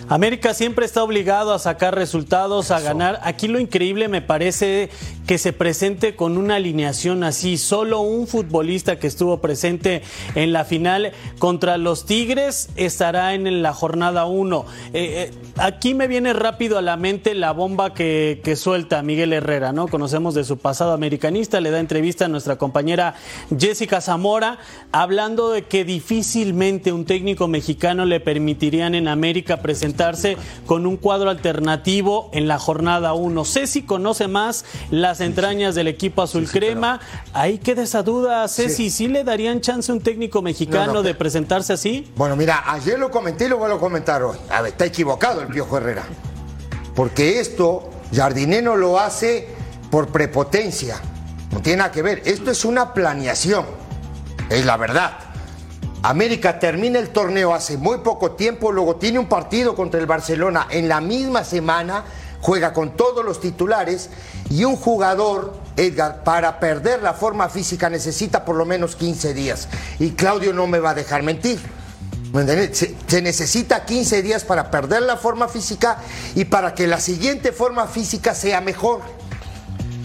América 0.07 0.53
siempre 0.53 0.85
está 0.85 1.01
obligado 1.03 1.51
a 1.51 1.59
sacar 1.59 1.95
resultados, 1.95 2.69
a 2.69 2.79
ganar. 2.79 3.19
Aquí 3.23 3.47
lo 3.47 3.59
increíble 3.59 4.07
me 4.07 4.21
parece 4.21 4.91
que 5.25 5.37
se 5.37 5.53
presente 5.53 6.15
con 6.15 6.37
una 6.37 6.55
alineación 6.55 7.23
así. 7.23 7.57
Solo 7.57 8.01
un 8.01 8.27
futbolista 8.27 8.99
que 8.99 9.07
estuvo 9.07 9.41
presente 9.41 10.03
en 10.35 10.53
la 10.53 10.65
final 10.65 11.11
contra 11.39 11.77
los 11.77 12.05
Tigres 12.05 12.69
estará 12.75 13.33
en 13.33 13.61
la 13.61 13.73
jornada 13.73 14.25
1. 14.25 14.65
Eh, 14.93 15.31
eh, 15.31 15.31
aquí 15.57 15.93
me 15.93 16.07
viene 16.07 16.33
rápido 16.33 16.77
a 16.77 16.81
la 16.81 16.97
mente 16.97 17.33
la 17.33 17.51
bomba 17.51 17.93
que, 17.93 18.41
suelta 18.55 19.01
Miguel 19.01 19.33
Herrera, 19.33 19.73
¿no? 19.73 19.87
Conocemos 19.87 20.33
de 20.33 20.45
su 20.45 20.57
pasado 20.57 20.93
americanista, 20.93 21.59
le 21.59 21.71
da 21.71 21.79
entrevista 21.79 22.25
a 22.25 22.27
nuestra 22.29 22.57
compañera 22.57 23.15
Jessica 23.57 23.99
Zamora, 23.99 24.59
hablando 24.91 25.51
de 25.51 25.63
que 25.63 25.83
difícilmente 25.83 26.93
un 26.93 27.05
técnico 27.05 27.47
mexicano 27.47 28.05
le 28.05 28.19
permitirían 28.21 28.95
en 28.95 29.07
América 29.07 29.61
presentarse 29.61 30.37
con 30.65 30.85
un 30.85 30.95
cuadro 30.95 31.29
alternativo 31.29 32.29
en 32.33 32.47
la 32.47 32.59
jornada 32.59 33.13
1. 33.13 33.43
Ceci 33.45 33.81
conoce 33.81 34.27
más 34.27 34.65
las 35.15 35.21
entrañas 35.25 35.75
del 35.75 35.87
equipo 35.87 36.21
azul 36.21 36.49
crema. 36.49 36.99
Ahí 37.31 37.57
queda 37.57 37.83
esa 37.83 38.03
duda, 38.03 38.45
Ceci, 38.49 38.89
¿sí. 38.89 39.07
le 39.07 39.23
darían 39.23 39.61
chance 39.61 39.89
a 39.89 39.95
un 39.95 40.01
técnico 40.01 40.41
mexicano 40.41 40.87
No, 40.87 40.93
no, 40.95 41.03
de 41.03 41.11
pero- 41.11 41.19
presentarse 41.19 41.71
así? 41.71 42.11
Bueno, 42.17 42.35
mira, 42.35 42.63
ayer 42.67 42.99
lo 42.99 43.09
comenté 43.09 43.45
y 43.45 43.47
lo 43.47 43.57
vuelvo 43.57 43.77
a 43.77 43.79
comentar 43.79 44.21
hoy. 44.23 44.35
A 44.49 44.61
ver, 44.61 44.71
está 44.73 44.85
equivocado 44.85 45.41
el 45.41 45.47
Piojo 45.47 45.77
Herrera. 45.77 46.03
Porque 46.95 47.39
esto, 47.39 47.89
Jardiné 48.13 48.61
no 48.61 48.75
lo 48.75 48.99
hace 48.99 49.47
por 49.89 50.09
prepotencia. 50.09 50.97
No 51.51 51.61
tiene 51.61 51.77
nada 51.77 51.91
que 51.93 52.01
ver. 52.01 52.21
Esto 52.25 52.51
es 52.51 52.65
una 52.65 52.93
planeación. 52.93 53.65
Es 54.49 54.65
la 54.65 54.75
verdad. 54.75 55.17
América 56.03 56.59
termina 56.59 56.99
el 56.99 57.09
torneo 57.09 57.53
hace 57.53 57.77
muy 57.77 57.99
poco 57.99 58.31
tiempo, 58.31 58.71
luego 58.73 58.97
tiene 58.97 59.17
un 59.17 59.27
partido 59.27 59.75
contra 59.75 59.99
el 59.99 60.05
Barcelona 60.07 60.67
en 60.69 60.87
la 60.89 60.99
misma 61.01 61.43
semana, 61.45 62.03
juega 62.45 62.73
con 62.73 62.95
todos 62.95 63.25
los 63.25 63.41
titulares 63.41 64.11
y 64.51 64.65
un 64.65 64.75
jugador, 64.75 65.55
Edgar, 65.77 66.23
para 66.23 66.59
perder 66.59 67.01
la 67.01 67.15
forma 67.15 67.49
física 67.49 67.89
necesita 67.89 68.45
por 68.45 68.55
lo 68.55 68.65
menos 68.65 68.95
15 68.95 69.33
días. 69.33 69.67
Y 69.97 70.11
Claudio 70.11 70.53
no 70.53 70.67
me 70.67 70.77
va 70.77 70.91
a 70.91 70.93
dejar 70.93 71.23
mentir. 71.23 71.59
Se, 73.07 73.21
necesita 73.23 73.83
15 73.83 74.21
días 74.21 74.43
para 74.43 74.69
perder 74.69 75.01
la 75.01 75.17
forma 75.17 75.47
física 75.47 75.97
y 76.35 76.45
para 76.45 76.75
que 76.75 76.85
la 76.85 76.99
siguiente 76.99 77.51
forma 77.51 77.87
física 77.87 78.35
sea 78.35 78.61
mejor. 78.61 79.01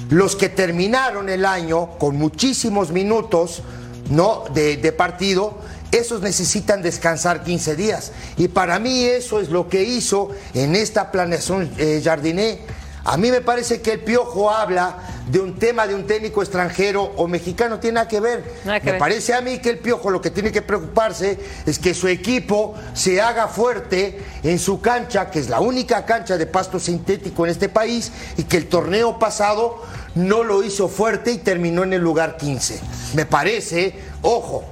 Los 0.09 0.35
que 0.35 0.49
terminaron 0.49 1.29
el 1.29 1.45
año 1.45 1.99
con 1.99 2.17
muchísimos 2.17 2.91
minutos 2.91 3.63
¿no? 4.09 4.45
de 4.55 4.93
partido, 4.93 5.59
esos 5.93 6.21
necesitan 6.21 6.83
descansar 6.83 7.43
15 7.43 7.77
días. 7.77 8.13
Y 8.37 8.49
para 8.49 8.79
mí 8.79 9.03
eso 9.05 9.41
es 9.41 9.51
lo 9.51 9.69
que 9.69 9.83
hizo 9.83 10.31
en 10.55 10.77
esta 10.77 11.11
planeación 11.11 11.71
eh, 11.79 12.01
Jardiné. 12.03 12.61
A 13.05 13.17
mí 13.17 13.31
me 13.31 13.41
parece 13.41 13.81
que 13.81 13.93
el 13.93 14.01
Piojo 14.01 14.51
habla 14.51 14.99
de 15.31 15.41
un 15.41 15.59
tema 15.59 15.87
de 15.87 15.95
un 15.95 16.07
técnico 16.07 16.43
extranjero 16.43 17.03
o 17.17 17.27
mexicano, 17.27 17.79
tiene 17.79 17.95
nada 17.95 18.09
que 18.09 18.21
ver. 18.21 18.45
Nada 18.65 18.79
que 18.79 18.87
me 18.87 18.93
ver. 18.93 18.99
parece 18.99 19.33
a 19.33 19.41
mí 19.41 19.59
que 19.59 19.71
el 19.71 19.79
Piojo 19.79 20.11
lo 20.11 20.21
que 20.21 20.31
tiene 20.31 20.53
que 20.53 20.61
preocuparse 20.61 21.39
es 21.67 21.79
que 21.79 21.95
su 21.95 22.09
equipo 22.09 22.75
se 22.93 23.21
haga 23.21 23.49
fuerte 23.49 24.21
en 24.43 24.59
su 24.59 24.81
cancha, 24.81 25.31
que 25.31 25.39
es 25.39 25.49
la 25.49 25.61
única 25.61 26.05
cancha 26.05 26.37
de 26.37 26.47
pasto 26.47 26.79
sintético 26.79 27.47
en 27.47 27.53
este 27.53 27.69
país, 27.69 28.13
y 28.37 28.45
que 28.45 28.59
el 28.59 28.69
torneo 28.69 29.19
pasado 29.19 29.83
no 30.15 30.43
lo 30.45 30.63
hizo 30.63 30.89
fuerte 30.89 31.33
y 31.33 31.39
terminó 31.39 31.85
en 31.85 31.95
el 31.95 32.03
lugar 32.03 32.37
15. 32.37 32.81
Me 33.15 33.25
parece, 33.25 33.95
ojo, 34.23 34.65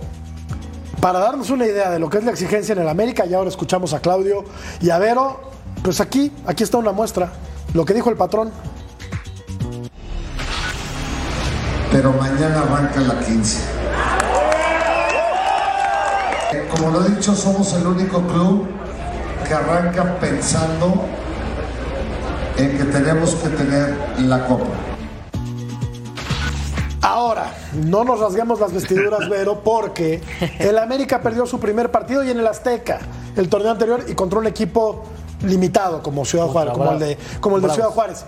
Para 1.01 1.21
darnos 1.21 1.51
una 1.51 1.67
idea 1.67 1.91
de 1.91 1.99
lo 1.99 2.11
que 2.11 2.19
es 2.19 2.25
la 2.25 2.33
exigencia 2.33 2.73
en 2.73 2.81
el 2.81 2.89
América, 2.89 3.25
y 3.27 3.35
ahora 3.35 3.49
escuchamos 3.49 3.95
a 3.95 4.01
Claudio 4.01 4.45
y 4.81 4.91
a 4.91 4.99
Vero, 4.99 5.41
pues 5.83 6.01
aquí, 6.01 6.33
aquí 6.47 6.65
está 6.65 6.79
una 6.79 6.93
muestra. 6.93 7.33
Lo 7.75 7.85
que 7.85 7.95
dijo 7.95 8.11
el 8.11 8.17
patrón. 8.17 8.51
pero 11.91 12.13
mañana 12.13 12.61
arranca 12.61 13.01
la 13.01 13.19
15. 13.21 13.59
Como 16.71 16.91
lo 16.91 17.05
he 17.05 17.11
dicho, 17.11 17.35
somos 17.35 17.73
el 17.75 17.87
único 17.87 18.23
club 18.23 18.67
que 19.47 19.55
arranca 19.55 20.19
pensando 20.21 21.05
en 22.57 22.77
que 22.77 22.85
tenemos 22.85 23.35
que 23.37 23.49
tener 23.49 23.97
la 24.19 24.47
copa. 24.47 24.88
Ahora, 27.09 27.55
no 27.73 28.05
nos 28.05 28.21
rasguemos 28.21 28.61
las 28.61 28.71
vestiduras, 28.71 29.27
Vero, 29.31 29.63
porque 29.65 30.21
el 30.59 30.77
América 30.77 31.23
perdió 31.23 31.47
su 31.47 31.59
primer 31.59 31.91
partido 31.91 32.23
y 32.23 32.31
en 32.31 32.39
el 32.39 32.47
Azteca, 32.47 32.99
el 33.35 33.49
torneo 33.49 33.71
anterior, 33.71 34.05
y 34.07 34.15
contra 34.15 34.39
un 34.39 34.47
equipo 34.47 35.05
limitado 35.43 36.03
como 36.03 36.27
Ciudad 36.27 36.49
Juárez, 36.49 36.75
como 36.75 36.93
el 36.93 36.99
de, 36.99 37.19
como 37.41 37.57
el 37.57 37.63
de 37.63 37.69
Bravos. 37.69 37.77
Ciudad 37.77 37.95
Juárez. 37.95 38.25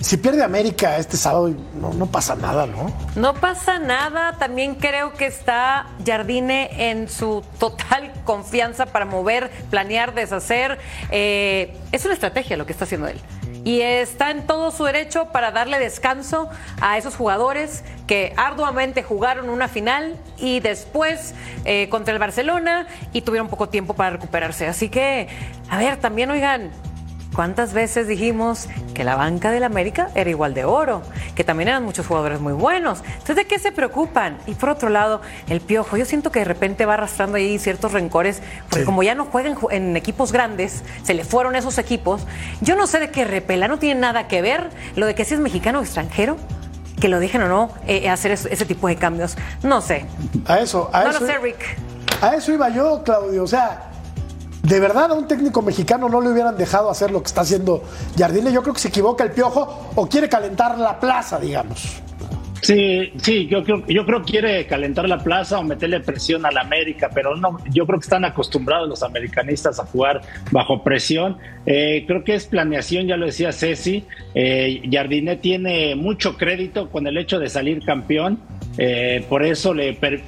Si 0.00 0.16
pierde 0.16 0.42
América 0.42 0.96
este 0.96 1.18
sábado, 1.18 1.52
no, 1.78 1.92
no 1.92 2.06
pasa 2.06 2.34
nada, 2.34 2.66
¿no? 2.66 2.90
No 3.16 3.34
pasa 3.34 3.78
nada, 3.78 4.38
también 4.38 4.76
creo 4.76 5.12
que 5.12 5.26
está 5.26 5.86
Jardine 6.04 6.90
en 6.90 7.10
su 7.10 7.42
total 7.58 8.12
confianza 8.24 8.86
para 8.86 9.04
mover, 9.04 9.50
planear, 9.70 10.14
deshacer. 10.14 10.78
Eh, 11.10 11.76
es 11.92 12.04
una 12.06 12.14
estrategia 12.14 12.56
lo 12.56 12.64
que 12.64 12.72
está 12.72 12.84
haciendo 12.84 13.08
él. 13.08 13.20
Y 13.64 13.80
está 13.80 14.30
en 14.30 14.46
todo 14.46 14.70
su 14.70 14.84
derecho 14.84 15.26
para 15.26 15.52
darle 15.52 15.78
descanso 15.78 16.50
a 16.80 16.98
esos 16.98 17.14
jugadores 17.14 17.84
que 18.06 18.32
arduamente 18.36 19.02
jugaron 19.02 19.48
una 19.48 19.68
final 19.68 20.16
y 20.36 20.60
después 20.60 21.34
eh, 21.64 21.88
contra 21.88 22.12
el 22.12 22.18
Barcelona 22.18 22.86
y 23.12 23.22
tuvieron 23.22 23.48
poco 23.48 23.68
tiempo 23.68 23.94
para 23.94 24.10
recuperarse. 24.10 24.66
Así 24.66 24.88
que, 24.88 25.28
a 25.70 25.78
ver, 25.78 25.96
también 25.98 26.30
oigan, 26.30 26.70
¿Cuántas 27.34 27.72
veces 27.72 28.06
dijimos 28.08 28.68
que 28.94 29.04
la 29.04 29.14
banca 29.16 29.50
del 29.50 29.64
América 29.64 30.10
era 30.14 30.28
igual 30.28 30.52
de 30.52 30.64
oro? 30.66 31.02
Que 31.34 31.44
también 31.44 31.68
eran 31.68 31.82
muchos 31.82 32.06
jugadores 32.06 32.40
muy 32.40 32.52
buenos. 32.52 33.02
Entonces, 33.06 33.36
¿de 33.36 33.46
qué 33.46 33.58
se 33.58 33.72
preocupan? 33.72 34.36
Y 34.46 34.54
por 34.54 34.68
otro 34.68 34.90
lado, 34.90 35.22
el 35.48 35.60
Piojo, 35.62 35.96
yo 35.96 36.04
siento 36.04 36.30
que 36.30 36.40
de 36.40 36.44
repente 36.44 36.84
va 36.84 36.94
arrastrando 36.94 37.38
ahí 37.38 37.58
ciertos 37.58 37.92
rencores, 37.92 38.42
porque 38.68 38.84
como 38.84 39.02
ya 39.02 39.14
no 39.14 39.24
juegan 39.24 39.54
ju- 39.54 39.72
en 39.72 39.96
equipos 39.96 40.30
grandes, 40.30 40.82
se 41.04 41.14
le 41.14 41.24
fueron 41.24 41.56
esos 41.56 41.78
equipos. 41.78 42.26
Yo 42.60 42.76
no 42.76 42.86
sé 42.86 43.00
de 43.00 43.10
qué 43.10 43.24
repela, 43.24 43.66
no 43.66 43.78
tiene 43.78 43.98
nada 43.98 44.28
que 44.28 44.42
ver 44.42 44.68
lo 44.96 45.06
de 45.06 45.14
que 45.14 45.24
si 45.24 45.32
es 45.32 45.40
mexicano 45.40 45.78
o 45.78 45.82
extranjero, 45.82 46.36
que 47.00 47.08
lo 47.08 47.18
dejen 47.18 47.42
o 47.44 47.48
no 47.48 47.70
eh, 47.86 48.10
hacer 48.10 48.32
es- 48.32 48.44
ese 48.44 48.66
tipo 48.66 48.88
de 48.88 48.96
cambios. 48.96 49.36
No 49.62 49.80
sé. 49.80 50.04
A 50.46 50.58
eso, 50.60 50.90
a 50.92 51.04
no 51.04 51.10
eso. 51.10 51.20
lo 51.20 51.26
sé, 51.26 51.38
Rick. 51.38 51.58
A 52.20 52.34
eso 52.34 52.52
iba 52.52 52.68
yo, 52.68 53.02
Claudio. 53.02 53.42
O 53.42 53.46
sea, 53.46 53.90
de 54.62 54.80
verdad 54.80 55.10
a 55.10 55.14
un 55.14 55.26
técnico 55.26 55.60
mexicano 55.62 56.08
no 56.08 56.20
le 56.20 56.30
hubieran 56.30 56.56
dejado 56.56 56.90
hacer 56.90 57.10
lo 57.10 57.20
que 57.20 57.26
está 57.26 57.40
haciendo 57.42 57.82
Jardine. 58.16 58.52
Yo 58.52 58.62
creo 58.62 58.74
que 58.74 58.80
se 58.80 58.88
equivoca 58.88 59.24
el 59.24 59.32
piojo 59.32 59.90
o 59.94 60.08
quiere 60.08 60.28
calentar 60.28 60.78
la 60.78 60.98
plaza, 60.98 61.38
digamos. 61.38 62.02
Sí, 62.62 63.12
sí, 63.16 63.48
yo 63.48 63.64
creo, 63.64 63.84
yo 63.88 64.06
creo 64.06 64.22
que 64.22 64.30
quiere 64.30 64.66
calentar 64.68 65.08
la 65.08 65.18
plaza 65.18 65.58
o 65.58 65.64
meterle 65.64 65.98
presión 65.98 66.46
al 66.46 66.56
América, 66.56 67.10
pero 67.12 67.34
no, 67.34 67.58
yo 67.72 67.84
creo 67.86 67.98
que 67.98 68.04
están 68.04 68.24
acostumbrados 68.24 68.88
los 68.88 69.02
americanistas 69.02 69.80
a 69.80 69.84
jugar 69.84 70.20
bajo 70.52 70.84
presión. 70.84 71.38
Eh, 71.66 72.04
creo 72.06 72.22
que 72.22 72.36
es 72.36 72.46
planeación, 72.46 73.08
ya 73.08 73.16
lo 73.16 73.26
decía 73.26 73.50
Ceci. 73.50 74.04
Eh, 74.32 74.80
Jardine 74.92 75.34
tiene 75.36 75.96
mucho 75.96 76.36
crédito 76.36 76.88
con 76.88 77.08
el 77.08 77.18
hecho 77.18 77.40
de 77.40 77.48
salir 77.48 77.84
campeón. 77.84 78.38
Eh, 78.78 79.24
por 79.28 79.44
eso 79.44 79.74
le 79.74 79.92
per- 79.92 80.22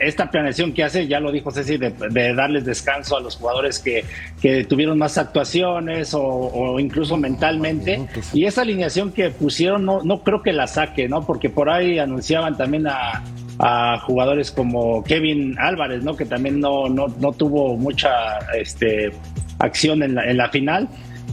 esta 0.00 0.30
planeación 0.30 0.72
que 0.72 0.84
hace, 0.84 1.08
ya 1.08 1.18
lo 1.18 1.32
dijo 1.32 1.50
Ceci, 1.50 1.76
de, 1.76 1.90
de 1.90 2.34
darles 2.34 2.64
descanso 2.64 3.16
a 3.16 3.20
los 3.20 3.36
jugadores 3.36 3.78
que, 3.80 4.04
que 4.40 4.64
tuvieron 4.64 4.96
más 4.98 5.18
actuaciones 5.18 6.14
o, 6.14 6.22
o 6.22 6.78
incluso 6.78 7.16
mentalmente. 7.16 8.06
Y 8.32 8.44
esa 8.44 8.62
alineación 8.62 9.10
que 9.12 9.30
pusieron 9.30 9.84
no, 9.84 10.02
no 10.04 10.22
creo 10.22 10.42
que 10.42 10.52
la 10.52 10.66
saque, 10.68 11.08
¿no? 11.08 11.26
Porque 11.26 11.50
por 11.50 11.68
ahí 11.68 11.98
anunciaban 11.98 12.56
también 12.56 12.86
a, 12.86 13.24
a 13.58 13.98
jugadores 14.00 14.50
como 14.52 15.02
Kevin 15.02 15.56
Álvarez, 15.58 16.04
¿no? 16.04 16.16
Que 16.16 16.26
también 16.26 16.60
no, 16.60 16.88
no, 16.88 17.08
no 17.18 17.32
tuvo 17.32 17.76
mucha 17.76 18.38
este, 18.56 19.12
acción 19.58 20.02
en 20.02 20.14
la, 20.14 20.30
en 20.30 20.36
la 20.36 20.48
final. 20.50 20.88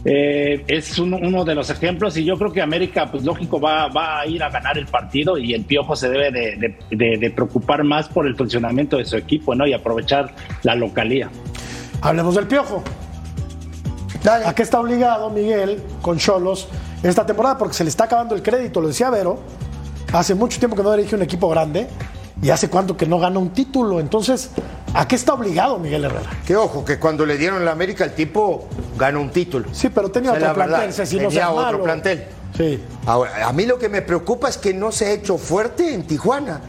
Eh, 0.05 0.63
es 0.67 0.97
uno, 0.99 1.17
uno 1.21 1.43
de 1.43 1.53
los 1.55 1.69
ejemplos 1.69 2.15
y 2.17 2.23
yo 2.23 2.37
creo 2.37 2.51
que 2.53 2.61
América, 2.61 3.09
pues 3.11 3.23
lógico, 3.25 3.59
va, 3.59 3.87
va 3.89 4.21
a 4.21 4.27
ir 4.27 4.41
a 4.41 4.49
ganar 4.49 4.77
el 4.77 4.85
partido 4.85 5.37
y 5.37 5.53
el 5.53 5.65
Piojo 5.65 5.95
se 5.95 6.09
debe 6.09 6.31
de, 6.31 6.55
de- 6.55 6.95
de- 6.95 7.17
de 7.17 7.31
preocupar 7.31 7.83
más 7.83 8.07
por 8.07 8.25
el 8.25 8.35
funcionamiento 8.37 8.97
de 8.97 9.05
su 9.05 9.17
equipo, 9.17 9.53
¿no? 9.55 9.67
Y 9.67 9.73
aprovechar 9.73 10.33
la 10.63 10.75
localía. 10.75 11.29
Hablemos 12.01 12.35
del 12.35 12.47
piojo. 12.47 12.83
¿A 14.45 14.53
qué 14.53 14.63
está 14.63 14.79
obligado 14.79 15.29
Miguel 15.29 15.81
con 16.01 16.17
Cholos 16.17 16.67
esta 17.03 17.25
temporada? 17.25 17.57
Porque 17.57 17.73
se 17.75 17.83
le 17.83 17.89
está 17.89 18.05
acabando 18.05 18.35
el 18.35 18.41
crédito, 18.43 18.81
lo 18.81 18.87
decía 18.89 19.09
Vero. 19.09 19.39
Hace 20.13 20.35
mucho 20.35 20.59
tiempo 20.59 20.75
que 20.75 20.83
no 20.83 20.93
dirige 20.93 21.15
un 21.15 21.21
equipo 21.21 21.49
grande 21.49 21.87
y 22.41 22.49
hace 22.49 22.69
cuánto 22.69 22.95
que 22.95 23.05
no 23.05 23.19
gana 23.19 23.39
un 23.39 23.49
título. 23.51 23.99
Entonces, 23.99 24.51
¿a 24.93 25.07
qué 25.07 25.15
está 25.15 25.33
obligado 25.33 25.79
Miguel 25.79 26.05
Herrera? 26.05 26.29
que 26.45 26.55
ojo, 26.55 26.83
que 26.85 26.97
cuando 26.99 27.25
le 27.25 27.37
dieron 27.37 27.63
la 27.65 27.71
América 27.71 28.03
el 28.05 28.13
tipo 28.13 28.67
ganó 28.97 29.21
un 29.21 29.29
título. 29.31 29.69
Sí, 29.73 29.89
pero 29.89 30.09
tenía 30.09 30.31
otro 30.31 30.41
verdad, 30.47 30.65
plantel, 30.65 31.07
si 31.07 31.15
no 31.15 31.21
tenía 31.23 31.31
seas 31.31 31.49
otro 31.51 31.61
malo. 31.63 31.83
plantel. 31.83 32.25
Sí. 32.55 32.83
Ahora, 33.05 33.47
a 33.47 33.53
mí 33.53 33.65
lo 33.65 33.77
que 33.77 33.87
me 33.89 34.01
preocupa 34.01 34.49
es 34.49 34.57
que 34.57 34.73
no 34.73 34.91
se 34.91 35.05
ha 35.05 35.11
hecho 35.11 35.37
fuerte 35.37 35.93
en 35.93 36.07
Tijuana. 36.07 36.61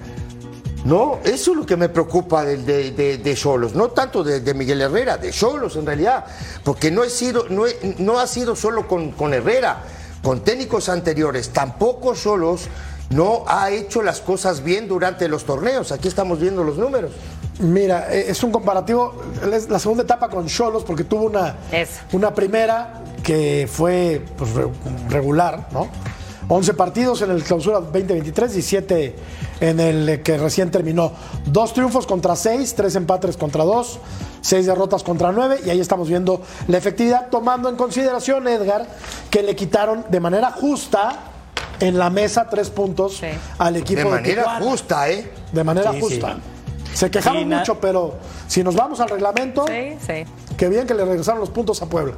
No, 0.84 1.18
eso 1.24 1.50
es 1.52 1.56
lo 1.56 1.66
que 1.66 1.76
me 1.76 1.88
preocupa 1.88 2.44
de, 2.44 2.58
de, 2.58 2.92
de- 2.92 3.18
de 3.18 3.34
Cholos, 3.34 3.74
no 3.74 3.88
tanto 3.88 4.22
de, 4.22 4.40
de 4.40 4.54
Miguel 4.54 4.80
Herrera, 4.80 5.16
de 5.18 5.30
Cholos 5.32 5.74
en 5.76 5.84
realidad, 5.84 6.24
porque 6.64 6.90
no, 6.90 7.02
he 7.02 7.10
sido, 7.10 7.46
no, 7.50 7.66
he- 7.66 7.96
no 7.98 8.18
ha 8.20 8.26
sido 8.26 8.54
solo 8.54 8.86
con, 8.86 9.10
con 9.12 9.34
Herrera. 9.34 9.82
con 10.22 10.40
técnicos 10.40 10.88
anteriores, 10.88 11.50
tampoco 11.50 12.14
solos, 12.14 12.62
no 13.10 13.44
ha 13.48 13.70
hecho 13.70 14.02
las 14.02 14.20
cosas 14.20 14.62
bien 14.62 14.86
durante 14.88 15.28
los 15.28 15.44
torneos. 15.44 15.92
Aquí 15.92 16.08
estamos 16.08 16.38
viendo 16.40 16.62
los 16.64 16.76
números. 16.76 17.12
Mira, 17.60 18.06
eh, 18.14 18.26
es 18.28 18.42
un 18.44 18.52
comparativo, 18.52 19.14
es 19.52 19.68
la 19.68 19.78
segunda 19.78 20.04
etapa 20.04 20.28
con 20.28 20.46
Cholos, 20.46 20.84
porque 20.84 21.04
tuvo 21.04 21.24
una, 21.24 21.56
una 22.12 22.32
primera 22.34 23.02
que 23.22 23.68
fue 23.70 24.24
pues, 24.36 24.52
re- 24.54 24.68
regular, 25.08 25.68
¿no? 25.72 25.88
11 26.50 26.72
partidos 26.74 27.20
en 27.22 27.30
el 27.30 27.42
clausura 27.42 27.80
2023, 27.80 28.52
17 28.54 29.16
en 29.60 29.80
el 29.80 30.22
que 30.22 30.38
recién 30.38 30.70
terminó. 30.70 31.12
Dos 31.44 31.74
triunfos 31.74 32.06
contra 32.06 32.36
seis, 32.36 32.74
tres 32.74 32.94
empates 32.94 33.36
contra 33.36 33.64
dos, 33.64 33.98
seis 34.40 34.64
derrotas 34.64 35.02
contra 35.02 35.30
nueve, 35.32 35.58
y 35.66 35.68
ahí 35.68 35.80
estamos 35.80 36.08
viendo 36.08 36.40
la 36.68 36.78
efectividad, 36.78 37.26
tomando 37.28 37.68
en 37.68 37.76
consideración, 37.76 38.48
Edgar, 38.48 38.86
que 39.30 39.42
le 39.42 39.54
quitaron 39.56 40.06
de 40.08 40.20
manera 40.20 40.50
justa 40.52 41.18
en 41.80 41.98
la 41.98 42.08
mesa 42.08 42.48
tres 42.48 42.70
puntos 42.70 43.20
al 43.58 43.76
equipo 43.76 43.98
De 44.00 44.04
de, 44.06 44.10
manera 44.10 44.42
Tijuana. 44.44 44.64
justa, 44.70 45.10
¿eh? 45.10 45.30
De 45.52 45.64
manera 45.64 45.92
Sí, 45.92 46.00
justa. 46.00 46.34
sí. 46.34 46.40
Se 46.98 47.12
quejaron 47.12 47.42
Sí, 47.42 47.44
mucho, 47.44 47.78
pero 47.80 48.16
si 48.48 48.64
nos 48.64 48.74
vamos 48.74 48.98
al 48.98 49.08
reglamento, 49.08 49.64
sí. 49.68 50.24
qué 50.56 50.68
bien 50.68 50.84
que 50.84 50.94
le 50.94 51.04
regresaron 51.04 51.38
los 51.40 51.50
puntos 51.50 51.80
a 51.80 51.88
Puebla. 51.88 52.14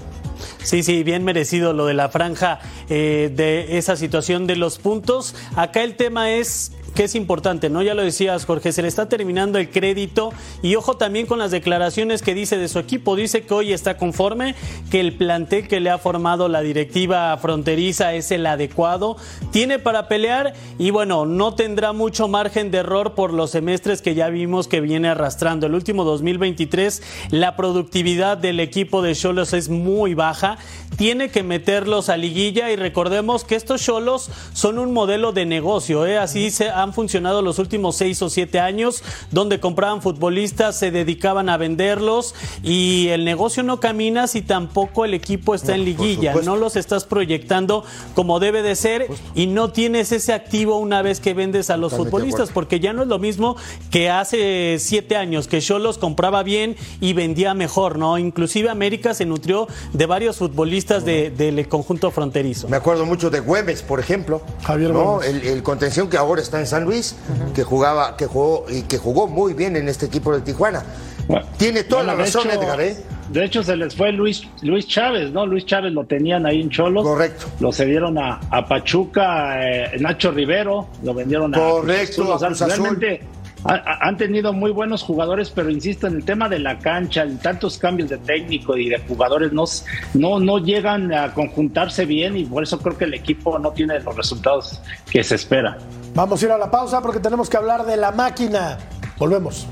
Sí, 0.62 0.82
sí, 0.82 1.02
bien 1.02 1.22
merecido 1.22 1.74
lo 1.74 1.84
de 1.84 1.92
la 1.92 2.08
franja 2.08 2.60
eh, 2.88 3.30
de 3.34 3.76
esa 3.76 3.94
situación 3.96 4.46
de 4.46 4.56
los 4.56 4.78
puntos. 4.78 5.34
Acá 5.54 5.82
el 5.82 5.96
tema 5.96 6.30
es 6.30 6.72
que 6.94 7.04
es 7.04 7.14
importante, 7.14 7.70
¿no? 7.70 7.82
Ya 7.82 7.94
lo 7.94 8.02
decías, 8.02 8.44
Jorge, 8.44 8.72
se 8.72 8.82
le 8.82 8.88
está 8.88 9.08
terminando 9.08 9.58
el 9.58 9.70
crédito 9.70 10.32
y 10.62 10.76
ojo 10.76 10.96
también 10.96 11.26
con 11.26 11.38
las 11.38 11.50
declaraciones 11.50 12.22
que 12.22 12.34
dice 12.34 12.58
de 12.58 12.68
su 12.68 12.78
equipo. 12.78 13.16
Dice 13.16 13.42
que 13.42 13.54
hoy 13.54 13.72
está 13.72 13.96
conforme, 13.96 14.54
que 14.90 15.00
el 15.00 15.14
plantel 15.14 15.68
que 15.68 15.80
le 15.80 15.90
ha 15.90 15.98
formado 15.98 16.48
la 16.48 16.60
directiva 16.62 17.36
fronteriza 17.38 18.14
es 18.14 18.30
el 18.30 18.46
adecuado, 18.46 19.16
tiene 19.52 19.78
para 19.78 20.08
pelear 20.08 20.54
y 20.78 20.90
bueno, 20.90 21.26
no 21.26 21.54
tendrá 21.54 21.92
mucho 21.92 22.28
margen 22.28 22.70
de 22.70 22.78
error 22.78 23.14
por 23.14 23.32
los 23.32 23.50
semestres 23.50 24.02
que 24.02 24.14
ya 24.14 24.28
vimos 24.28 24.68
que 24.68 24.80
viene 24.80 25.08
arrastrando. 25.08 25.66
El 25.66 25.74
último 25.74 26.04
2023, 26.04 27.02
la 27.30 27.56
productividad 27.56 28.38
del 28.38 28.60
equipo 28.60 29.02
de 29.02 29.14
Cholos 29.14 29.52
es 29.52 29.68
muy 29.68 30.14
baja, 30.14 30.58
tiene 30.96 31.30
que 31.30 31.42
meterlos 31.42 32.08
a 32.08 32.16
liguilla 32.16 32.70
y 32.70 32.76
recordemos 32.76 33.44
que 33.44 33.54
estos 33.54 33.82
Cholos 33.82 34.30
son 34.52 34.78
un 34.78 34.92
modelo 34.92 35.32
de 35.32 35.46
negocio, 35.46 36.06
¿eh? 36.06 36.18
así 36.18 36.50
se 36.50 36.68
han 36.82 36.92
funcionado 36.94 37.42
los 37.42 37.58
últimos 37.58 37.96
seis 37.96 38.20
o 38.22 38.30
siete 38.30 38.60
años, 38.60 39.02
donde 39.30 39.60
compraban 39.60 40.02
futbolistas, 40.02 40.78
se 40.78 40.90
dedicaban 40.90 41.48
a 41.48 41.56
venderlos 41.56 42.34
y 42.62 43.08
el 43.08 43.24
negocio 43.24 43.62
no 43.62 43.80
camina 43.80 44.26
si 44.26 44.42
tampoco 44.42 45.04
el 45.04 45.14
equipo 45.14 45.54
está 45.54 45.74
en 45.74 45.84
liguilla, 45.84 46.34
no 46.44 46.56
los 46.56 46.76
estás 46.76 47.04
proyectando 47.04 47.84
como 48.14 48.40
debe 48.40 48.62
de 48.62 48.74
ser 48.76 49.08
y 49.34 49.46
no 49.46 49.72
tienes 49.72 50.12
ese 50.12 50.32
activo 50.32 50.76
una 50.78 51.02
vez 51.02 51.20
que 51.20 51.34
vendes 51.34 51.70
a 51.70 51.76
los 51.76 51.90
Totalmente 51.92 52.10
futbolistas, 52.10 52.50
porque 52.50 52.80
ya 52.80 52.92
no 52.92 53.02
es 53.02 53.08
lo 53.08 53.18
mismo 53.18 53.56
que 53.90 54.10
hace 54.10 54.76
siete 54.78 55.16
años, 55.16 55.48
que 55.48 55.60
Cholos 55.60 55.98
compraba 55.98 56.42
bien 56.42 56.76
y 57.00 57.12
vendía 57.12 57.54
mejor, 57.54 57.98
¿no? 57.98 58.18
Inclusive 58.18 58.70
América 58.70 59.14
se 59.14 59.26
nutrió 59.26 59.68
de 59.92 60.06
varios 60.06 60.36
futbolistas 60.38 61.04
de- 61.04 61.30
del 61.30 61.68
conjunto 61.68 62.10
fronterizo. 62.10 62.68
Me 62.68 62.76
acuerdo 62.76 63.04
mucho 63.06 63.30
de 63.30 63.40
Güemes, 63.40 63.82
por 63.82 64.00
ejemplo. 64.00 64.42
Javier 64.62 64.90
¿no? 64.90 65.16
Güemes. 65.16 65.42
El, 65.42 65.48
el 65.48 65.62
contención 65.62 66.08
que 66.08 66.16
ahora 66.16 66.40
está 66.42 66.58
en 66.60 66.66
San 66.70 66.84
Luis, 66.84 67.14
que 67.54 67.62
jugaba, 67.64 68.16
que 68.16 68.26
jugó 68.26 68.64
y 68.70 68.82
que 68.82 68.96
jugó 68.98 69.26
muy 69.26 69.52
bien 69.54 69.76
en 69.76 69.88
este 69.88 70.06
equipo 70.06 70.32
de 70.32 70.40
Tijuana. 70.40 70.82
Tiene 71.58 71.84
toda 71.84 72.02
Bueno, 72.02 72.18
la 72.18 72.24
razón, 72.24 72.50
hecho- 72.50 72.62
Edgar, 72.62 72.80
¿eh? 72.80 72.96
De 73.30 73.44
hecho, 73.44 73.62
se 73.62 73.76
les 73.76 73.94
fue 73.94 74.10
Luis, 74.10 74.42
Luis 74.62 74.88
Chávez, 74.88 75.30
¿no? 75.30 75.46
Luis 75.46 75.64
Chávez 75.64 75.92
lo 75.92 76.04
tenían 76.04 76.46
ahí 76.46 76.60
en 76.62 76.68
Cholos. 76.70 77.04
Correcto. 77.04 77.46
Lo 77.60 77.70
cedieron 77.72 78.18
a, 78.18 78.40
a 78.50 78.66
Pachuca, 78.66 79.64
eh, 79.64 79.92
Nacho 80.00 80.32
Rivero, 80.32 80.88
lo 81.04 81.14
vendieron 81.14 81.54
a 81.54 81.58
Correcto, 81.58 82.24
Cruz 82.24 82.42
Azul. 82.42 82.46
A 82.46 82.48
Cruz 82.48 82.60
realmente 82.78 83.22
han 83.64 84.16
tenido 84.16 84.52
muy 84.52 84.70
buenos 84.70 85.02
jugadores, 85.02 85.50
pero 85.50 85.70
insisto, 85.70 86.06
en 86.06 86.16
el 86.16 86.24
tema 86.24 86.48
de 86.48 86.58
la 86.58 86.78
cancha, 86.78 87.22
en 87.22 87.38
tantos 87.38 87.78
cambios 87.78 88.08
de 88.08 88.18
técnico 88.18 88.76
y 88.76 88.88
de 88.88 88.98
jugadores, 89.00 89.52
no, 89.52 89.64
no, 90.14 90.40
no 90.40 90.58
llegan 90.58 91.12
a 91.12 91.34
conjuntarse 91.34 92.04
bien 92.06 92.36
y 92.36 92.44
por 92.44 92.62
eso 92.62 92.78
creo 92.78 92.96
que 92.96 93.04
el 93.04 93.14
equipo 93.14 93.58
no 93.58 93.72
tiene 93.72 94.00
los 94.00 94.16
resultados 94.16 94.80
que 95.10 95.22
se 95.22 95.34
espera. 95.34 95.76
Vamos 96.14 96.42
a 96.42 96.46
ir 96.46 96.52
a 96.52 96.58
la 96.58 96.70
pausa 96.70 97.00
porque 97.02 97.20
tenemos 97.20 97.48
que 97.48 97.56
hablar 97.56 97.84
de 97.84 97.96
la 97.96 98.12
máquina. 98.12 98.78
Volvemos. 99.18 99.66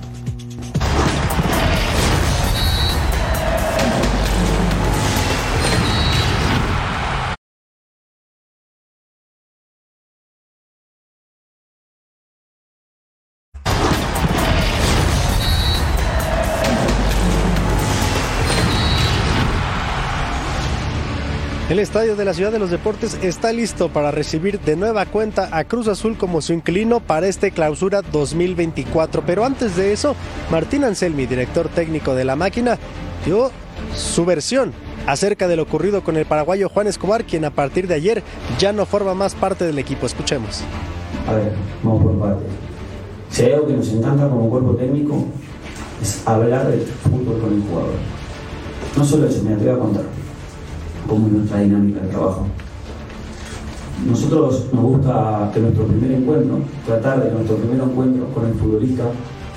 El 21.68 21.80
estadio 21.80 22.16
de 22.16 22.24
la 22.24 22.32
Ciudad 22.32 22.50
de 22.50 22.58
los 22.58 22.70
Deportes 22.70 23.18
está 23.22 23.52
listo 23.52 23.90
para 23.90 24.10
recibir 24.10 24.58
de 24.58 24.74
nueva 24.74 25.04
cuenta 25.04 25.50
a 25.52 25.64
Cruz 25.64 25.86
Azul 25.86 26.16
como 26.16 26.40
su 26.40 26.54
inquilino 26.54 27.00
para 27.00 27.28
este 27.28 27.50
clausura 27.50 28.00
2024. 28.00 29.22
Pero 29.26 29.44
antes 29.44 29.76
de 29.76 29.92
eso, 29.92 30.16
Martín 30.50 30.84
Anselmi, 30.84 31.26
director 31.26 31.68
técnico 31.68 32.14
de 32.14 32.24
la 32.24 32.36
máquina, 32.36 32.78
dio 33.26 33.50
su 33.94 34.24
versión 34.24 34.72
acerca 35.06 35.46
de 35.46 35.56
lo 35.56 35.64
ocurrido 35.64 36.02
con 36.02 36.16
el 36.16 36.24
paraguayo 36.24 36.70
Juan 36.70 36.86
Escobar, 36.86 37.24
quien 37.24 37.44
a 37.44 37.50
partir 37.50 37.86
de 37.86 37.96
ayer 37.96 38.22
ya 38.58 38.72
no 38.72 38.86
forma 38.86 39.12
más 39.12 39.34
parte 39.34 39.66
del 39.66 39.78
equipo. 39.78 40.06
Escuchemos. 40.06 40.62
A 41.26 41.34
ver, 41.34 41.52
vamos 41.82 42.02
por 42.02 42.18
partes. 42.18 42.48
Si 43.28 43.42
que 43.42 43.74
nos 43.76 43.92
encanta 43.92 44.26
como 44.26 44.48
cuerpo 44.48 44.74
técnico 44.74 45.26
es 46.00 46.26
hablar 46.26 46.68
del 46.68 46.80
fútbol 46.80 47.42
con 47.42 47.52
el 47.52 47.60
jugador. 47.60 47.92
No 48.96 49.04
solo 49.04 49.28
eso, 49.28 49.42
me 49.42 49.54
voy 49.54 49.68
a 49.68 49.78
contar 49.78 50.17
cómo 51.08 51.26
es 51.26 51.32
nuestra 51.32 51.60
dinámica 51.60 52.00
de 52.00 52.08
trabajo. 52.08 52.46
Nosotros 54.06 54.66
nos 54.72 54.82
gusta 54.82 55.50
que 55.52 55.60
nuestro 55.60 55.86
primer 55.86 56.12
encuentro, 56.12 56.60
tratar 56.86 57.24
de 57.24 57.32
nuestro 57.32 57.56
primer 57.56 57.80
encuentro 57.80 58.26
con 58.32 58.46
el 58.46 58.54
futbolista, 58.54 59.04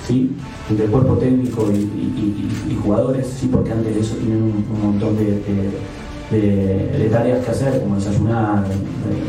¿sí? 0.04 0.32
entre 0.68 0.86
cuerpo 0.86 1.14
técnico 1.14 1.70
y, 1.70 2.76
jugadores, 2.82 3.26
¿sí? 3.38 3.48
porque 3.52 3.70
antes 3.70 3.94
de 3.94 4.00
eso 4.00 4.16
tienen 4.16 4.42
un, 4.42 4.82
montón 4.82 5.16
de, 5.16 7.08
tareas 7.08 7.44
que 7.44 7.50
hacer, 7.50 7.80
como 7.82 7.94
desayunar, 7.96 8.64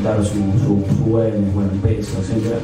dar 0.04 0.26
su, 0.26 0.34
su, 0.34 0.84
su 0.96 1.04
buen, 1.06 1.54
buen 1.54 1.70
peso, 1.82 2.18
etc. 2.20 2.56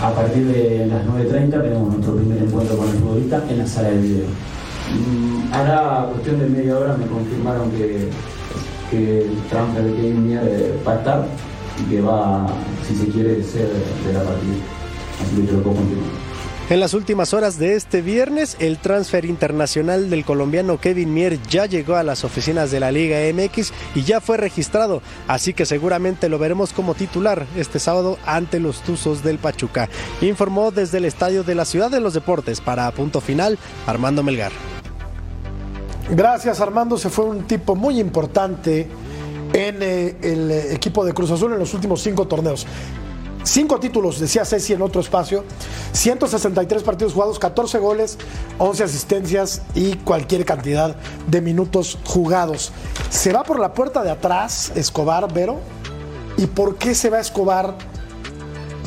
A 0.00 0.12
partir 0.12 0.46
de 0.46 0.86
las 0.86 1.04
9.30 1.06 1.62
tenemos 1.62 1.92
nuestro 1.92 2.14
primer 2.14 2.42
encuentro 2.42 2.76
con 2.76 2.88
el 2.88 2.94
futbolista 2.94 3.42
en 3.48 3.58
la 3.58 3.66
sala 3.66 3.88
de 3.88 4.00
video. 4.00 4.26
Mm, 4.92 5.32
Ahora, 5.52 6.08
cuestión 6.10 6.38
de 6.38 6.46
media 6.46 6.78
hora, 6.78 6.96
me 6.96 7.06
confirmaron 7.06 7.70
que, 7.72 8.08
que 8.92 9.22
el 9.22 9.42
transfer 9.48 9.84
eh, 9.86 10.78
va 10.86 10.92
a 10.92 10.96
estar 10.96 11.26
y 11.80 11.90
que 11.90 12.00
va, 12.02 12.46
si 12.86 12.94
se 12.94 13.06
quiere, 13.06 13.42
ser 13.42 13.68
de 14.06 14.12
la 14.12 14.22
partida. 14.22 14.54
Así 15.22 15.42
que. 15.42 16.72
En 16.72 16.80
las 16.80 16.94
últimas 16.94 17.34
horas 17.34 17.58
de 17.58 17.74
este 17.74 18.02
viernes, 18.02 18.56
el 18.58 18.78
transfer 18.78 19.24
internacional 19.24 20.08
del 20.10 20.24
colombiano 20.24 20.78
Kevin 20.78 21.12
Mier 21.12 21.38
ya 21.48 21.66
llegó 21.66 21.96
a 21.96 22.02
las 22.02 22.24
oficinas 22.24 22.70
de 22.70 22.80
la 22.80 22.92
Liga 22.92 23.18
MX 23.32 23.72
y 23.94 24.02
ya 24.02 24.20
fue 24.20 24.36
registrado, 24.36 25.02
así 25.26 25.52
que 25.52 25.66
seguramente 25.66 26.28
lo 26.28 26.38
veremos 26.38 26.72
como 26.72 26.94
titular 26.94 27.46
este 27.56 27.78
sábado 27.78 28.18
ante 28.24 28.60
los 28.60 28.80
Tuzos 28.82 29.22
del 29.22 29.38
Pachuca. 29.38 29.88
Informó 30.22 30.70
desde 30.70 30.98
el 30.98 31.04
Estadio 31.04 31.44
de 31.44 31.54
la 31.54 31.64
Ciudad 31.64 31.90
de 31.90 32.00
los 32.00 32.14
Deportes 32.14 32.60
para 32.60 32.90
Punto 32.92 33.20
Final, 33.20 33.58
Armando 33.86 34.22
Melgar. 34.22 34.52
Gracias 36.10 36.60
Armando, 36.60 36.98
se 36.98 37.10
fue 37.10 37.24
un 37.24 37.46
tipo 37.46 37.74
muy 37.74 37.98
importante 38.00 38.88
en 39.52 39.82
eh, 39.82 40.16
el 40.22 40.50
equipo 40.50 41.04
de 41.04 41.12
Cruz 41.12 41.30
Azul 41.30 41.52
en 41.52 41.58
los 41.58 41.72
últimos 41.74 42.02
cinco 42.02 42.26
torneos. 42.26 42.66
Cinco 43.44 43.80
títulos, 43.80 44.20
decía 44.20 44.44
Ceci 44.44 44.72
en 44.72 44.82
otro 44.82 45.00
espacio, 45.00 45.44
163 45.92 46.82
partidos 46.84 47.12
jugados, 47.12 47.40
14 47.40 47.78
goles, 47.78 48.18
11 48.58 48.84
asistencias 48.84 49.62
y 49.74 49.94
cualquier 49.94 50.44
cantidad 50.44 50.94
de 51.26 51.40
minutos 51.40 51.98
jugados. 52.04 52.72
¿Se 53.10 53.32
va 53.32 53.42
por 53.42 53.58
la 53.58 53.74
puerta 53.74 54.04
de 54.04 54.12
atrás 54.12 54.70
Escobar, 54.76 55.32
Vero? 55.32 55.58
¿Y 56.36 56.46
por 56.46 56.76
qué 56.76 56.94
se 56.94 57.10
va 57.10 57.18
Escobar? 57.18 57.74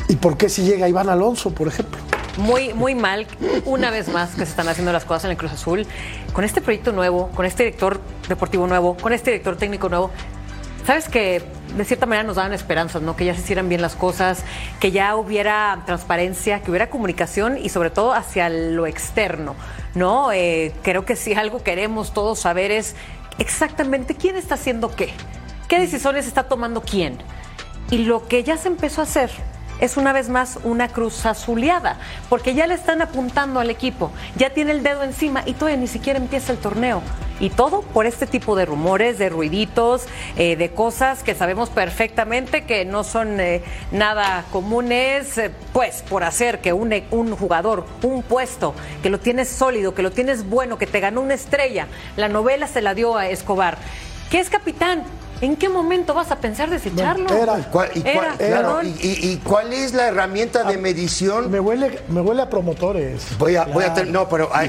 ¿Y 0.08 0.16
por 0.16 0.38
qué 0.38 0.48
si 0.48 0.62
llega 0.62 0.88
Iván 0.88 1.10
Alonso, 1.10 1.50
por 1.50 1.68
ejemplo? 1.68 2.05
Muy, 2.36 2.74
muy 2.74 2.94
mal, 2.94 3.26
una 3.64 3.90
vez 3.90 4.08
más, 4.08 4.30
que 4.30 4.44
se 4.44 4.50
están 4.50 4.68
haciendo 4.68 4.92
las 4.92 5.06
cosas 5.06 5.24
en 5.24 5.30
el 5.30 5.36
Cruz 5.38 5.52
Azul. 5.52 5.86
Con 6.34 6.44
este 6.44 6.60
proyecto 6.60 6.92
nuevo, 6.92 7.30
con 7.34 7.46
este 7.46 7.64
director 7.64 8.00
deportivo 8.28 8.66
nuevo, 8.66 8.96
con 8.98 9.14
este 9.14 9.30
director 9.30 9.56
técnico 9.56 9.88
nuevo, 9.88 10.10
sabes 10.86 11.08
que 11.08 11.42
de 11.76 11.84
cierta 11.84 12.04
manera 12.04 12.26
nos 12.26 12.36
daban 12.36 12.52
esperanzas, 12.52 13.00
¿no? 13.00 13.16
Que 13.16 13.24
ya 13.24 13.34
se 13.34 13.40
hicieran 13.40 13.70
bien 13.70 13.80
las 13.80 13.96
cosas, 13.96 14.44
que 14.80 14.92
ya 14.92 15.16
hubiera 15.16 15.82
transparencia, 15.86 16.60
que 16.62 16.70
hubiera 16.70 16.90
comunicación 16.90 17.56
y 17.56 17.70
sobre 17.70 17.88
todo 17.88 18.12
hacia 18.12 18.50
lo 18.50 18.86
externo, 18.86 19.56
¿no? 19.94 20.30
Eh, 20.30 20.74
creo 20.82 21.06
que 21.06 21.16
si 21.16 21.32
algo 21.32 21.62
queremos 21.62 22.12
todos 22.12 22.38
saber 22.38 22.70
es 22.70 22.96
exactamente 23.38 24.14
quién 24.14 24.36
está 24.36 24.56
haciendo 24.56 24.94
qué. 24.94 25.10
¿Qué 25.68 25.80
decisiones 25.80 26.26
está 26.26 26.44
tomando 26.44 26.82
quién? 26.82 27.18
Y 27.90 27.98
lo 27.98 28.28
que 28.28 28.44
ya 28.44 28.58
se 28.58 28.68
empezó 28.68 29.00
a 29.00 29.04
hacer 29.04 29.30
es 29.80 29.96
una 29.96 30.12
vez 30.12 30.28
más 30.28 30.58
una 30.64 30.88
cruz 30.88 31.26
azuleada, 31.26 31.98
porque 32.28 32.54
ya 32.54 32.66
le 32.66 32.74
están 32.74 33.02
apuntando 33.02 33.60
al 33.60 33.70
equipo, 33.70 34.10
ya 34.36 34.50
tiene 34.50 34.72
el 34.72 34.82
dedo 34.82 35.02
encima 35.02 35.42
y 35.46 35.54
todavía 35.54 35.78
ni 35.78 35.86
siquiera 35.86 36.18
empieza 36.18 36.52
el 36.52 36.58
torneo. 36.58 37.02
Y 37.38 37.50
todo 37.50 37.82
por 37.82 38.06
este 38.06 38.26
tipo 38.26 38.56
de 38.56 38.64
rumores, 38.64 39.18
de 39.18 39.28
ruiditos, 39.28 40.06
eh, 40.38 40.56
de 40.56 40.70
cosas 40.70 41.22
que 41.22 41.34
sabemos 41.34 41.68
perfectamente 41.68 42.64
que 42.64 42.86
no 42.86 43.04
son 43.04 43.40
eh, 43.40 43.62
nada 43.92 44.44
comunes, 44.50 45.36
eh, 45.36 45.50
pues 45.74 46.02
por 46.08 46.24
hacer 46.24 46.62
que 46.62 46.72
un, 46.72 46.94
un 47.10 47.36
jugador, 47.36 47.84
un 48.02 48.22
puesto, 48.22 48.74
que 49.02 49.10
lo 49.10 49.20
tienes 49.20 49.50
sólido, 49.50 49.94
que 49.94 50.02
lo 50.02 50.12
tienes 50.12 50.48
bueno, 50.48 50.78
que 50.78 50.86
te 50.86 51.00
ganó 51.00 51.20
una 51.20 51.34
estrella, 51.34 51.88
la 52.16 52.28
novela 52.28 52.68
se 52.68 52.80
la 52.80 52.94
dio 52.94 53.18
a 53.18 53.28
Escobar, 53.28 53.76
que 54.30 54.40
es 54.40 54.48
capitán, 54.48 55.02
¿En 55.42 55.56
qué 55.56 55.68
momento 55.68 56.14
vas 56.14 56.30
a 56.30 56.36
pensar 56.36 56.70
desecharlo? 56.70 57.26
¿Y 57.26 57.62
cuál, 57.70 57.90
y, 57.94 58.00
Era, 58.08 58.12
cuál, 58.14 58.38
claro, 58.38 58.82
y- 58.82 58.88
y- 59.02 59.32
y 59.32 59.36
cuál 59.44 59.72
es 59.72 59.92
la 59.92 60.08
herramienta 60.08 60.64
de 60.64 60.78
medición? 60.78 61.50
Me 61.50 61.60
huele, 61.60 62.00
me 62.08 62.22
huele 62.22 62.40
a 62.42 62.48
promotores. 62.48 63.22
Voy 63.38 63.54
a, 63.56 63.64
voy 63.64 63.84
a 63.84 63.88
Claro. 63.88 63.94
ter- 63.94 64.08
no, 64.08 64.28
pero 64.30 64.48
a, 64.54 64.60
a- 64.60 64.64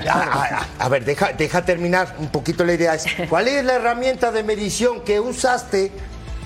a- 0.60 0.68
a 0.78 0.90
ver, 0.90 1.06
deja, 1.06 1.32
deja 1.32 1.64
terminar 1.64 2.16
un 2.20 2.28
poquito 2.28 2.66
la 2.66 2.74
idea. 2.74 2.96
Es, 2.96 3.06
¿Cuál 3.30 3.48
es 3.48 3.64
la 3.64 3.76
herramienta 3.76 4.32
de 4.32 4.44
medición 4.44 5.02
que 5.06 5.22
usaste, 5.22 5.92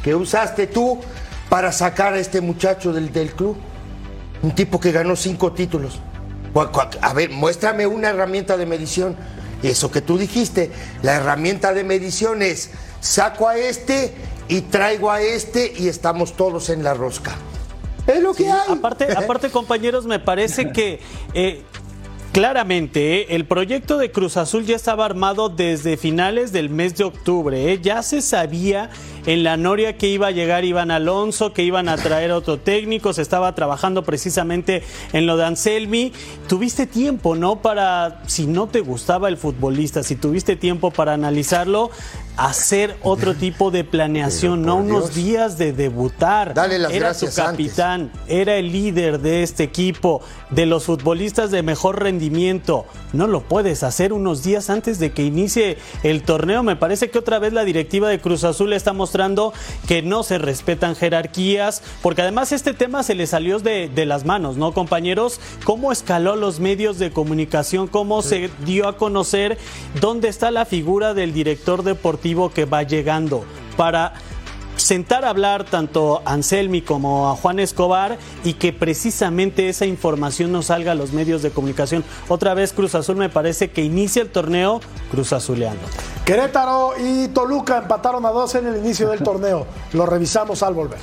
que 0.03 0.13
usaste 0.13 0.67
tú 0.67 0.99
para 1.49 1.71
sacar 1.71 2.13
a 2.13 2.19
este 2.19 2.41
muchacho 2.41 2.93
del, 2.93 3.11
del 3.11 3.31
club? 3.31 3.57
Un 4.43 4.51
tipo 4.53 4.79
que 4.79 4.91
ganó 4.91 5.15
cinco 5.15 5.51
títulos. 5.53 5.99
A 7.01 7.13
ver, 7.13 7.31
muéstrame 7.31 7.87
una 7.87 8.09
herramienta 8.09 8.55
de 8.55 8.67
medición. 8.67 9.15
Eso 9.63 9.89
que 9.91 10.01
tú 10.01 10.17
dijiste, 10.17 10.71
la 11.01 11.15
herramienta 11.15 11.73
de 11.73 11.83
medición 11.83 12.41
es 12.41 12.71
saco 13.01 13.49
a 13.49 13.57
este 13.57 14.13
y 14.47 14.61
traigo 14.61 15.11
a 15.11 15.21
este 15.21 15.73
y 15.77 15.89
estamos 15.89 16.33
todos 16.37 16.69
en 16.69 16.83
la 16.83 16.93
rosca. 16.93 17.35
Es 18.07 18.21
lo 18.21 18.33
que 18.33 18.49
hay. 18.49 18.71
Aparte, 18.71 19.11
aparte, 19.15 19.49
compañeros, 19.49 20.05
me 20.05 20.19
parece 20.19 20.71
que 20.71 20.99
eh, 21.33 21.63
claramente 22.31 23.21
eh, 23.21 23.27
el 23.35 23.45
proyecto 23.45 23.97
de 23.97 24.11
Cruz 24.11 24.37
Azul 24.37 24.65
ya 24.65 24.75
estaba 24.75 25.05
armado 25.05 25.49
desde 25.49 25.97
finales 25.97 26.51
del 26.51 26.69
mes 26.69 26.95
de 26.95 27.03
octubre. 27.03 27.71
eh. 27.71 27.79
Ya 27.81 28.01
se 28.03 28.21
sabía 28.21 28.89
en 29.25 29.43
la 29.43 29.57
Noria 29.57 29.97
que 29.97 30.07
iba 30.07 30.27
a 30.27 30.31
llegar 30.31 30.65
Iván 30.65 30.91
Alonso, 30.91 31.53
que 31.53 31.63
iban 31.63 31.89
a 31.89 31.97
traer 31.97 32.31
otro 32.31 32.57
técnico, 32.57 33.13
se 33.13 33.21
estaba 33.21 33.53
trabajando 33.53 34.03
precisamente 34.03 34.83
en 35.13 35.27
lo 35.27 35.37
de 35.37 35.45
Anselmi. 35.45 36.11
Tuviste 36.47 36.87
tiempo, 36.87 37.35
¿no? 37.35 37.61
Para, 37.61 38.23
si 38.27 38.47
no 38.47 38.67
te 38.67 38.81
gustaba 38.81 39.29
el 39.29 39.37
futbolista, 39.37 40.01
si 40.01 40.15
tuviste 40.15 40.55
tiempo 40.55 40.91
para 40.91 41.13
analizarlo, 41.13 41.91
hacer 42.37 42.95
otro 43.03 43.35
tipo 43.35 43.71
de 43.71 43.83
planeación, 43.83 44.63
no 44.63 44.77
unos 44.77 45.13
días 45.13 45.57
de 45.57 45.73
debutar. 45.73 46.53
Dale 46.53 46.79
las 46.79 46.91
Era 46.91 47.09
antes. 47.09 47.35
capitán, 47.35 48.11
era 48.27 48.55
el 48.55 48.71
líder 48.71 49.19
de 49.19 49.43
este 49.43 49.63
equipo, 49.63 50.21
de 50.49 50.65
los 50.65 50.85
futbolistas 50.85 51.51
de 51.51 51.61
mejor 51.63 52.01
rendimiento. 52.01 52.85
No 53.13 53.27
lo 53.27 53.41
puedes 53.41 53.83
hacer 53.83 54.13
unos 54.13 54.43
días 54.43 54.69
antes 54.69 54.97
de 54.99 55.11
que 55.11 55.23
inicie 55.23 55.77
el 56.03 56.23
torneo. 56.23 56.63
Me 56.63 56.75
parece 56.75 57.09
que 57.09 57.19
otra 57.19 57.39
vez 57.39 57.53
la 57.53 57.65
directiva 57.65 58.09
de 58.09 58.19
Cruz 58.19 58.43
Azul 58.43 58.73
está 58.73 58.93
mostrando 58.93 59.53
que 59.87 60.01
no 60.01 60.23
se 60.23 60.37
respetan 60.37 60.95
jerarquías, 60.95 61.83
porque 62.01 62.21
además 62.21 62.51
este 62.51 62.73
tema 62.73 63.03
se 63.03 63.15
le 63.15 63.27
salió 63.27 63.59
de, 63.59 63.89
de 63.89 64.05
las 64.05 64.25
manos, 64.25 64.57
¿no, 64.57 64.73
compañeros? 64.73 65.39
¿Cómo 65.65 65.91
escaló 65.91 66.35
los 66.35 66.59
medios 66.59 66.97
de 66.97 67.11
comunicación? 67.11 67.87
¿Cómo 67.87 68.21
se 68.21 68.49
dio 68.65 68.87
a 68.87 68.97
conocer 68.97 69.57
dónde 69.99 70.29
está 70.29 70.51
la 70.51 70.65
figura 70.65 71.13
del 71.13 71.33
director 71.33 71.83
deportivo 71.83 72.30
que 72.53 72.65
va 72.65 72.83
llegando? 72.83 73.43
Para 73.77 74.13
sentar 74.77 75.25
a 75.25 75.29
hablar 75.29 75.63
tanto 75.65 76.21
a 76.25 76.33
Anselmi 76.33 76.81
como 76.81 77.29
a 77.29 77.35
Juan 77.35 77.59
Escobar 77.59 78.17
y 78.43 78.53
que 78.53 78.73
precisamente 78.73 79.69
esa 79.69 79.85
información 79.85 80.51
no 80.51 80.61
salga 80.61 80.93
a 80.93 80.95
los 80.95 81.13
medios 81.13 81.41
de 81.41 81.51
comunicación. 81.51 82.03
Otra 82.27 82.53
vez 82.53 82.73
Cruz 82.73 82.95
Azul 82.95 83.15
me 83.15 83.29
parece 83.29 83.71
que 83.71 83.83
inicia 83.83 84.21
el 84.21 84.29
torneo 84.29 84.81
Cruz 85.11 85.33
Azuleando. 85.33 85.83
Querétaro 86.25 86.93
y 86.97 87.27
Toluca 87.29 87.79
empataron 87.79 88.25
a 88.25 88.29
dos 88.31 88.55
en 88.55 88.67
el 88.67 88.77
inicio 88.77 89.09
del 89.09 89.21
torneo. 89.21 89.67
Lo 89.93 90.05
revisamos 90.05 90.63
al 90.63 90.73
volver. 90.73 90.99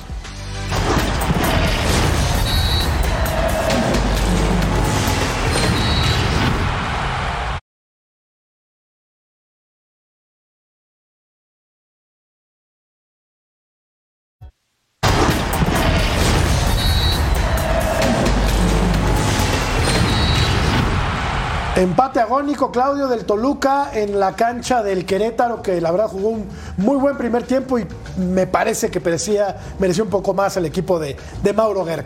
Empate 21.79 22.19
agónico, 22.19 22.71
Claudio 22.73 23.07
del 23.07 23.23
Toluca 23.25 23.91
en 23.93 24.19
la 24.19 24.35
cancha 24.35 24.83
del 24.83 25.05
Querétaro, 25.05 25.61
que 25.61 25.79
la 25.79 25.91
verdad 25.91 26.07
jugó 26.09 26.27
un 26.29 26.45
muy 26.75 26.97
buen 26.97 27.15
primer 27.17 27.43
tiempo 27.43 27.79
y 27.79 27.85
me 28.17 28.47
parece 28.47 28.91
que 28.91 28.99
merecía, 28.99 29.55
mereció 29.79 30.03
un 30.03 30.09
poco 30.09 30.33
más 30.33 30.57
el 30.57 30.65
equipo 30.65 30.99
de, 30.99 31.15
de 31.41 31.53
Mauro 31.53 31.85
Gerg. 31.85 32.05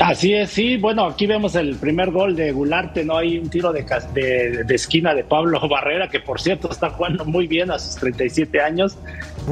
Así 0.00 0.34
es, 0.34 0.50
sí. 0.50 0.76
Bueno, 0.76 1.04
aquí 1.06 1.26
vemos 1.28 1.54
el 1.54 1.76
primer 1.76 2.10
gol 2.10 2.34
de 2.34 2.50
Gularte, 2.50 3.04
¿no? 3.04 3.16
Hay 3.16 3.38
un 3.38 3.48
tiro 3.48 3.72
de, 3.72 3.84
de- 4.12 4.64
de 4.64 4.74
esquina 4.74 5.14
de 5.14 5.22
Pablo 5.22 5.60
Barrera, 5.68 6.08
que 6.08 6.18
por 6.18 6.40
cierto 6.40 6.68
está 6.70 6.90
jugando 6.90 7.24
muy 7.24 7.46
bien 7.46 7.70
a 7.70 7.78
sus 7.78 7.94
37 7.94 8.60
años. 8.60 8.96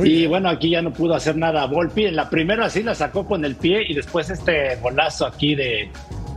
y 0.02 0.26
bueno, 0.26 0.48
aquí 0.48 0.70
ya 0.70 0.82
no 0.82 0.92
pudo 0.92 1.14
hacer 1.14 1.36
nada 1.36 1.62
a 1.62 1.66
Volpi. 1.66 2.07
En 2.07 2.16
la 2.16 2.28
primera 2.28 2.68
sí 2.70 2.82
la 2.82 2.96
sacó 2.96 3.24
con 3.24 3.44
el 3.44 3.54
pie 3.54 3.84
y 3.88 3.94
después 3.94 4.30
este 4.30 4.74
golazo 4.82 5.26
aquí 5.26 5.54
de, 5.54 5.90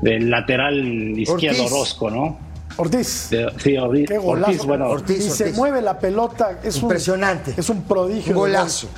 del 0.04 0.30
lateral 0.30 0.78
izquierdo 1.18 1.64
Ortiz. 1.64 1.74
Orozco, 1.74 2.10
¿no? 2.12 2.49
Ortiz. 2.80 3.28
De- 3.30 3.52
sí, 3.58 3.78
Ortiz, 3.78 4.08
Qué 4.08 4.18
golazo. 4.18 4.52
Ortiz, 4.52 4.66
bueno. 4.66 4.96
y 5.10 5.22
se 5.22 5.52
mueve 5.54 5.82
la 5.82 6.00
pelota. 6.00 6.60
Es 6.64 6.78
Impresionante. 6.82 7.52
Un, 7.52 7.60
es 7.60 7.70
un 7.70 7.84
prodigio. 7.84 8.34
Un 8.34 8.40
golazo. 8.40 8.88
gol. 8.88 8.96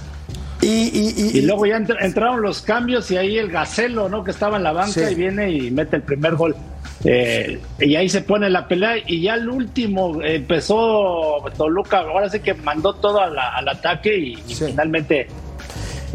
Y, 0.64 0.68
y- 0.68 1.14
y- 1.18 1.38
Y 1.40 1.42
luego 1.42 1.66
ya 1.66 1.78
entr- 1.80 1.98
entraron 2.02 2.42
los 2.44 2.62
cambios 2.62 3.10
y 3.10 3.18
ahí 3.18 3.38
el 3.40 3.50
Gacelo, 3.52 4.08
¿no? 4.10 4.24
Que 4.24 4.30
estaba 4.32 4.58
en 4.58 4.64
la 4.64 4.72
banca 4.72 4.92
Sí. 5.08 5.12
y 5.12 5.16
viene 5.16 5.50
y 5.52 5.72
mete 5.72 5.96
el 5.96 6.04
primer 6.04 6.36
gol. 6.36 6.56
Eh, 7.04 7.60
y 7.80 7.96
ahí 7.96 8.08
se 8.10 8.22
pone 8.22 8.48
la 8.48 8.68
pelea 8.68 8.94
y 9.08 9.24
ya 9.24 9.34
el 9.34 9.50
último 9.50 10.22
empezó 10.22 11.44
Toluca, 11.58 12.02
ahora 12.02 12.30
sí 12.30 12.42
que 12.42 12.54
mandó 12.54 12.94
todo 12.94 13.20
a 13.22 13.28
la- 13.28 13.56
al 13.56 13.68
ataque 13.70 14.16
y, 14.16 14.34
y 14.48 14.54
finalmente 14.54 15.26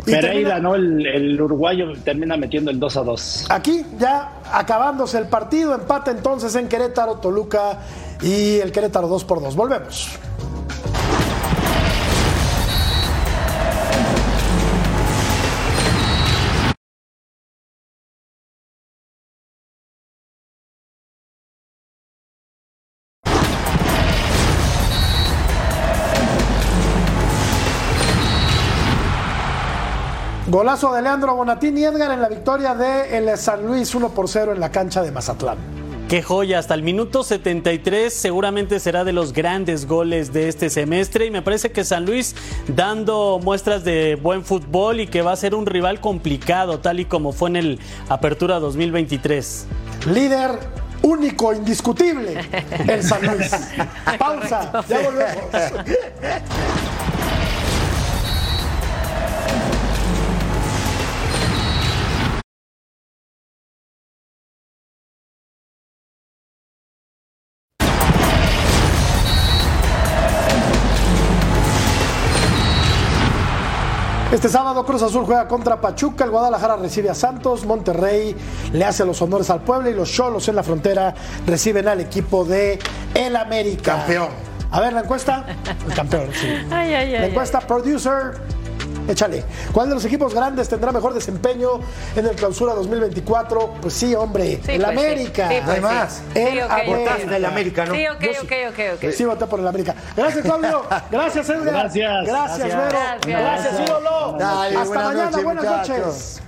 Pereira, 0.05 0.61
¿no? 0.61 0.74
El, 0.74 1.07
el 1.07 1.40
uruguayo 1.40 1.92
termina 2.05 2.36
metiendo 2.36 2.70
el 2.70 2.78
2 2.78 2.97
a 2.97 3.03
2. 3.03 3.47
Aquí 3.51 3.84
ya 3.99 4.40
acabándose 4.53 5.18
el 5.18 5.28
partido, 5.28 5.74
empate 5.74 6.11
entonces 6.11 6.55
en 6.55 6.68
Querétaro, 6.68 7.16
Toluca 7.16 7.78
y 8.22 8.57
el 8.57 8.72
Querétaro 8.72 9.09
2 9.09 9.24
por 9.24 9.40
2. 9.40 9.57
Volvemos. 9.57 10.18
Golazo 30.57 30.94
de 30.94 31.02
Leandro 31.02 31.34
Bonatini 31.34 31.82
y 31.82 31.84
Edgar 31.84 32.11
en 32.12 32.22
la 32.22 32.30
victoria 32.30 32.74
de 32.74 33.18
el 33.18 33.36
San 33.36 33.66
Luis 33.66 33.94
1 33.94 34.14
por 34.14 34.26
0 34.26 34.54
en 34.54 34.61
la 34.61 34.70
cancha 34.70 35.02
de 35.02 35.12
Mazatlán. 35.12 35.59
Qué 36.09 36.22
joya, 36.22 36.59
hasta 36.59 36.72
el 36.72 36.82
minuto 36.82 37.22
73 37.24 38.11
seguramente 38.11 38.80
será 38.80 39.04
de 39.04 39.12
los 39.12 39.34
grandes 39.34 39.86
goles 39.86 40.32
de 40.32 40.48
este 40.48 40.70
semestre 40.70 41.26
y 41.26 41.30
me 41.30 41.42
parece 41.42 41.72
que 41.72 41.84
San 41.84 42.07
Luis 42.07 42.34
dando 42.68 43.38
muestras 43.38 43.84
de 43.84 44.14
buen 44.14 44.46
fútbol 44.46 45.00
y 45.00 45.09
que 45.09 45.20
va 45.20 45.32
a 45.32 45.36
ser 45.36 45.54
un 45.54 45.66
rival 45.66 46.00
complicado 46.00 46.80
tal 46.80 47.00
y 47.00 47.04
como 47.04 47.32
fue 47.32 47.50
en 47.50 47.57
el 47.57 47.80
Apertura 48.09 48.59
2023. 48.59 49.66
Líder 50.07 50.52
único, 51.02 51.52
indiscutible, 51.52 52.34
el 52.88 53.02
San 53.02 53.26
Luis. 53.26 53.50
Pausa, 54.18 54.72
ya 54.88 55.00
volvemos. 55.02 55.44
Este 74.47 74.59
sábado 74.59 74.84
Cruz 74.84 75.03
Azul 75.03 75.24
juega 75.24 75.49
contra 75.49 75.80
Pachuca, 75.80 76.22
el 76.22 76.30
Guadalajara 76.30 76.76
recibe 76.76 77.11
a 77.11 77.16
Santos, 77.16 77.66
Monterrey 77.66 78.36
le 78.72 78.84
hace 78.84 79.05
los 79.05 79.20
honores 79.20 79.51
al 79.51 79.62
pueblo 79.62 79.90
y 79.90 79.92
los 79.92 80.09
Cholos 80.09 80.47
en 80.47 80.55
la 80.55 80.62
frontera 80.62 81.16
reciben 81.49 81.88
al 81.88 82.01
equipo 82.01 82.44
de 82.44 82.78
El 83.12 83.34
América. 83.34 83.97
Campeón. 83.97 84.28
A 84.70 84.80
ver, 84.80 84.92
la 84.92 85.01
encuesta. 85.01 85.47
El 85.84 85.92
campeón, 85.92 86.28
sí. 86.32 86.47
Ay, 86.70 86.94
ay, 86.94 86.94
ay, 86.94 87.11
La 87.22 87.26
encuesta, 87.26 87.59
producer. 87.59 88.34
Échale. 89.09 89.44
¿Cuál 89.72 89.88
de 89.88 89.94
los 89.94 90.04
equipos 90.04 90.34
grandes 90.34 90.68
tendrá 90.68 90.92
mejor 90.92 91.14
desempeño 91.14 91.80
en 92.14 92.26
el 92.26 92.34
clausura 92.36 92.74
2024? 92.74 93.74
Pues 93.80 93.94
sí, 93.94 94.14
hombre. 94.14 94.61
Sí, 94.64 94.72
el 94.72 94.82
pues 94.82 94.98
sí. 94.98 95.04
América. 95.07 95.48
Sí, 95.48 95.54
pues 95.64 95.68
Además, 95.68 96.22
sí. 96.32 96.38
el 96.40 96.61
América. 96.61 97.16
del 97.30 97.44
América, 97.44 97.86
¿no? 97.86 97.94
Sí, 97.94 98.07
ok, 98.09 98.24
ok, 98.42 98.52
ok, 98.70 98.78
ok. 99.04 99.11
Sí, 99.12 99.24
voté 99.24 99.46
por 99.46 99.61
el 99.61 99.66
América. 99.68 99.94
Gracias, 100.16 100.44
Claudio. 100.44 100.82
Gracias, 101.11 101.48
Edgar. 101.48 101.64
Gracias. 101.64 102.26
Gracias, 102.26 102.59
Gracias. 102.59 102.76
Vero. 102.76 102.88
Gracias. 102.90 103.40
Gracias, 103.42 103.88
ídolo. 103.88 104.36
Dale, 104.38 104.76
Hasta 104.76 104.84
buenas 104.88 105.07
mañana. 105.14 105.38
buenas 105.42 105.64
muchachos. 105.64 105.98
noches. 105.98 106.45